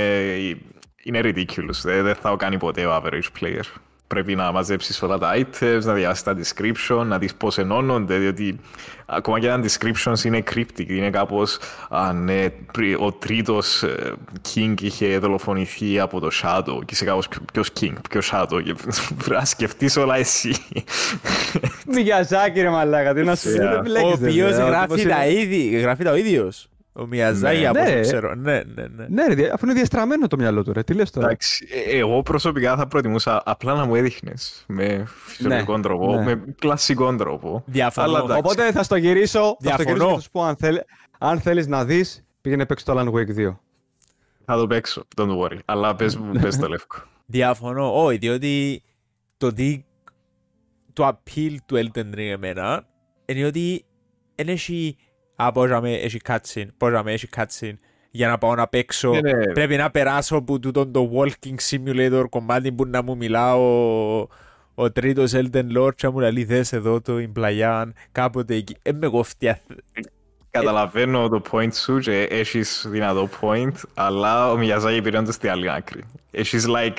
[1.08, 1.80] είναι ridiculous.
[1.82, 3.62] Δεν, δεν θα το κάνει ποτέ ο average player.
[4.06, 8.60] Πρέπει να μαζέψεις όλα τα items, να διαβάσεις τα description, να δεις πώς ενώνονται, διότι
[9.06, 11.58] ακόμα και αν descriptions είναι cryptic, είναι κάπως
[11.90, 14.12] «Α, ναι, πρι- ο τρίτος ε,
[14.54, 18.74] king είχε δολοφονηθεί από το Shadow» και είσαι κάπως «Ποιο- «Ποιος king, ποιο Shadow» και
[19.18, 20.54] πρέπει να σκεφτείς όλα εσύ.
[21.86, 23.56] Μιγιαζάκι ρε μαλάκα, τι να σου Yeah.
[23.56, 25.40] δεν Ο μπλέκεις, ρε, οποίος ρε, γράφει όπως τα είναι.
[25.40, 26.68] ίδια, γράφει τα ο ίδιος.
[26.92, 27.66] Ο Μιαζάγη, Ναι.
[27.66, 28.00] από όσο Ναι.
[28.00, 28.34] ξέρω.
[28.34, 29.06] Ναι, ναι, ναι.
[29.08, 31.98] Ναι ρε, δια- αφού είναι διαστραμμένο το μυαλό του ρε, τι λες τώρα; Εντάξει, ε,
[31.98, 36.24] εγώ προσωπικά θα προτιμούσα απλά να μου έδειχνες με φυσιολογικό Ναι, τρόπο, ναι.
[36.24, 37.62] με κλασικό τρόπο.
[37.66, 38.06] Διαφωνώ.
[38.08, 38.38] Αλλά εντάξει.
[38.38, 39.88] Οπότε θα στο γυρίσω, θα στο Διαφωνώ.
[39.90, 40.76] γυρίσω και θα σου πω αν, θέλ,
[41.18, 43.58] αν θέλεις να δεις, πήγαινε παίξει το Alan Wake 2.
[44.44, 45.58] Θα το παίξω, don't worry.
[45.64, 46.96] Αλλά πες μου, πες το λεύκο.
[47.26, 48.82] Διαφωνώ, όχι, διότι
[49.36, 49.84] το τι
[50.92, 52.86] το appeal του Elden Ring εμένα
[53.26, 53.84] είναι ότι
[54.34, 54.96] δεν έχει
[55.40, 57.76] «Α, πώς να με έχει cutscene, πώς να με έχει cutscene
[58.10, 59.10] για να πάω να παίξω.
[59.10, 59.52] Ναι, ναι.
[59.52, 64.28] Πρέπει να περάσω από τούτον το walking simulator κομμάτι που να μου μιλά ο,
[64.74, 68.76] ο τρίτος Elden Lord και να μου λέει δες εδώ το Ιμπλαγιάν κάποτε εκεί.
[68.82, 69.60] Ε, με κοφτεί αθ-
[70.50, 75.70] Καταλαβαίνω το point σου και έχεις δυνατό point, αλλά ο Μιαζάγη πήρε το στη άλλη
[75.70, 76.04] άκρη.
[76.30, 76.98] Έχεις like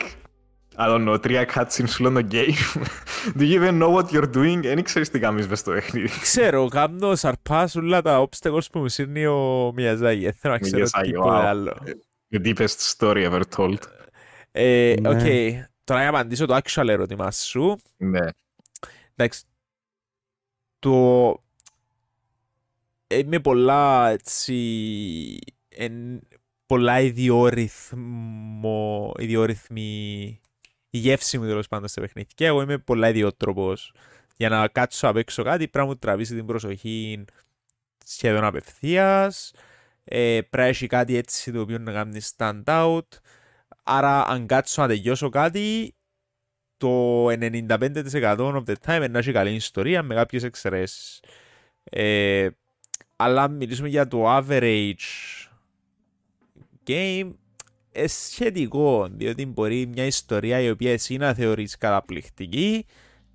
[0.82, 2.54] I don't know, τρία cutscenes σου λένε το game.
[3.40, 4.60] Do you even know what you're doing?
[4.62, 6.20] Δεν ξέρεις τι κάνεις μες στο παιχνίδι.
[6.22, 10.24] Ξέρω, κάνω σαρπάσουλα τα obstacles που μου σύρνει ο Μιαζάγη.
[10.24, 11.44] Δεν θέλω να ξέρω Miyazaki, τίποτε wow.
[11.46, 11.78] άλλο.
[12.32, 13.78] The deepest story ever told.
[14.52, 15.10] Ε, Ναι.
[15.10, 15.22] Οκ,
[15.84, 17.78] τώρα για να απαντήσω το actual ερώτημά σου.
[17.98, 18.28] Ναι.
[19.16, 19.44] Εντάξει,
[20.80, 21.36] το...
[23.08, 24.56] Είμαι πολλά έτσι...
[25.70, 26.22] Εν,
[26.66, 27.92] πολλά ιδιόρρυθμο,
[29.18, 30.40] ιδιόρρυθμη
[30.90, 32.30] η γεύση μου τέλος πάντων σε παιχνίδι.
[32.36, 33.94] Και εγώ είμαι πολλά ιδιότροπος.
[34.38, 37.26] Για να κάτσω απ' έξω κάτι πρέπει να μου τραβήσει την προσοχή
[38.06, 39.54] σχεδόν απευθείας.
[40.04, 43.08] Ε, πρέπει να έχει κάτι έτσι το οποίο να κάνει stand out.
[43.84, 45.96] Άρα, αν κάτσω να τελειώσω κάτι,
[46.78, 51.24] το 95% of the time να έχει καλή ιστορία με κάποιες εξαιρέσεις.
[51.84, 52.50] Ε,
[53.16, 54.96] αλλά αν μιλήσουμε για το average
[56.88, 57.32] game,
[57.92, 62.86] ε, σχετικό, διότι μπορεί μια ιστορία η οποία εσύ να θεωρείς καταπληκτική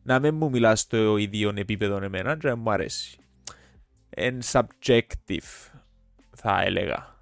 [0.03, 3.19] να μην μου μιλάς στο ίδιο επίπεδο εμένα και να μου αρέσει.
[4.11, 5.71] Εν subjective
[6.31, 7.15] θα έλεγα.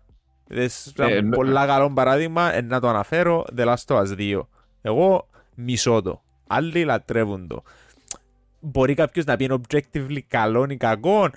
[0.47, 1.37] Δες, Ε, ένα ναι.
[1.37, 4.41] πολλά καλό παράδειγμα, ε, να το αναφέρω, The Last of Us 2.
[4.83, 6.23] Εγώ μισώ το.
[6.47, 7.63] Άλλοι λατρεύουν το.
[8.61, 11.31] Μπορεί κάποιος να πει είναι objectively καλό ή κακό.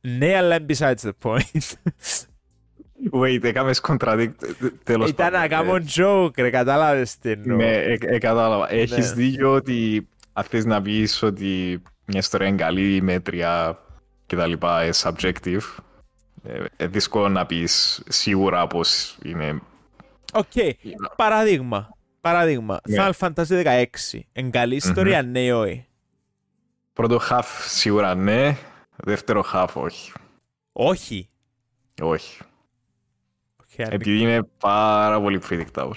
[0.00, 1.92] Ναι, αλλά είναι besides the point.
[3.12, 4.30] Wait, έκαμες contradict.
[4.84, 5.40] Τέλος Ήταν πάντων.
[5.40, 7.56] να κάνω joke, ρε, κατάλαβες τι εννοώ.
[7.56, 8.72] Ναι, ε, ε, κατάλαβα.
[8.72, 9.12] Έχεις Ναι.
[9.12, 13.78] δίκιο ότι αν θες να πεις ότι μια ιστορία είναι καλή, μέτρια
[14.26, 15.60] και τα λοιπά, είναι subjective.
[16.42, 19.60] Ε, ε, δύσκολο να πεις σίγουρα πως είναι...
[20.32, 20.46] Οκ,
[21.16, 21.88] παράδειγμα.
[22.20, 22.80] Παράδειγμα.
[22.88, 22.96] Ναι.
[22.98, 23.64] Final Fantasy
[24.12, 24.20] 16.
[24.32, 25.86] Εν καλή ιστορία, ναι ή όχι;
[26.92, 28.56] Πρώτο half σίγουρα ναι,
[28.96, 30.12] δεύτερο half όχι.
[30.72, 31.28] Όχι.
[32.02, 32.38] Όχι.
[33.78, 35.92] Οκ, αν- Επειδή είναι πάρα πολύ predictable.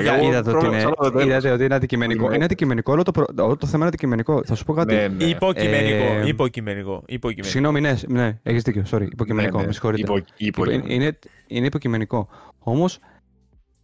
[0.00, 1.24] Για- Εγώ Είδατε ότι, πρόβλημα είναι, σε όλο το τέλος.
[1.26, 2.24] είδατε ότι είναι αντικειμενικό.
[2.24, 3.24] Είναι- Είναι αντικειμενικό, όλο το, προ...
[3.38, 4.42] όλο το θέμα είναι αντικειμενικό.
[4.44, 4.94] Θα σου πω κάτι.
[4.94, 5.24] Ναι, ναι.
[5.24, 6.04] Υποκειμενικό.
[6.04, 7.02] Ε, Υποκειμενικό.
[7.06, 7.48] Υποκειμενικό.
[7.48, 8.82] Συγγνώμη, ναι, ναι, έχεις δίκιο.
[8.90, 9.54] Sorry, υποκειμενικό.
[9.56, 9.66] Ναι, ναι.
[9.66, 10.02] Με συγχωρείτε.
[10.02, 10.92] Υπο- Υπο- υποκειμενικό.
[10.92, 12.28] είναι, είναι υποκειμενικό.
[12.58, 12.98] Όμως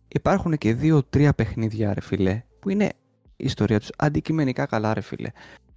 [0.09, 2.85] υπάρχουν και δύο-τρία παιχνίδια, ρε φιλέ, που είναι
[3.37, 5.29] η ιστορία τους αντικειμενικά καλά, ρε φιλέ.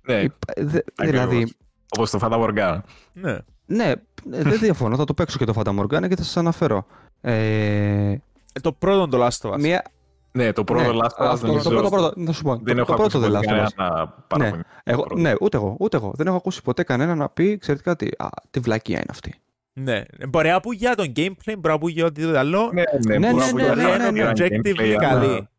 [0.08, 1.30] Ναι, Υπα- δε- ακριβώς.
[1.30, 1.54] δηλαδή,
[1.90, 2.80] όπως το Fata Morgana.
[3.14, 3.38] Ναι.
[3.66, 6.86] ναι, δεν διαφωνώ, θα το παίξω και το Fata Morgana και θα σας αναφέρω.
[7.22, 8.12] Ε,
[8.54, 9.60] Ε, Το πρώτο το Last of Us.
[9.60, 9.84] μία,
[10.32, 12.56] Ναι, το πρώτο ναι, Last of Us αυτό, νομίζω το πρώτο, πρώτο, να σου πω.
[12.64, 13.72] δεν το, έχω το ακούσει πρώτο The ποτέ Last of Us.
[13.76, 14.12] κανένα Ναι.
[14.28, 14.64] παραπονιό.
[14.84, 15.22] Εγώ, πρώτο.
[15.22, 16.12] ναι, ούτε εγώ, ούτε εγώ.
[16.16, 19.36] Δεν έχω ακούσει ποτέ κανένα να πει, ξέρετε κάτι, α, τι βλακία είναι αυτή.
[19.74, 20.04] Ναι.
[20.30, 22.70] Μπορεί να πει για τον gameplay, μπορεί να πει για οτιδήποτε άλλο.
[22.74, 24.32] Ναι, ναι, Ναι, μπορώ ναι, να πω ναι, για ναι, ένα ναι, ναι.
[24.36, 25.26] objectively gameplay, καλή.
[25.26, 25.50] αλλά-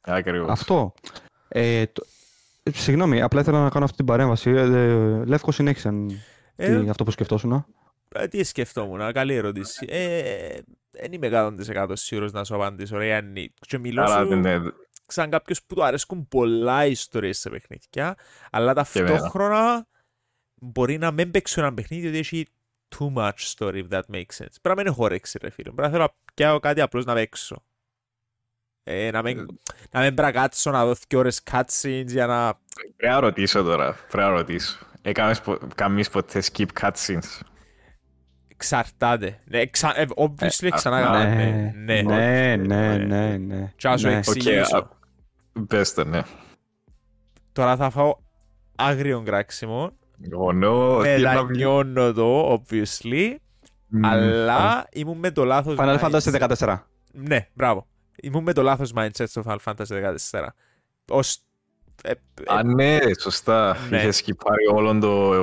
[0.00, 0.48] Ακριβώς.
[0.50, 0.94] Αυτό.
[1.48, 2.06] Ε, το,
[2.62, 4.50] ε, συγγνώμη, απλά ήθελα να κάνω αυτή την παρέμβαση.
[4.50, 6.06] Ε, ε, Λεύκο, συνέχισε
[6.56, 7.64] Ε, τι- αυτό που σκεφτόσουν.
[8.14, 9.86] Ε, Τι σκεφτόμουν, καλή ερώτηση.
[9.90, 10.58] Ε,
[11.00, 11.28] δεν είμαι
[11.76, 13.54] 100% σίγουρος να σου απαντήσω, ρε Γιάννη.
[13.60, 14.58] Και μιλώ Άρα, σου ναι,
[15.06, 18.16] σαν κάποιος που του αρέσκουν πολλά ιστορίες σε παιχνίδια,
[18.50, 19.14] αλλά Και εμένα.
[19.14, 19.86] ταυτόχρονα
[20.54, 22.46] μπορεί να μην παίξω ένα παιχνίδι γιατί έχει
[22.98, 24.54] too much story, if that makes sense.
[24.62, 25.70] Πρέπει να μην έχω όρεξη, ρε φίλε.
[25.70, 27.62] Πρέπει να θέλω να πιάω κάτι απλώς να παίξω.
[28.82, 29.36] Ε, να, μην,
[29.90, 32.54] να μην πρέπει να κάτσω να δω δύο ώρες cutscenes για να...
[32.96, 33.92] Πρέπει να ρωτήσω τώρα.
[33.92, 34.78] Πρέπει να ρωτήσω.
[35.02, 37.40] Έκαμες πο- καμίς ποτέ skip cutscenes;
[38.60, 39.38] Εξαρτάται.
[39.44, 40.00] Ναι, ξα...
[40.00, 42.02] ε, obviously Ε, ξανά α, έκανα, ναι, ναι.
[42.02, 43.72] ναι, ναι, Ε, ναι, ναι.
[43.76, 44.16] Και να σου ναι.
[44.16, 44.76] εξηγήσω.
[44.76, 44.88] α-
[45.66, 46.22] Πες το, ναι.
[47.52, 48.16] Τώρα θα φάω
[48.76, 49.90] άγριο κράξιμο.
[50.40, 51.38] Oh no, τι να πει.
[51.38, 53.34] Μετανιώνω το, obviously.
[53.86, 54.04] Μμμ.
[54.04, 56.56] Αλλά ήμουν με το λάθος Final Fantasy mindset.
[56.58, 56.78] 14.
[57.12, 57.86] Ναι, μπράβο.
[58.22, 60.46] Ήμουν με το λάθος mindset στο Final Fantasy 14.
[61.10, 61.38] Ως...
[62.02, 62.14] ε, ε,
[62.46, 63.76] Α, ναι, σωστά.
[63.90, 63.96] Ναι.
[63.96, 65.34] Είχες σκυπάρει όλο το,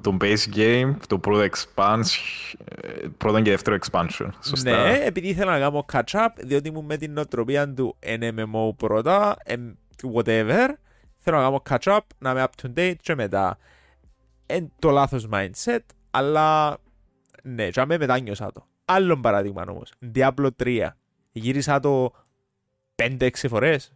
[0.00, 4.28] το base game, το πρώτο expansion, ε, πρώτο και δεύτερο expansion.
[4.40, 4.70] Σωστά.
[4.70, 9.72] Ναι, επειδή ήθελα να κάνω catch-up, διότι ήμουν με την νοοτροπία του NMMO πρώτα, εμ,
[10.14, 10.68] whatever,
[11.18, 13.58] θέλω να κάνω catch-up, να είμαι up to date και μετά.
[14.46, 15.78] Εν το λάθος mindset,
[16.10, 16.78] αλλά
[17.42, 18.66] ναι, και αμέ μετάνιωσα το.
[18.84, 20.88] Άλλον παράδειγμα όμως, Diablo 3.
[21.32, 22.12] Γύρισα το
[22.94, 23.92] 5-6 φορές.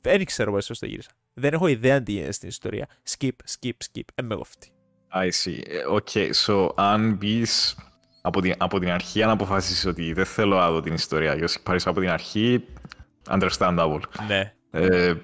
[0.00, 1.10] Δεν ξέρω πόσο το γύρισα.
[1.34, 2.86] Δεν έχω ιδέα τι είναι στην ιστορία.
[3.08, 4.02] Skip, skip, skip.
[4.14, 4.68] Ε, με κοφτεί.
[5.14, 5.60] I see.
[5.66, 7.76] Ε, Okay, so αν μπεις
[8.22, 11.44] από την, από την αρχή, αν αποφασίσεις ότι δεν θέλω να δω την ιστορία, και
[11.62, 12.64] πάρεις από την αρχή,
[13.30, 14.00] understandable.
[14.28, 14.52] Ναι.
[14.70, 15.14] Ε,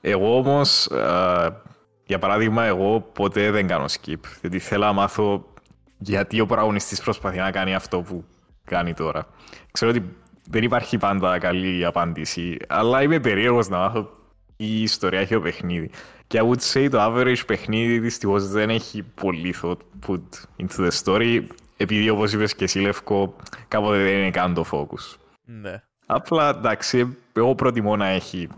[0.00, 1.62] εγώ όμως, α,
[2.06, 5.52] για παράδειγμα, εγώ ποτέ δεν κάνω skip, γιατί θέλω να μάθω
[5.98, 8.24] γιατί ο πρωταγωνιστής προσπαθεί να κάνει αυτό που
[8.64, 9.26] κάνει τώρα.
[9.72, 10.16] Ξέρω ότι
[10.50, 14.10] δεν υπάρχει πάντα καλή απάντηση, αλλά είμαι περίεργος να μάθω
[14.56, 15.90] η ιστορία έχει το παιχνίδι.
[16.32, 19.76] Και I would say το average παιχνίδι δυστυχώς δεν έχει πολύ thought
[20.06, 20.22] put
[20.56, 21.46] into the story,
[21.76, 23.36] επειδή όπως είπες και εσύ Λευκό,
[23.68, 25.16] κάποτε δεν είναι καν το focus.
[25.44, 25.82] Ναι.
[26.06, 28.48] Απλά εντάξει, εγώ προτιμώ να έχει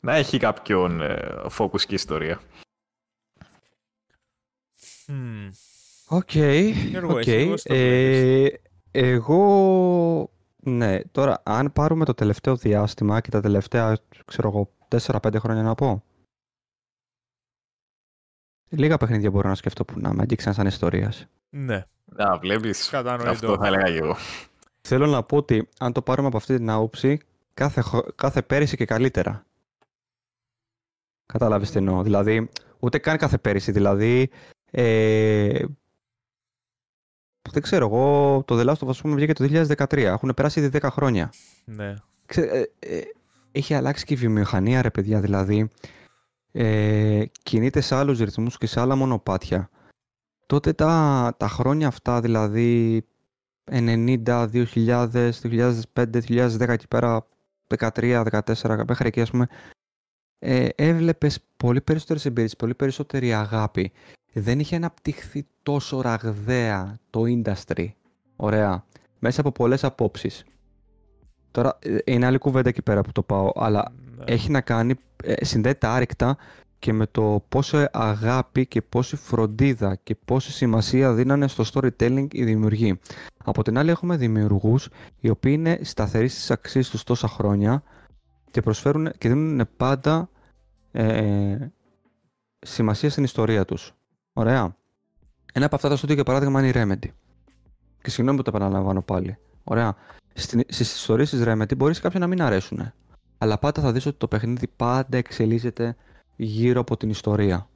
[0.00, 2.40] να έχει κάποιον ε, focus και ιστορία.
[5.06, 5.48] Μμμ.
[6.08, 6.34] Οκ.
[6.34, 7.26] Γιώργο, οκ.
[7.26, 8.48] εσύ πώς το Ε,
[8.90, 15.62] εγώ, ναι, τώρα αν πάρουμε το τελευταίο διάστημα και τα τελευταία, ξέρω εγώ, 4-5 χρόνια
[15.62, 16.05] να πω.
[18.68, 21.26] Λίγα παιχνίδια μπορώ να σκεφτώ που να με αγγίξαν σαν ιστορίας.
[21.50, 23.30] Ναι, Να, βλέπεις, Κατανοητό.
[23.30, 24.16] αυτό θα έλεγα και εγώ.
[24.80, 27.20] Θέλω να πω ότι αν το πάρουμε από αυτή την άποψη,
[27.54, 29.44] κάθε, χο- κάθε πέρυσι και καλύτερα.
[31.26, 32.02] Κατάλαβες τι εννοώ.
[32.02, 32.48] Δηλαδή,
[32.78, 33.72] ούτε καν κάθε πέρυσι.
[33.72, 34.30] Δηλαδή,
[34.70, 35.64] ε,
[37.50, 40.12] δεν ξέρω, εγώ το The Last of Us ας πούμε, βγήκε το 2013.
[40.12, 41.32] Έχουν περάσει ήδη 10 χρόνια.
[41.64, 41.94] ναι.
[42.26, 43.00] Ξέ- ε, ε,
[43.52, 45.68] έχει αλλάξει και η βιομηχανία, ρε παιδιά, δηλαδή.
[46.58, 49.70] Ε, κινείται σε άλλους ρυθμούς και σε άλλα μονοπάτια.
[50.46, 53.02] Τότε τα, τα χρόνια αυτά, δηλαδή
[53.70, 57.26] 90, 2000, 2005, 2010 εκεί πέρα,
[57.78, 58.24] 13,
[58.54, 59.46] 14, μέχρι εκεί ας πούμε,
[60.38, 63.92] ε, έβλεπες πολύ περισσότερες εμπειρίες, πολύ περισσότερη αγάπη.
[64.32, 67.86] Δεν είχε αναπτυχθεί τόσο ραγδαία το industry.
[68.36, 68.84] Ωραία.
[69.18, 70.44] Μέσα από πολλές απόψεις.
[71.50, 74.24] Τώρα ε, είναι άλλη κουβέντα εκεί πέρα που το πάω, αλλά ναι.
[74.26, 74.94] έχει να κάνει,
[75.24, 76.36] ε, συνδέεται άρρηκτα
[76.78, 82.44] και με το πόσο αγάπη και πόση φροντίδα και πόση σημασία δίνανε στο storytelling οι
[82.44, 82.98] δημιουργοί.
[83.44, 84.88] Από την άλλη έχουμε δημιουργούς
[85.20, 87.82] οι οποίοι είναι σταθεροί στις αξίες τους τόσα χρόνια
[88.50, 90.28] και προσφέρουν και δίνουν πάντα
[90.92, 91.56] ε,
[92.58, 93.94] σημασία στην ιστορία τους.
[94.32, 94.76] Ωραία.
[95.52, 97.08] Ένα από αυτά τα στούντιο για παράδειγμα είναι η Remedy.
[98.02, 99.38] Και συγγνώμη που το επαναλαμβάνω πάλι.
[99.64, 99.96] Ωραία.
[100.34, 102.92] Στην, στις ιστορίες της Remedy μπορείς κάποιοι να μην αρέσουν.
[103.38, 105.96] Αλλά πάντα θα δεις ότι το παιχνίδι πάντα εξελίσσεται
[106.36, 107.68] γύρω από την ιστορία.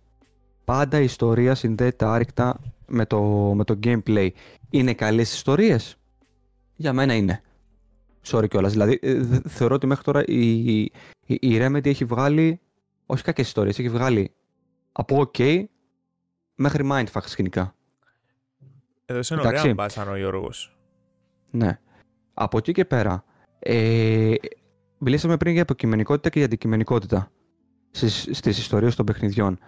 [0.65, 3.23] Πάντα η ιστορία συνδέεται άρρηκτα με το,
[3.55, 4.29] με το gameplay.
[4.71, 5.97] Είναι καλές ιστορίες;
[6.77, 7.43] Για μένα είναι.
[8.27, 8.73] Sorry κιόλας.
[8.73, 10.93] Δηλαδή ε, δε- θεωρώ ότι μέχρι τώρα η, η,
[11.27, 12.61] η Remedy έχει βγάλει
[13.07, 14.35] όχι κακές ιστορίες, έχει βγάλει
[14.93, 15.65] από ok
[16.55, 17.75] μέχρι mindfuck σκηνικά.
[19.07, 19.61] Έδωσε ένα εντάξει.
[19.61, 20.77] ωραία μπάσαν ο Γιώργος.
[21.51, 21.79] Ναι.
[22.35, 23.25] Από εκεί και πέρα,
[23.59, 24.35] ε,
[25.01, 27.31] μιλήσαμε πριν για υποκειμενικότητα και για αντικειμενικότητα
[27.91, 29.59] στις, στις ιστορίες των παιχνιδιών.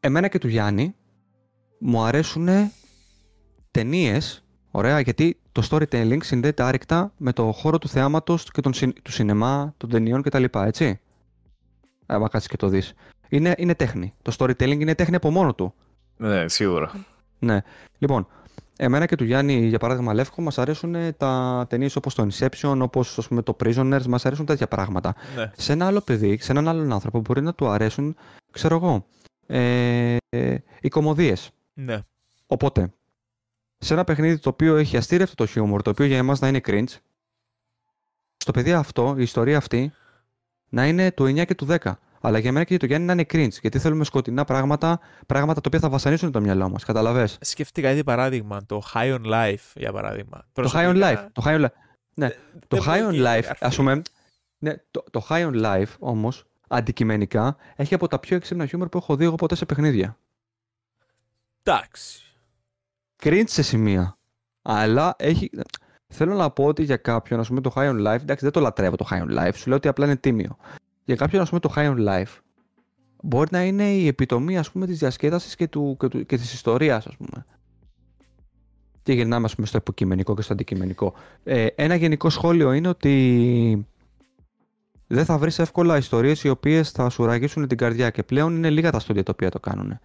[0.00, 0.94] Εμένα και του Γιάννη
[1.78, 2.48] μου αρέσουν
[3.70, 9.02] ταινίες, ωραία, γιατί το storytelling συνδέεται άρρηκτα με το χώρο του θεάματος και τον, συν-
[9.02, 10.44] του σινεμά, των ταινιών κτλ.
[10.52, 11.00] Έτσι.
[12.06, 12.94] Άμα κάτσεις και το δεις.
[13.28, 14.14] Είναι, είναι τέχνη.
[14.22, 15.74] Το storytelling είναι τέχνη από μόνο του.
[16.16, 17.04] Ναι, σίγουρα.
[17.38, 17.60] Ναι.
[17.98, 18.26] Λοιπόν,
[18.84, 23.28] εμένα και του Γιάννη, για παράδειγμα, Λεύκο, μας αρέσουν τα ταινίες όπως το Inception, όπως
[23.44, 25.14] το Prisoners, μας αρέσουν τέτοια πράγματα.
[25.36, 25.50] Ναι.
[25.56, 28.16] Σε ένα άλλο παιδί, σε έναν άλλον άνθρωπο, μπορεί να του αρέσουν,
[28.50, 29.06] ξέρω εγώ,
[29.46, 31.50] ε, ε, οι κομμωδίες.
[31.74, 31.98] Ναι.
[32.46, 32.92] Οπότε,
[33.78, 36.60] σε ένα παιχνίδι το οποίο έχει αστήρευτο το χιούμορ, το οποίο για εμάς να είναι
[36.66, 36.96] cringe,
[38.36, 39.92] στο παιδί αυτό, η ιστορία αυτή,
[40.68, 41.92] να είναι του 9 και του 10.
[42.24, 43.60] Αλλά για μένα και για το Γιάννη να είναι cringe.
[43.60, 46.84] Γιατί θέλουμε σκοτεινά πράγματα, πράγματα τα οποία θα βασανίσουν το μυαλό μας.
[46.84, 50.44] Καταλαβες; Σκέφτηκα ήδη παράδειγμα, το High on Life για παράδειγμα.
[50.52, 51.26] Το High on Life.
[51.32, 51.72] Το High on Life.
[52.14, 52.28] Ναι.
[52.68, 53.64] Το δεν High on μπορεί, Life, αρφή.
[53.64, 54.02] ας πούμε,
[54.58, 58.98] ναι, το, το High on Life όμως, αντικειμενικά, έχει από τα πιο έξυπνα χιούμορ που
[58.98, 60.16] έχω δει εγώ ποτέ σε παιχνίδια.
[61.62, 62.22] Εντάξει.
[63.22, 64.16] Cringe σε σημεία.
[64.62, 65.50] Αλλά έχει...
[66.14, 68.60] Θέλω να πω ότι για κάποιον, ας πούμε, το High on Life, εντάξει, δεν το
[68.60, 70.56] λατρεύω το High on Life, σου λέω ότι απλά είναι τίμιο.
[71.04, 72.38] Για κάποιον, ας πούμε, το High on Life,
[73.22, 76.52] μπορεί να είναι η επιτομή, ας πούμε, της διασκέδασης και, του, και, του, και της
[76.52, 77.46] ιστορίας, ας πούμε.
[79.02, 81.14] Και γυρνάμε, ας πούμε, στο υποκειμενικό και στο αντικειμενικό.
[81.44, 83.86] Ε, ένα γενικό σχόλιο είναι ότι
[85.06, 88.70] δεν θα βρεις εύκολα ιστορίες οι οποίες θα σου ραγίσουν την καρδιά και πλέον είναι
[88.70, 89.98] λίγα τα στούντια τα οποία το κάνουν.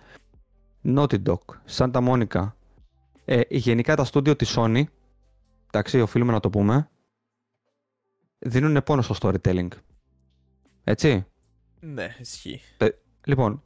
[0.84, 1.38] Naughty Dog,
[1.78, 2.52] Santa Monica,
[3.26, 4.84] ε, γενικά τα στούντιο της Sony,
[5.68, 6.90] εντάξει, οφείλουμε να το πούμε,
[8.40, 9.68] δίνουν πόνο στο storytelling.
[10.90, 11.26] Έτσι.
[11.80, 12.62] Ναι, ισχύει.
[13.26, 13.62] Λοιπόν,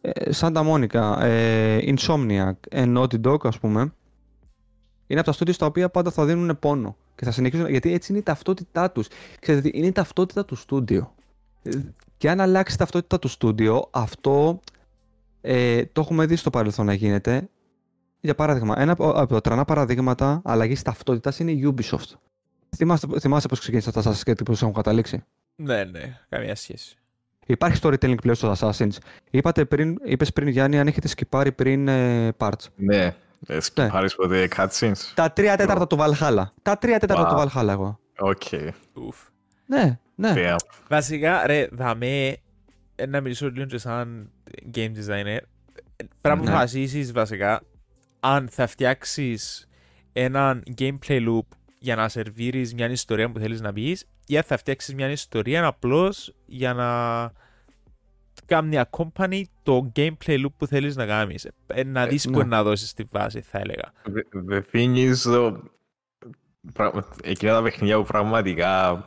[0.00, 3.80] ε, Santa Monica, ε, Insomniac, ε, Naughty Dog, ας πούμε,
[5.06, 6.96] είναι από τα στούντιο στα οποία πάντα θα δίνουν πόνο.
[7.14, 9.08] Και θα συνεχίσουν, γιατί έτσι είναι η ταυτότητά τους.
[9.40, 11.14] Ξέρετε, τι, είναι η ταυτότητα του στούντιο.
[11.62, 11.70] Ε,
[12.16, 14.60] Και αν αλλάξει η ταυτότητα του στούντιο, αυτό
[15.40, 17.48] ε, το έχουμε δει στο παρελθόν να γίνεται.
[18.20, 22.12] Για παράδειγμα, ένα από από τα τρανά παραδείγματα αλλαγής ταυτότητας είναι η Ubisoft.
[22.76, 25.24] Θυμάστε, θυμάστε πώς ξεκίνησε τα Assassin's Creed και πώ έχουν καταλήξει;
[25.62, 26.94] Ναι, ναι, καμία σχέση.
[27.46, 28.96] Υπάρχει storytelling πλέον στο Assassins.
[29.30, 32.64] Είπατε πριν, είπες πριν Γιάννη αν έχετε σκυπάρει πριν ε, parts.
[32.76, 33.14] Ναι.
[33.46, 36.42] Ε, Σκυπάρεις ποτέ cutscenes; Τα τρία τέταρτα του Valhalla.
[36.62, 37.28] Τα τρία τέταρτα Wow.
[37.30, 37.98] του Valhalla εγώ.
[38.18, 38.42] Οκ.
[38.94, 39.16] Ουφ.
[39.66, 40.32] Ναι, ναι.
[40.36, 40.56] Damn.
[40.88, 42.36] Βασικά, ρε, δαμέ,
[42.94, 44.30] ε, να μιλήσω λίγο και σαν
[44.74, 45.38] game designer.
[46.20, 46.50] Πρέπει να Ναι.
[46.50, 47.62] αποφασίσεις βασικά
[48.20, 49.68] αν θα φτιάξεις
[50.12, 51.46] έναν gameplay loop
[51.82, 55.66] για να σερβίρεις μια ιστορία που θέλεις να πεις ή αν θα φτιάξεις μια ιστορία
[55.66, 56.88] απλώς για να
[58.46, 61.48] κάνει company το gameplay loop που θέλεις να κάνεις.
[61.66, 62.32] Ε, να δεις ναι.
[62.32, 63.92] που να δώσεις τη βάση, θα έλεγα.
[64.06, 65.56] The- The thing is, though,
[66.74, 69.04] πραγμα- εκείνα τα παιχνίδια που πραγματικά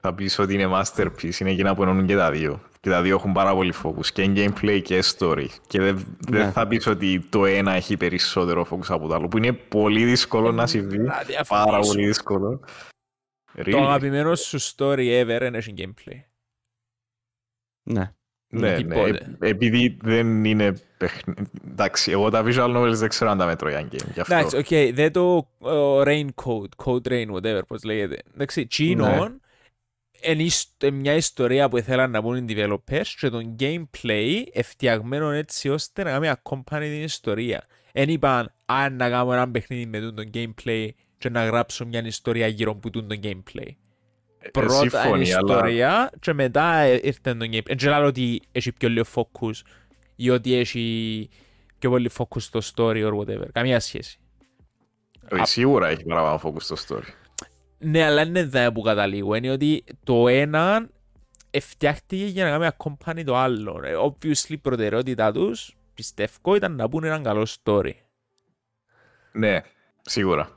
[0.00, 2.60] θα πεις ότι είναι masterpiece είναι εκείνα που ενώνουν και τα δύο.
[2.86, 5.46] Και τα δύο έχουν πάρα πολύ focus και gameplay και story.
[5.66, 6.50] Και δεν δεν Ναι.
[6.50, 10.52] θα πεις ότι το ένα έχει περισσότερο focus από το άλλο, που είναι πολύ δύσκολο
[10.52, 10.98] να συμβεί.
[10.98, 11.64] Να διαφωνήσω.
[11.66, 12.60] Πάρα πολύ δύσκολο.
[13.54, 13.72] Το Really?
[13.74, 16.20] αγαπημένο σου story ever είναι έχει gameplay.
[17.82, 18.12] Ναι.
[18.48, 18.76] Ναι, ναι.
[18.76, 19.36] Τίποτε.
[19.40, 21.50] Ε- Επειδή δεν είναι παιχνίδι.
[21.70, 24.12] Εντάξει, εγώ τα visual novels δεν ξέρω αν τα μετρώ για game.
[24.14, 24.34] Γι' αυτό.
[24.34, 28.22] Εντάξει, οκ, δεν το ε, Rain Code, Code Rain, whatever, πώς λέγεται.
[28.34, 29.40] Εντάξει, τσίνον
[30.22, 34.65] είναι ισ- ε, μια ιστορία που ήθελαν να πούν οι developers και το gameplay εν
[34.65, 37.64] φτιαγμένο έτσι ώστε να κάνει accompany την ιστορία.
[37.92, 40.88] Εν είπαν, αν να κάνω ένα παιχνίδι με το gameplay
[41.18, 43.68] και να γράψω μια ιστορία γύρω από το gameplay.
[44.38, 47.64] Ε, Πρώτα είναι η συμφωνεί, αλλά- ιστορία και μετά ε, ήρθε το gameplay.
[47.64, 49.52] Δεν ξέρω ότι έχει πιο λίγο focus
[50.16, 51.28] ή ότι έχει
[51.78, 53.46] πιο πολύ focus στο story or whatever.
[53.52, 54.18] Καμία σχέση.
[55.32, 57.25] Όχι, Σίγουρα έχει παραπάνω focus στο story.
[57.78, 59.34] Ναι, αλλά είναι εδώ που καταλήγω.
[59.34, 60.88] Είναι ότι το ένα
[61.60, 63.80] φτιάχτηκε για να κάνει accompany το άλλο.
[63.84, 67.90] Ε, Obviously, η προτεραιότητά τους, πιστεύω, ήταν να πούνε έναν καλό story.
[69.32, 69.60] Ναι,
[70.02, 70.48] σίγουρα.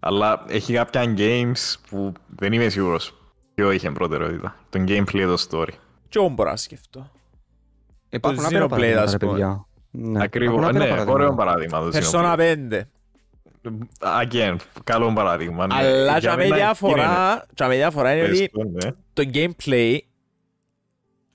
[0.00, 3.14] Αλλά έχει κάποια games που δεν είμαι σίγουρος
[3.54, 4.56] ποιο είχε προτεραιότητα.
[4.70, 5.72] Το gameplay, το story.
[6.08, 7.10] Και εγώ μπορώ να σκεφτώ.
[8.10, 9.30] Υπάρχουν Το άπειρα Xenoblade, παραδείγματα, ας ρε πούμε.
[9.32, 9.66] παιδιά.
[9.90, 10.54] Ναι, Ακριβώς.
[10.54, 11.24] υπάρχουν άπειρα Ναι, παραδείγματα.
[11.24, 12.68] ωραίο παράδειγμα το Persona Xenoblade.
[12.70, 12.80] 5.
[14.00, 15.66] Again, καλό παράδειγμα.
[15.66, 15.74] ναι.
[15.74, 18.94] Αλλά Για και με μένα διαφορά, και με διαφορά είναι είναι- ότι Πες το, ναι.
[19.12, 19.98] το gameplay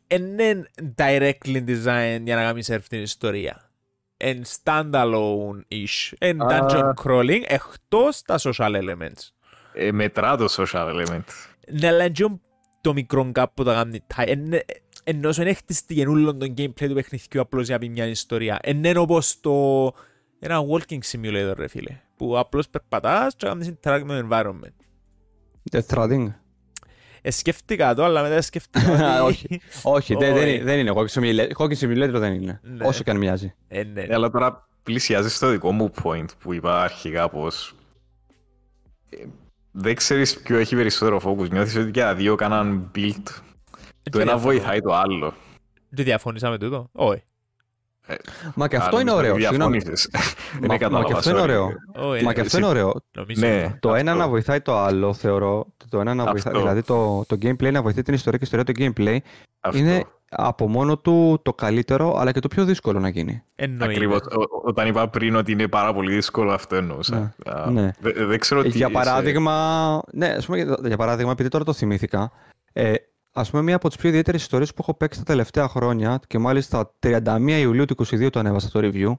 [0.08, 3.70] είναι directly designed για να κάνεις surf την ιστορία.
[4.18, 6.14] Εν standalone-ish.
[6.18, 6.48] Εν Α.
[6.70, 9.30] dungeon crawling, εκτός τα social elements.
[9.74, 11.24] Ε, μετρά το social element.
[11.72, 12.40] Ναι, αλλά είναι
[12.82, 14.26] το μικρό gap που τα κάνει τάι.
[14.30, 14.62] Εν-
[15.04, 18.60] Ενώ σου είναι χτιστεί όλο το gameplay του παιχνιδιού απλώς για να πει μια ιστορία.
[18.62, 19.86] Εν είναι όπως το...
[20.40, 22.00] Ένα walking simulator, ρε φίλε.
[22.16, 24.86] Που απλώς περπατάς και κάνεις interact με το environment.
[25.72, 26.28] Death Stranding.
[27.22, 29.34] Ε, σκέφτηκα το, αλλά μετά σκέφτηκα ότι...
[29.48, 29.62] Όχι.
[29.84, 30.44] Όχι, δεν, Όχι.
[30.44, 30.92] δεν, δεν είναι.
[30.96, 32.60] Walking Simulator, Walking Simulator δεν είναι.
[32.64, 32.86] Ναι.
[32.86, 33.54] Όσο και αν μοιάζει.
[33.68, 34.02] Ε, ναι.
[34.02, 37.76] Ε, αλλά τώρα πλησιάζεις στο δικό μου point που είπα αρχικά πως
[39.10, 39.18] ε,
[39.72, 41.50] δεν ξέρεις ποιο έχει περισσότερο focus.
[41.50, 43.24] Νιώθεις ότι και τα δύο κάναν build.
[44.12, 45.34] Το ένα βοηθάει το άλλο.
[45.90, 46.90] Δεν διαφωνήσα με τούτο.
[46.92, 47.24] Όχι.
[48.56, 49.34] Μα και αυτό Α, είναι νομίζω ωραίο.
[49.34, 49.78] ότι Συγγνώμη.
[49.78, 50.10] διαφώνησες.
[50.14, 51.44] Μα- Δεν μα κατάλαβα, και αυτό είναι sorry.
[51.44, 51.70] ωραίο.
[51.96, 53.02] Όχι, Μα ε, και αυτό εσύ- είναι ωραίο.
[53.12, 53.48] νομίζω.
[53.48, 53.78] Ναι.
[53.80, 54.24] Το ένα Αυτό.
[54.24, 55.66] να βοηθάει το άλλο, θεωρώ.
[55.90, 56.32] Το ένα να Αυτό.
[56.32, 56.54] βοηθάει.
[56.62, 59.18] Δηλαδή το, το gameplay να βοηθάει την ιστορία και η ιστορία το gameplay
[59.60, 59.78] Αυτό.
[59.78, 63.44] είναι από μόνο του το καλύτερο, αλλά και το πιο δύσκολο να γίνει.
[63.56, 63.86] Εννοείται.
[63.86, 64.20] Ακριβώς.
[64.20, 67.36] Ο- ο- Όταν είπα πριν ότι είναι πάρα πολύ δύσκολο, αυτό εννοούσα.
[67.46, 67.92] Α, ναι.
[68.00, 68.70] δε- Δεν ξέρω τι...
[68.70, 72.32] για σε- παράδειγμα, ναι, ας πούμε, για- για παράδειγμα, επειδή τώρα το θυμήθηκα,
[72.74, 72.94] ε,
[73.38, 76.38] ας πούμε μία από τις πιο ιδιαίτερες ιστορίες που έχω παίξει τα τελευταία χρόνια και
[76.38, 79.14] μάλιστα 31 Ιουλίου του 22 το ανέβασα το review.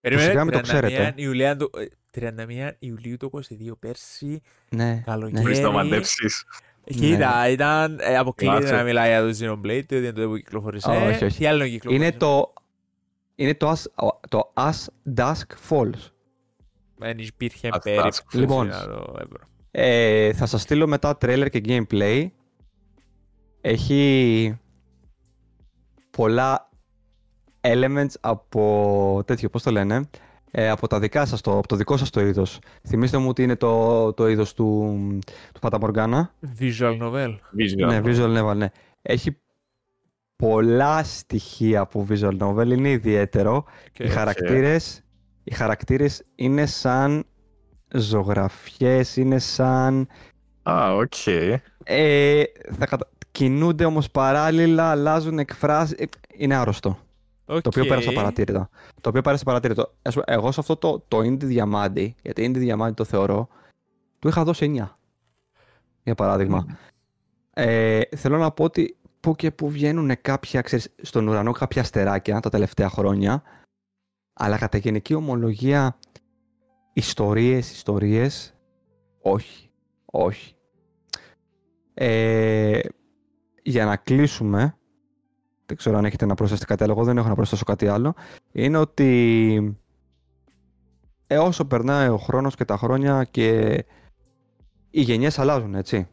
[0.00, 1.12] Περιμένε, σιγά μην το 31 ξέρετε.
[1.16, 5.40] Ιουλίου του- ε, 31 Ιουλίου του 22 πέρσι, Ναι, καλοκαίρι.
[5.42, 6.44] Μπορείς να μαντέψεις.
[6.84, 8.74] Κοίτα, ήταν, ε, αποκλείεται Κλάσσε.
[8.74, 10.90] να μιλάει για το Xenoblade, διότι είναι το που κυκλοφόρησε.
[10.90, 11.38] Α, όχι, όχι.
[11.38, 12.08] Τι άλλο κυκλοφόρησε.
[12.08, 12.52] Είναι το,
[13.34, 13.82] είναι το, as,
[14.28, 14.84] το As
[15.16, 16.10] Dusk Falls.
[16.96, 18.66] Δεν υπήρχε Ας- περίπτωση Λοιπόν.
[18.66, 19.40] να το έβρω.
[19.70, 22.26] Ε, θα σας στείλω μετά trailer και gameplay.
[23.68, 24.56] Έχει
[26.10, 26.68] πολλά
[27.60, 30.08] elements από τέτοιο, πώς το λένε,
[30.50, 32.58] ε, από, τα δικά σας, το, από το δικό σας το είδος.
[32.88, 34.98] Θυμήστε μου ότι είναι το, το είδος του,
[35.52, 36.34] του Παταμοργάνα.
[36.58, 37.28] Visual novel.
[37.58, 37.86] Visual.
[37.86, 38.68] Ναι, visual novel, ναι.
[39.02, 39.36] Έχει
[40.36, 43.64] πολλά στοιχεία από visual novel, είναι ιδιαίτερο.
[43.92, 45.02] Και- Οι χαρακτήρες,
[45.44, 47.24] οι χαρακτήρες είναι σαν
[47.94, 50.08] ζωγραφιές, είναι σαν...
[50.62, 51.26] Α, οκ.
[51.84, 52.42] Ε,
[52.78, 53.08] θα κατα...
[53.36, 55.98] Κινούνται όμως παράλληλα, αλλάζουν εκφράσεις.
[55.98, 56.98] Ε, είναι άρρωστο.
[57.44, 57.88] Το οποίο Οκ.
[57.88, 58.68] πέρασε απαρατήρητα.
[59.00, 59.92] Το οποίο πέρασε απαρατήρητο.
[60.02, 63.48] Ας πούμε, εγώ σε αυτό το, το indie διαμάντι, γιατί indie διαμάντι το θεωρώ,
[64.18, 64.88] του είχα δώσει 9.
[66.02, 66.78] Για παράδειγμα.
[67.50, 72.40] Ε, θέλω να πω ότι που και που βγαίνουν κάποια, ξέρεις, στον ουρανό κάποια αστεράκια
[72.40, 73.42] τα τελευταία χρόνια,
[74.32, 75.98] αλλά κατά γενική ομολογία,
[76.92, 78.54] ιστορίες, ιστορίες,
[79.20, 79.70] όχι,
[80.04, 80.54] όχι.
[81.94, 82.78] Ε,
[83.70, 84.76] για να κλείσουμε,
[85.66, 88.14] δεν ξέρω αν έχετε να προσθέσετε κάτι άλλο, εγώ δεν έχω να προσθέσω κάτι άλλο,
[88.52, 89.78] είναι ότι
[91.26, 93.84] ε, όσο περνάει ο χρόνος και τα χρόνια και
[94.90, 96.08] οι γενιές αλλάζουν, έτσι.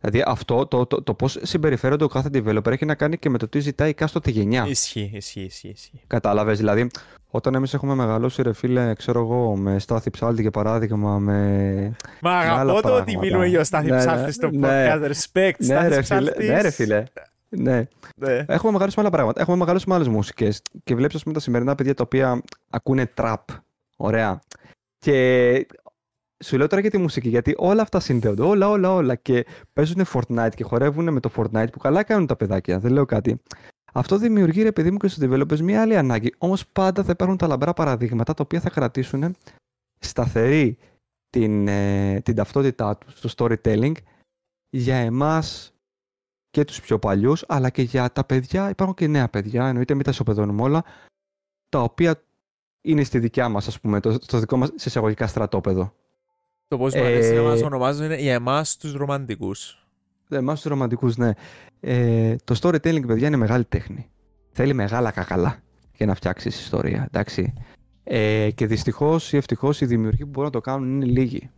[0.00, 3.38] Δηλαδή αυτό το, το, το, πώς συμπεριφέρονται ο κάθε developer έχει να κάνει και με
[3.38, 4.66] το τι ζητάει η κάστοτε γενιά.
[4.68, 5.68] Ισχύει, ισχύει, ισχύει.
[5.68, 6.00] ισχύει.
[6.06, 6.58] Κατάλαβες.
[6.58, 6.90] Δηλαδή,
[7.30, 11.96] όταν εμείς έχουμε μεγαλώσει, ρε φίλε, ξέρω εγώ, με Στάθη Ψάλτη για παράδειγμα, με.
[12.20, 13.20] Μα άλλα αγαπώ το ότι πράγματα.
[13.20, 14.68] μιλούμε για ο Στάθη Ναι, ναι, Ψάλτη στο ναι.
[14.68, 15.10] podcast.
[15.10, 16.02] Respect, ναι, Στάθης ρε φίλε.
[16.02, 16.48] Ψάλτης.
[16.48, 17.04] Ναι, ρε φίλε.
[17.48, 17.84] Ναι.
[18.16, 18.44] Ναι.
[18.46, 19.40] Έχουμε μεγαλώσει με άλλα πράγματα.
[19.40, 20.62] Έχουμε μεγαλώσει με άλλες μουσικές.
[20.84, 23.34] Και βλέπεις, ας πούμε, τα σημερινά παιδιά τα οποία ακούνε trap.
[23.96, 24.40] Ωραία.
[24.98, 25.66] Και
[26.44, 28.42] σου λέω τώρα για τη μουσική, γιατί όλα αυτά συνδέονται.
[28.42, 29.14] Όλα, όλα, όλα.
[29.14, 32.78] Και παίζουν Fortnite και χορεύουν με το Fortnite που καλά κάνουν τα παιδάκια.
[32.78, 33.40] Δεν λέω κάτι.
[33.92, 36.34] Αυτό δημιουργεί, ρε παιδί μου, και στους developers μια άλλη ανάγκη.
[36.38, 39.36] Όμως πάντα θα υπάρχουν τα λαμπρά παραδείγματα τα οποία θα κρατήσουν
[39.98, 40.76] σταθερή
[41.30, 43.92] την, ε, την ταυτότητά τους στο storytelling
[44.70, 45.74] για εμάς
[46.50, 50.04] και τους πιο παλιούς, αλλά και για τα παιδιά, υπάρχουν και νέα παιδιά, εννοείται μην
[50.04, 50.84] τα ισοπεδώνουμε όλα,
[51.68, 52.22] τα οποία
[52.80, 55.94] είναι στη δικιά μας, ας πούμε, το, στο δικό μας σε εισαγωγικά στρατόπεδο.
[56.70, 59.86] Το πώς μου αρέσει να Ε, μας ονομάζουν είναι για εμάς τους ρομαντικούς.
[60.28, 61.30] Εμάς τους ρομαντικούς, ναι.
[61.80, 64.10] Ε, το storytelling, παιδιά, είναι μεγάλη τέχνη.
[64.50, 65.62] Θέλει μεγάλα κακαλά
[65.96, 67.52] για να φτιάξεις ιστορία, εντάξει.
[68.04, 71.50] Ε, και δυστυχώς ή ευτυχώς οι δημιουργοί που μπορούν να το κάνουν είναι λίγοι.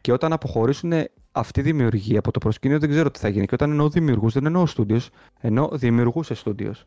[0.00, 0.92] Και όταν αποχωρήσουν
[1.32, 3.46] αυτή η δημιουργία από το προσκήνιο δεν ξέρω τι θα γίνει.
[3.46, 5.06] Και όταν εννοώ δημιουργούς δεν εννοώ studios,
[5.40, 6.84] εννοώ δημιουργούς σε studios.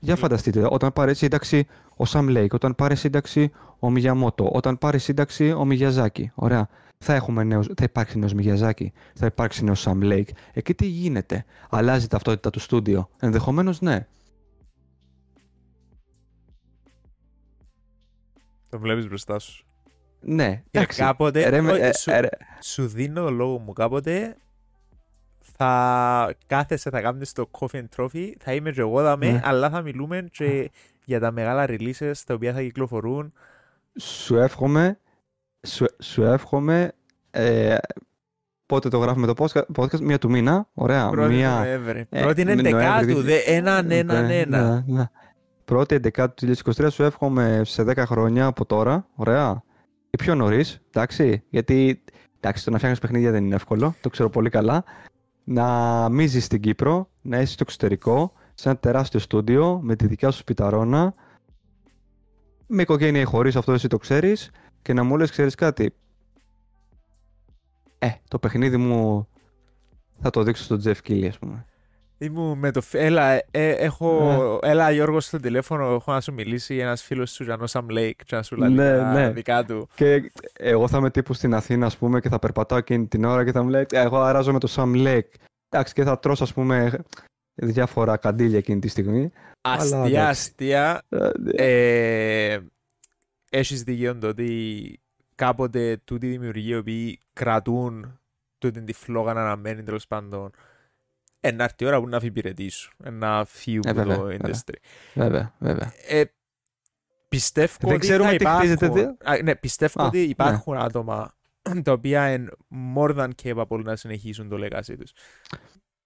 [0.00, 0.18] Για Mm.
[0.18, 1.66] φανταστείτε, όταν πάρει σύνταξη
[1.96, 6.30] ο Sam Lake, όταν πάρει σύνταξη ο Μιγιαμότο, όταν πάρει σύνταξη ο Μιγιαζάκη.
[6.34, 6.68] Ωραία.
[6.98, 10.28] Θα, έχουμε νέος, θα υπάρξει νέος Μιγιαζάκη, θα υπάρξει νέος Sam Lake.
[10.52, 11.44] Εκεί τι γίνεται.
[11.70, 13.08] Αλλάζει η ταυτότητα του στούντιο.
[13.20, 14.06] Ενδεχομένως ναι.
[18.68, 19.64] Το βλέπεις μπροστά σου.
[20.20, 20.62] Ναι.
[20.70, 21.00] Και εντάξει.
[21.00, 22.28] κάποτε, Ρε, με- όχι, ε, σου, ε, ρε,
[22.62, 24.36] σου δίνω το λόγο μου κάποτε
[25.58, 29.40] θα κάθεσαι, θα κάνεις το coffee and trophy, θα είμαι και εγώ δαμέ, Ναι.
[29.44, 30.70] αλλά θα μιλούμε και
[31.04, 33.32] για τα μεγάλα releases τα οποία θα κυκλοφορούν.
[34.00, 34.98] σου εύχομαι,
[35.66, 36.92] σου, σου εύχομαι,
[37.30, 37.76] ε,
[38.66, 41.50] πότε το γράφουμε το podcast, podcast μία του μήνα, ωραία, Πρώτη μία...
[41.58, 42.06] Νοέμβρη.
[42.10, 44.84] ε, Πρώτη είναι Νοέμβρη, εντεκάτου, δι- δε, έναν, έναν, Ναι, ένα.
[44.86, 45.04] ναι, ναι.
[45.64, 49.62] Πρώτη 11 του 2023 σου εύχομαι σε 10 χρόνια από τώρα, ωραία.
[50.10, 51.42] Και πιο νωρίς, εντάξει.
[51.50, 52.04] Γιατί
[52.40, 54.84] εντάξει, το να φτιάχνεις παιχνίδια δεν είναι εύκολο, το ξέρω πολύ καλά.
[55.50, 60.06] Να μην ζεις στην Κύπρο, να είσαι στο εξωτερικό, σε ένα τεράστιο στούντιο, με τη
[60.06, 61.14] δικιά σου σπιταρόνα,
[62.66, 64.50] με οικογένεια ή χωρίς, αυτό εσύ το ξέρεις,
[64.82, 65.94] και να μου λες, ξέρεις κάτι;
[67.98, 69.28] Ε, το παιχνίδι μου
[70.20, 71.64] θα το δείξω στον Geoff Keighley, ας πούμε.
[72.18, 72.80] Ήμουν με το...
[72.80, 74.58] φ- Έλα, ε, ε, έχω...
[74.62, 78.36] Έλα Γιώργος στο τηλέφωνο, έχω να σου μιλήσει ένας φίλος του Ζανό Sam Lake και
[78.36, 79.30] να σου λέει Ναι, τα ναι.
[79.30, 79.88] δικά του.
[79.94, 83.44] Και εγώ θα είμαι τύπου στην Αθήνα, ας πούμε, και θα περπατάω εκείνη την ώρα
[83.44, 85.30] και θα μου λέει «Ε, Εγώ αράζω με το Sam Lake.
[85.68, 86.98] Εντάξει, και θα τρώσω, ας πούμε,
[87.54, 89.30] διάφορα καντήλια εκείνη τη στιγμή.
[89.60, 90.20] Αλλά, Αστεία, εντάξει.
[90.28, 91.02] αστεία.
[91.56, 92.58] Ε, Ε,
[93.50, 95.00] έχεις δίκιο το ότι
[95.34, 98.18] κάποτε τούτοι οι δημιουργοί οι οποίοι κρατούν
[98.58, 100.50] τούτη τη φλόγα να αναμένει τέλος πάντων
[101.48, 104.22] ε, να έρθει η ώρα που να αφιπηρετήσουν, ε, να φύγουν Ε, από βέβαια, το
[104.22, 104.38] βέβαια.
[104.52, 104.74] industry.
[105.14, 105.92] Βέβαια, βέβαια.
[106.08, 106.22] Ε,
[107.28, 110.24] πιστεύω Δεν ότι ξέρουμε θα τι υπάρχουν, χτίζεται, δε- Α, ναι, πιστεύω Α, ότι ναι.
[110.24, 111.34] υπάρχουν άτομα
[111.82, 112.48] τα οποία είναι
[112.96, 115.12] more than capable να συνεχίσουν το legacy τους.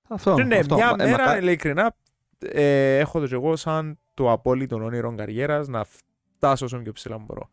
[0.08, 0.34] Αυτό.
[0.34, 0.74] Και ναι, αυτό.
[0.74, 1.94] μια Ε, μέρα, μακά- ειλικρινά,
[2.38, 7.18] ε, έχω το και εγώ σαν το απόλυτο όνειρο καριέρας να φτάσω όσο πιο ψηλά
[7.18, 7.48] μπορώ.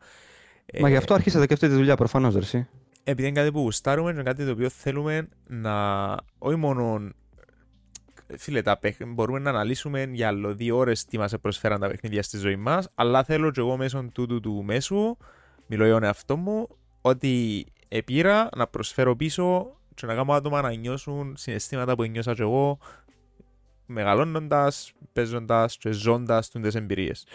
[0.80, 2.68] Μα Ε, γι' αυτό αρχίσατε και αυτή τη δουλειά, προφανώς, εσύ.
[3.04, 6.14] επειδή είναι κάτι που γουστάρουμε, είναι κάτι το οποίο θέλουμε να.
[6.38, 7.08] Όχι μόνο.
[8.36, 8.96] Φίλε, τα παιχ...
[9.06, 12.88] μπορούμε να αναλύσουμε για άλλο δύο ώρες τι μας προσφέραν τα παιχνίδια στη ζωή μας,
[12.94, 15.16] αλλά θέλω και εγώ μέσω τούτου του μέσου,
[15.66, 16.68] μιλώ για τον εαυτό μου,
[17.00, 22.42] ότι επήρα να προσφέρω πίσω και να κάνω άτομα να νιώσουν συναισθήματα που νιώσα και
[22.42, 22.78] εγώ
[23.86, 27.26] μεγαλώνοντας, παίζοντας και ζώντας τι εμπειρίες.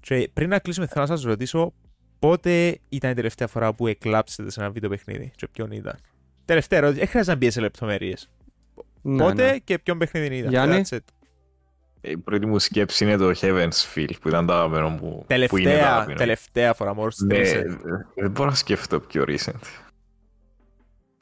[0.00, 1.72] Και πριν να κλείσουμε, θέλω να σας ρωτήσω
[2.18, 5.98] πότε ήταν η τελευταία φορά που εκλάψετε σε ένα βίντεο παιχνίδι και ποιον ήταν.
[6.44, 8.30] Τελευταία ερώτηση, δεν χρειάζεται να μπεις σε λεπτομέρειες.
[9.06, 9.58] Ναι, πότε ναι.
[9.58, 10.50] και ποιον παιχνίδι ήταν.
[10.50, 10.98] Γιάννη; That's it.
[12.00, 14.98] Η πρώτη μου σκέψη είναι το Heaven's Feel που ήταν το αγαπημένο μου.
[14.98, 16.18] που είναι το Τελευταία, αγαπημένο.
[16.18, 17.76] τελευταία φορά, more Ναι, recent.
[18.14, 19.60] δεν μπορώ να σκεφτώ πιο recent.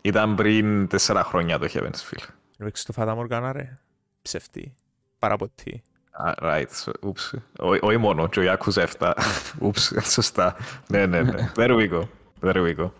[0.02, 2.24] Ήταν πριν τέσσερα χρόνια το Heaven's Feel.
[2.58, 3.78] Ρίξε το Fata Morgana, ρε.
[4.22, 4.74] Ψευτή.
[5.18, 5.82] Παραποτή.
[6.26, 7.38] Ah, right, so- oops.
[7.58, 9.12] Ό- Όχι μόνο, και ο Yakuza 7.
[9.60, 10.56] Oops, σωστά.
[10.88, 11.52] Ναι, ναι, ναι.
[11.56, 12.02] There we go.
[12.40, 12.90] There we go.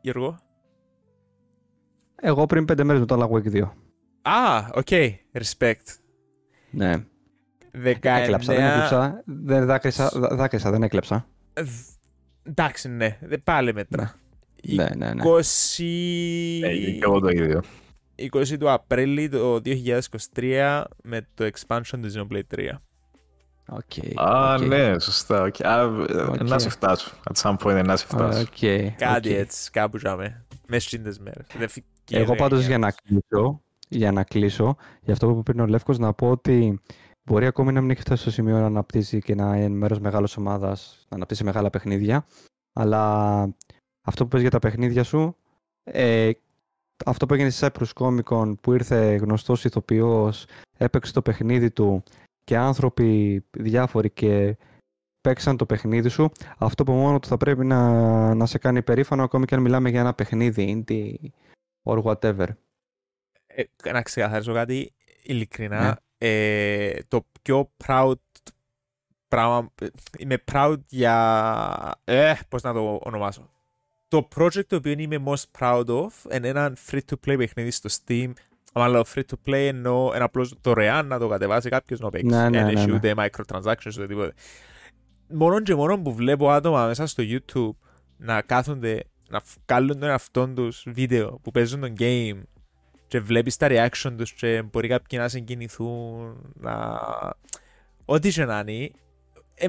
[0.00, 0.38] Γιώργο.
[2.20, 3.62] Εγώ πριν πέντε μέρες με το Alan Wake 2.
[4.22, 4.86] Α, OK.
[5.32, 5.84] Respect.
[6.70, 6.94] Ναι.
[7.84, 7.98] 19.
[8.02, 9.22] Έκλαψα, δεν έκλαψα.
[9.26, 11.26] Δεν δάκρυσα, δά- δάκρυσα, δεν έκλαψα.
[11.54, 11.66] Δ-
[12.42, 13.18] Εντάξει, ναι.
[13.20, 14.14] Δε- Πάλι μέτρα.
[14.62, 15.22] Ναι, ναι, ναι.
[15.24, 16.60] 20...
[16.60, 17.62] Ναι, και εγώ το ίδιο.
[18.32, 19.60] 20 του Απρίλη το
[20.34, 22.68] 2023 με το expansion του Xenoblade 3.
[23.68, 24.20] Οκ.
[24.28, 24.60] Α, οκ.
[24.66, 25.42] ναι, σωστά.
[25.42, 25.64] οκ.
[25.64, 26.42] Α, ε, Οκ.
[26.42, 27.10] Να σε φτάσω.
[27.34, 28.40] At some point να σε φτάσω.
[28.40, 28.92] Οκ.
[28.96, 29.34] Κάτι οκ.
[29.34, 30.44] έτσι, κάπου ζάμε.
[30.66, 31.46] Μέσα στις μέρες.
[32.10, 35.60] Δεν φυ- Εγώ πάντως για να κλείσω, για να κλείσω, για αυτό που είπε πριν
[35.60, 36.80] ο Λεύκος, να πω ότι
[37.24, 40.36] μπορεί ακόμη να μην έχει φτάσει στο σημείο να αναπτύσσει και να είναι μέρος μεγάλης
[40.36, 42.26] ομάδας, να αναπτύσσει μεγάλα παιχνίδια,
[42.72, 43.40] αλλά
[44.06, 45.36] αυτό που πες για τα παιχνίδια σου,
[45.84, 46.30] ε,
[47.06, 50.46] αυτό που έγινε στη Cyprus Comic Con που ήρθε γνωστός ηθοποιός,
[50.76, 52.02] έπαιξε το παιχνίδι του
[52.44, 54.56] και άνθρωποι διάφοροι και
[55.20, 59.22] παίξαν το παιχνίδι σου, αυτό που μόνο του θα πρέπει να, να σε κάνει περήφανο
[59.22, 61.14] ακόμη και αν μιλάμε για ένα παιχνίδι, indie
[61.86, 62.46] or whatever.
[63.46, 65.94] Ε, να ξεκαθαρίσω κάτι, ειλικρινά, ναι.
[66.18, 68.14] ε, το πιο proud
[69.28, 69.72] πράγμα,
[70.18, 73.50] είμαι proud για, ε, πώς να το ονομάσω.
[74.08, 78.32] Το project το οποίο είμαι most proud of είναι ένα free-to-play παιχνίδι στο Steam
[78.82, 82.26] αν λέω free to play εννοώ ένα απλώς δωρεάν να το κατεβάσει κάποιος να παίξει.
[82.26, 82.92] Ναι, ναι, ναι, ναι.
[82.92, 84.32] ούτε microtransactions ούτε τίποτα.
[85.28, 90.48] Μόνο και μόνο που βλέπω άτομα μέσα στο YouTube να κάθονται να βγάλουν τον εαυτό
[90.48, 92.42] τους βίντεο που παίζουν τον game
[93.06, 97.00] και βλέπεις τα reaction τους και μπορεί κάποιοι να συγκινηθούν να...
[98.04, 98.90] Ό,τι και να είναι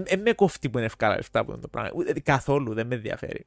[0.03, 1.91] δεν με κόφτει που είναι ευκάλα λεφτά από το πράγμα.
[1.95, 3.45] Ούτε, καθόλου δεν με ενδιαφέρει.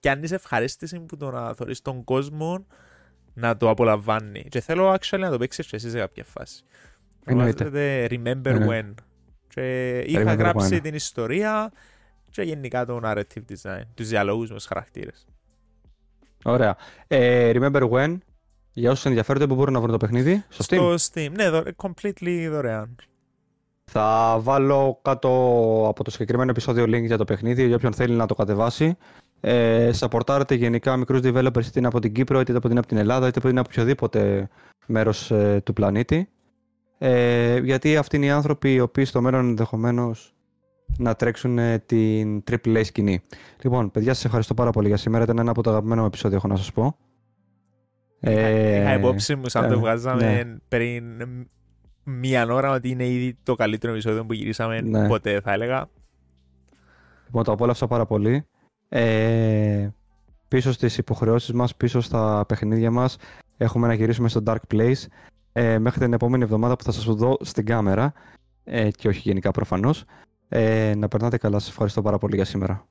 [0.00, 2.66] Και αν είσαι ευχαρίστηση που το να θωρείς τον κόσμο
[3.34, 4.44] να το απολαμβάνει.
[4.48, 6.62] Και θέλω actually να το παίξεις και εσύ σε κάποια φάση.
[7.24, 7.70] Εννοείται.
[8.10, 8.94] Remember When.
[9.48, 10.82] Και είχα Remember γράψει when.
[10.82, 11.72] την ιστορία
[12.30, 15.26] και γενικά το narrative design, τους διαλόγους με τους χαρακτήρες.
[16.44, 16.76] Ωραία.
[17.06, 18.16] Ε, remember When,
[18.72, 20.98] για όσους ενδιαφέρονται που μπορούν να βρουν το παιχνίδι, στο Steam.
[20.98, 21.44] Στο Steam, ναι,
[21.76, 22.96] completely δωρεάν.
[23.84, 25.28] Θα βάλω κάτω
[25.88, 28.96] από το συγκεκριμένο επεισόδιο link για το παιχνίδι για όποιον θέλει να το κατεβάσει.
[29.40, 32.96] Ε, σαπορτάρετε γενικά μικρούς developers είτε είναι από την Κύπρο, είτε από την, από την
[32.96, 34.48] Ελλάδα, είτε από την από οποιοδήποτε
[34.86, 36.28] μέρος ε, του πλανήτη.
[36.98, 40.33] Ε, γιατί αυτοί είναι οι άνθρωποι οι οποίοι στο μέλλον ενδεχομένως
[40.98, 43.22] να τρέξουν ε, την AAA σκηνή.
[43.62, 45.24] Λοιπόν, παιδιά, σας ευχαριστώ πάρα πολύ για σήμερα.
[45.24, 46.96] Ήταν ένα από τα αγαπημένα μου επεισόδια, έχω να σας πω.
[48.20, 50.56] Ε, Είχα υπόψη μου, σαν το βγάζαμε ναι.
[50.68, 51.04] πριν
[52.04, 55.08] μία ώρα, ότι είναι ήδη το καλύτερο επεισόδιο που γυρίσαμε ναι.
[55.08, 55.88] ποτέ, θα έλεγα.
[57.24, 58.44] Λοιπόν, το απόλαυσα πάρα πολύ
[58.88, 59.88] ε,
[60.48, 63.16] πίσω στις υποχρεώσεις μας, πίσω στα παιχνίδια μας
[63.56, 65.06] έχουμε να γυρίσουμε στο Dark Place
[65.52, 68.12] ε, μέχρι την επόμενη εβδομάδα που θα σας δω στην κάμερα
[68.64, 70.04] ε, και όχι γενικά προφανώς
[70.58, 72.86] ε, να περνάτε καλά, σας ευχαριστώ πάρα πολύ για σήμερα.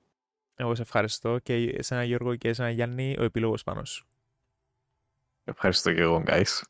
[0.56, 4.08] Εγώ σε ευχαριστώ και εσένα Γιώργο και εσένα Γιάννη ο επίλογος πάνω σου.
[5.44, 6.62] Ευχαριστώ και εγώ guys.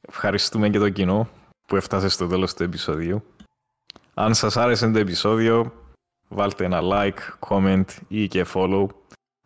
[0.00, 1.28] Ευχαριστούμε και το κοινό
[1.66, 3.24] που έφτασε στο τέλος του επεισοδίου
[4.20, 5.72] αν σας άρεσε το επεισόδιο
[6.28, 8.86] βάλτε ένα like, comment ή και follow.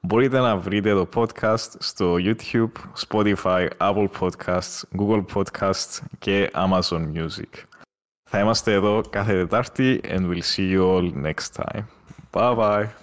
[0.01, 2.71] Μπορείτε να βρείτε το podcast στο YouTube,
[3.09, 7.72] Spotify, Apple Podcasts, Google Podcasts και Amazon Music.
[8.32, 11.84] Θα είμαστε εδώ κάθε Τετάρτη and we'll see you all next time.
[12.32, 13.01] Bye bye.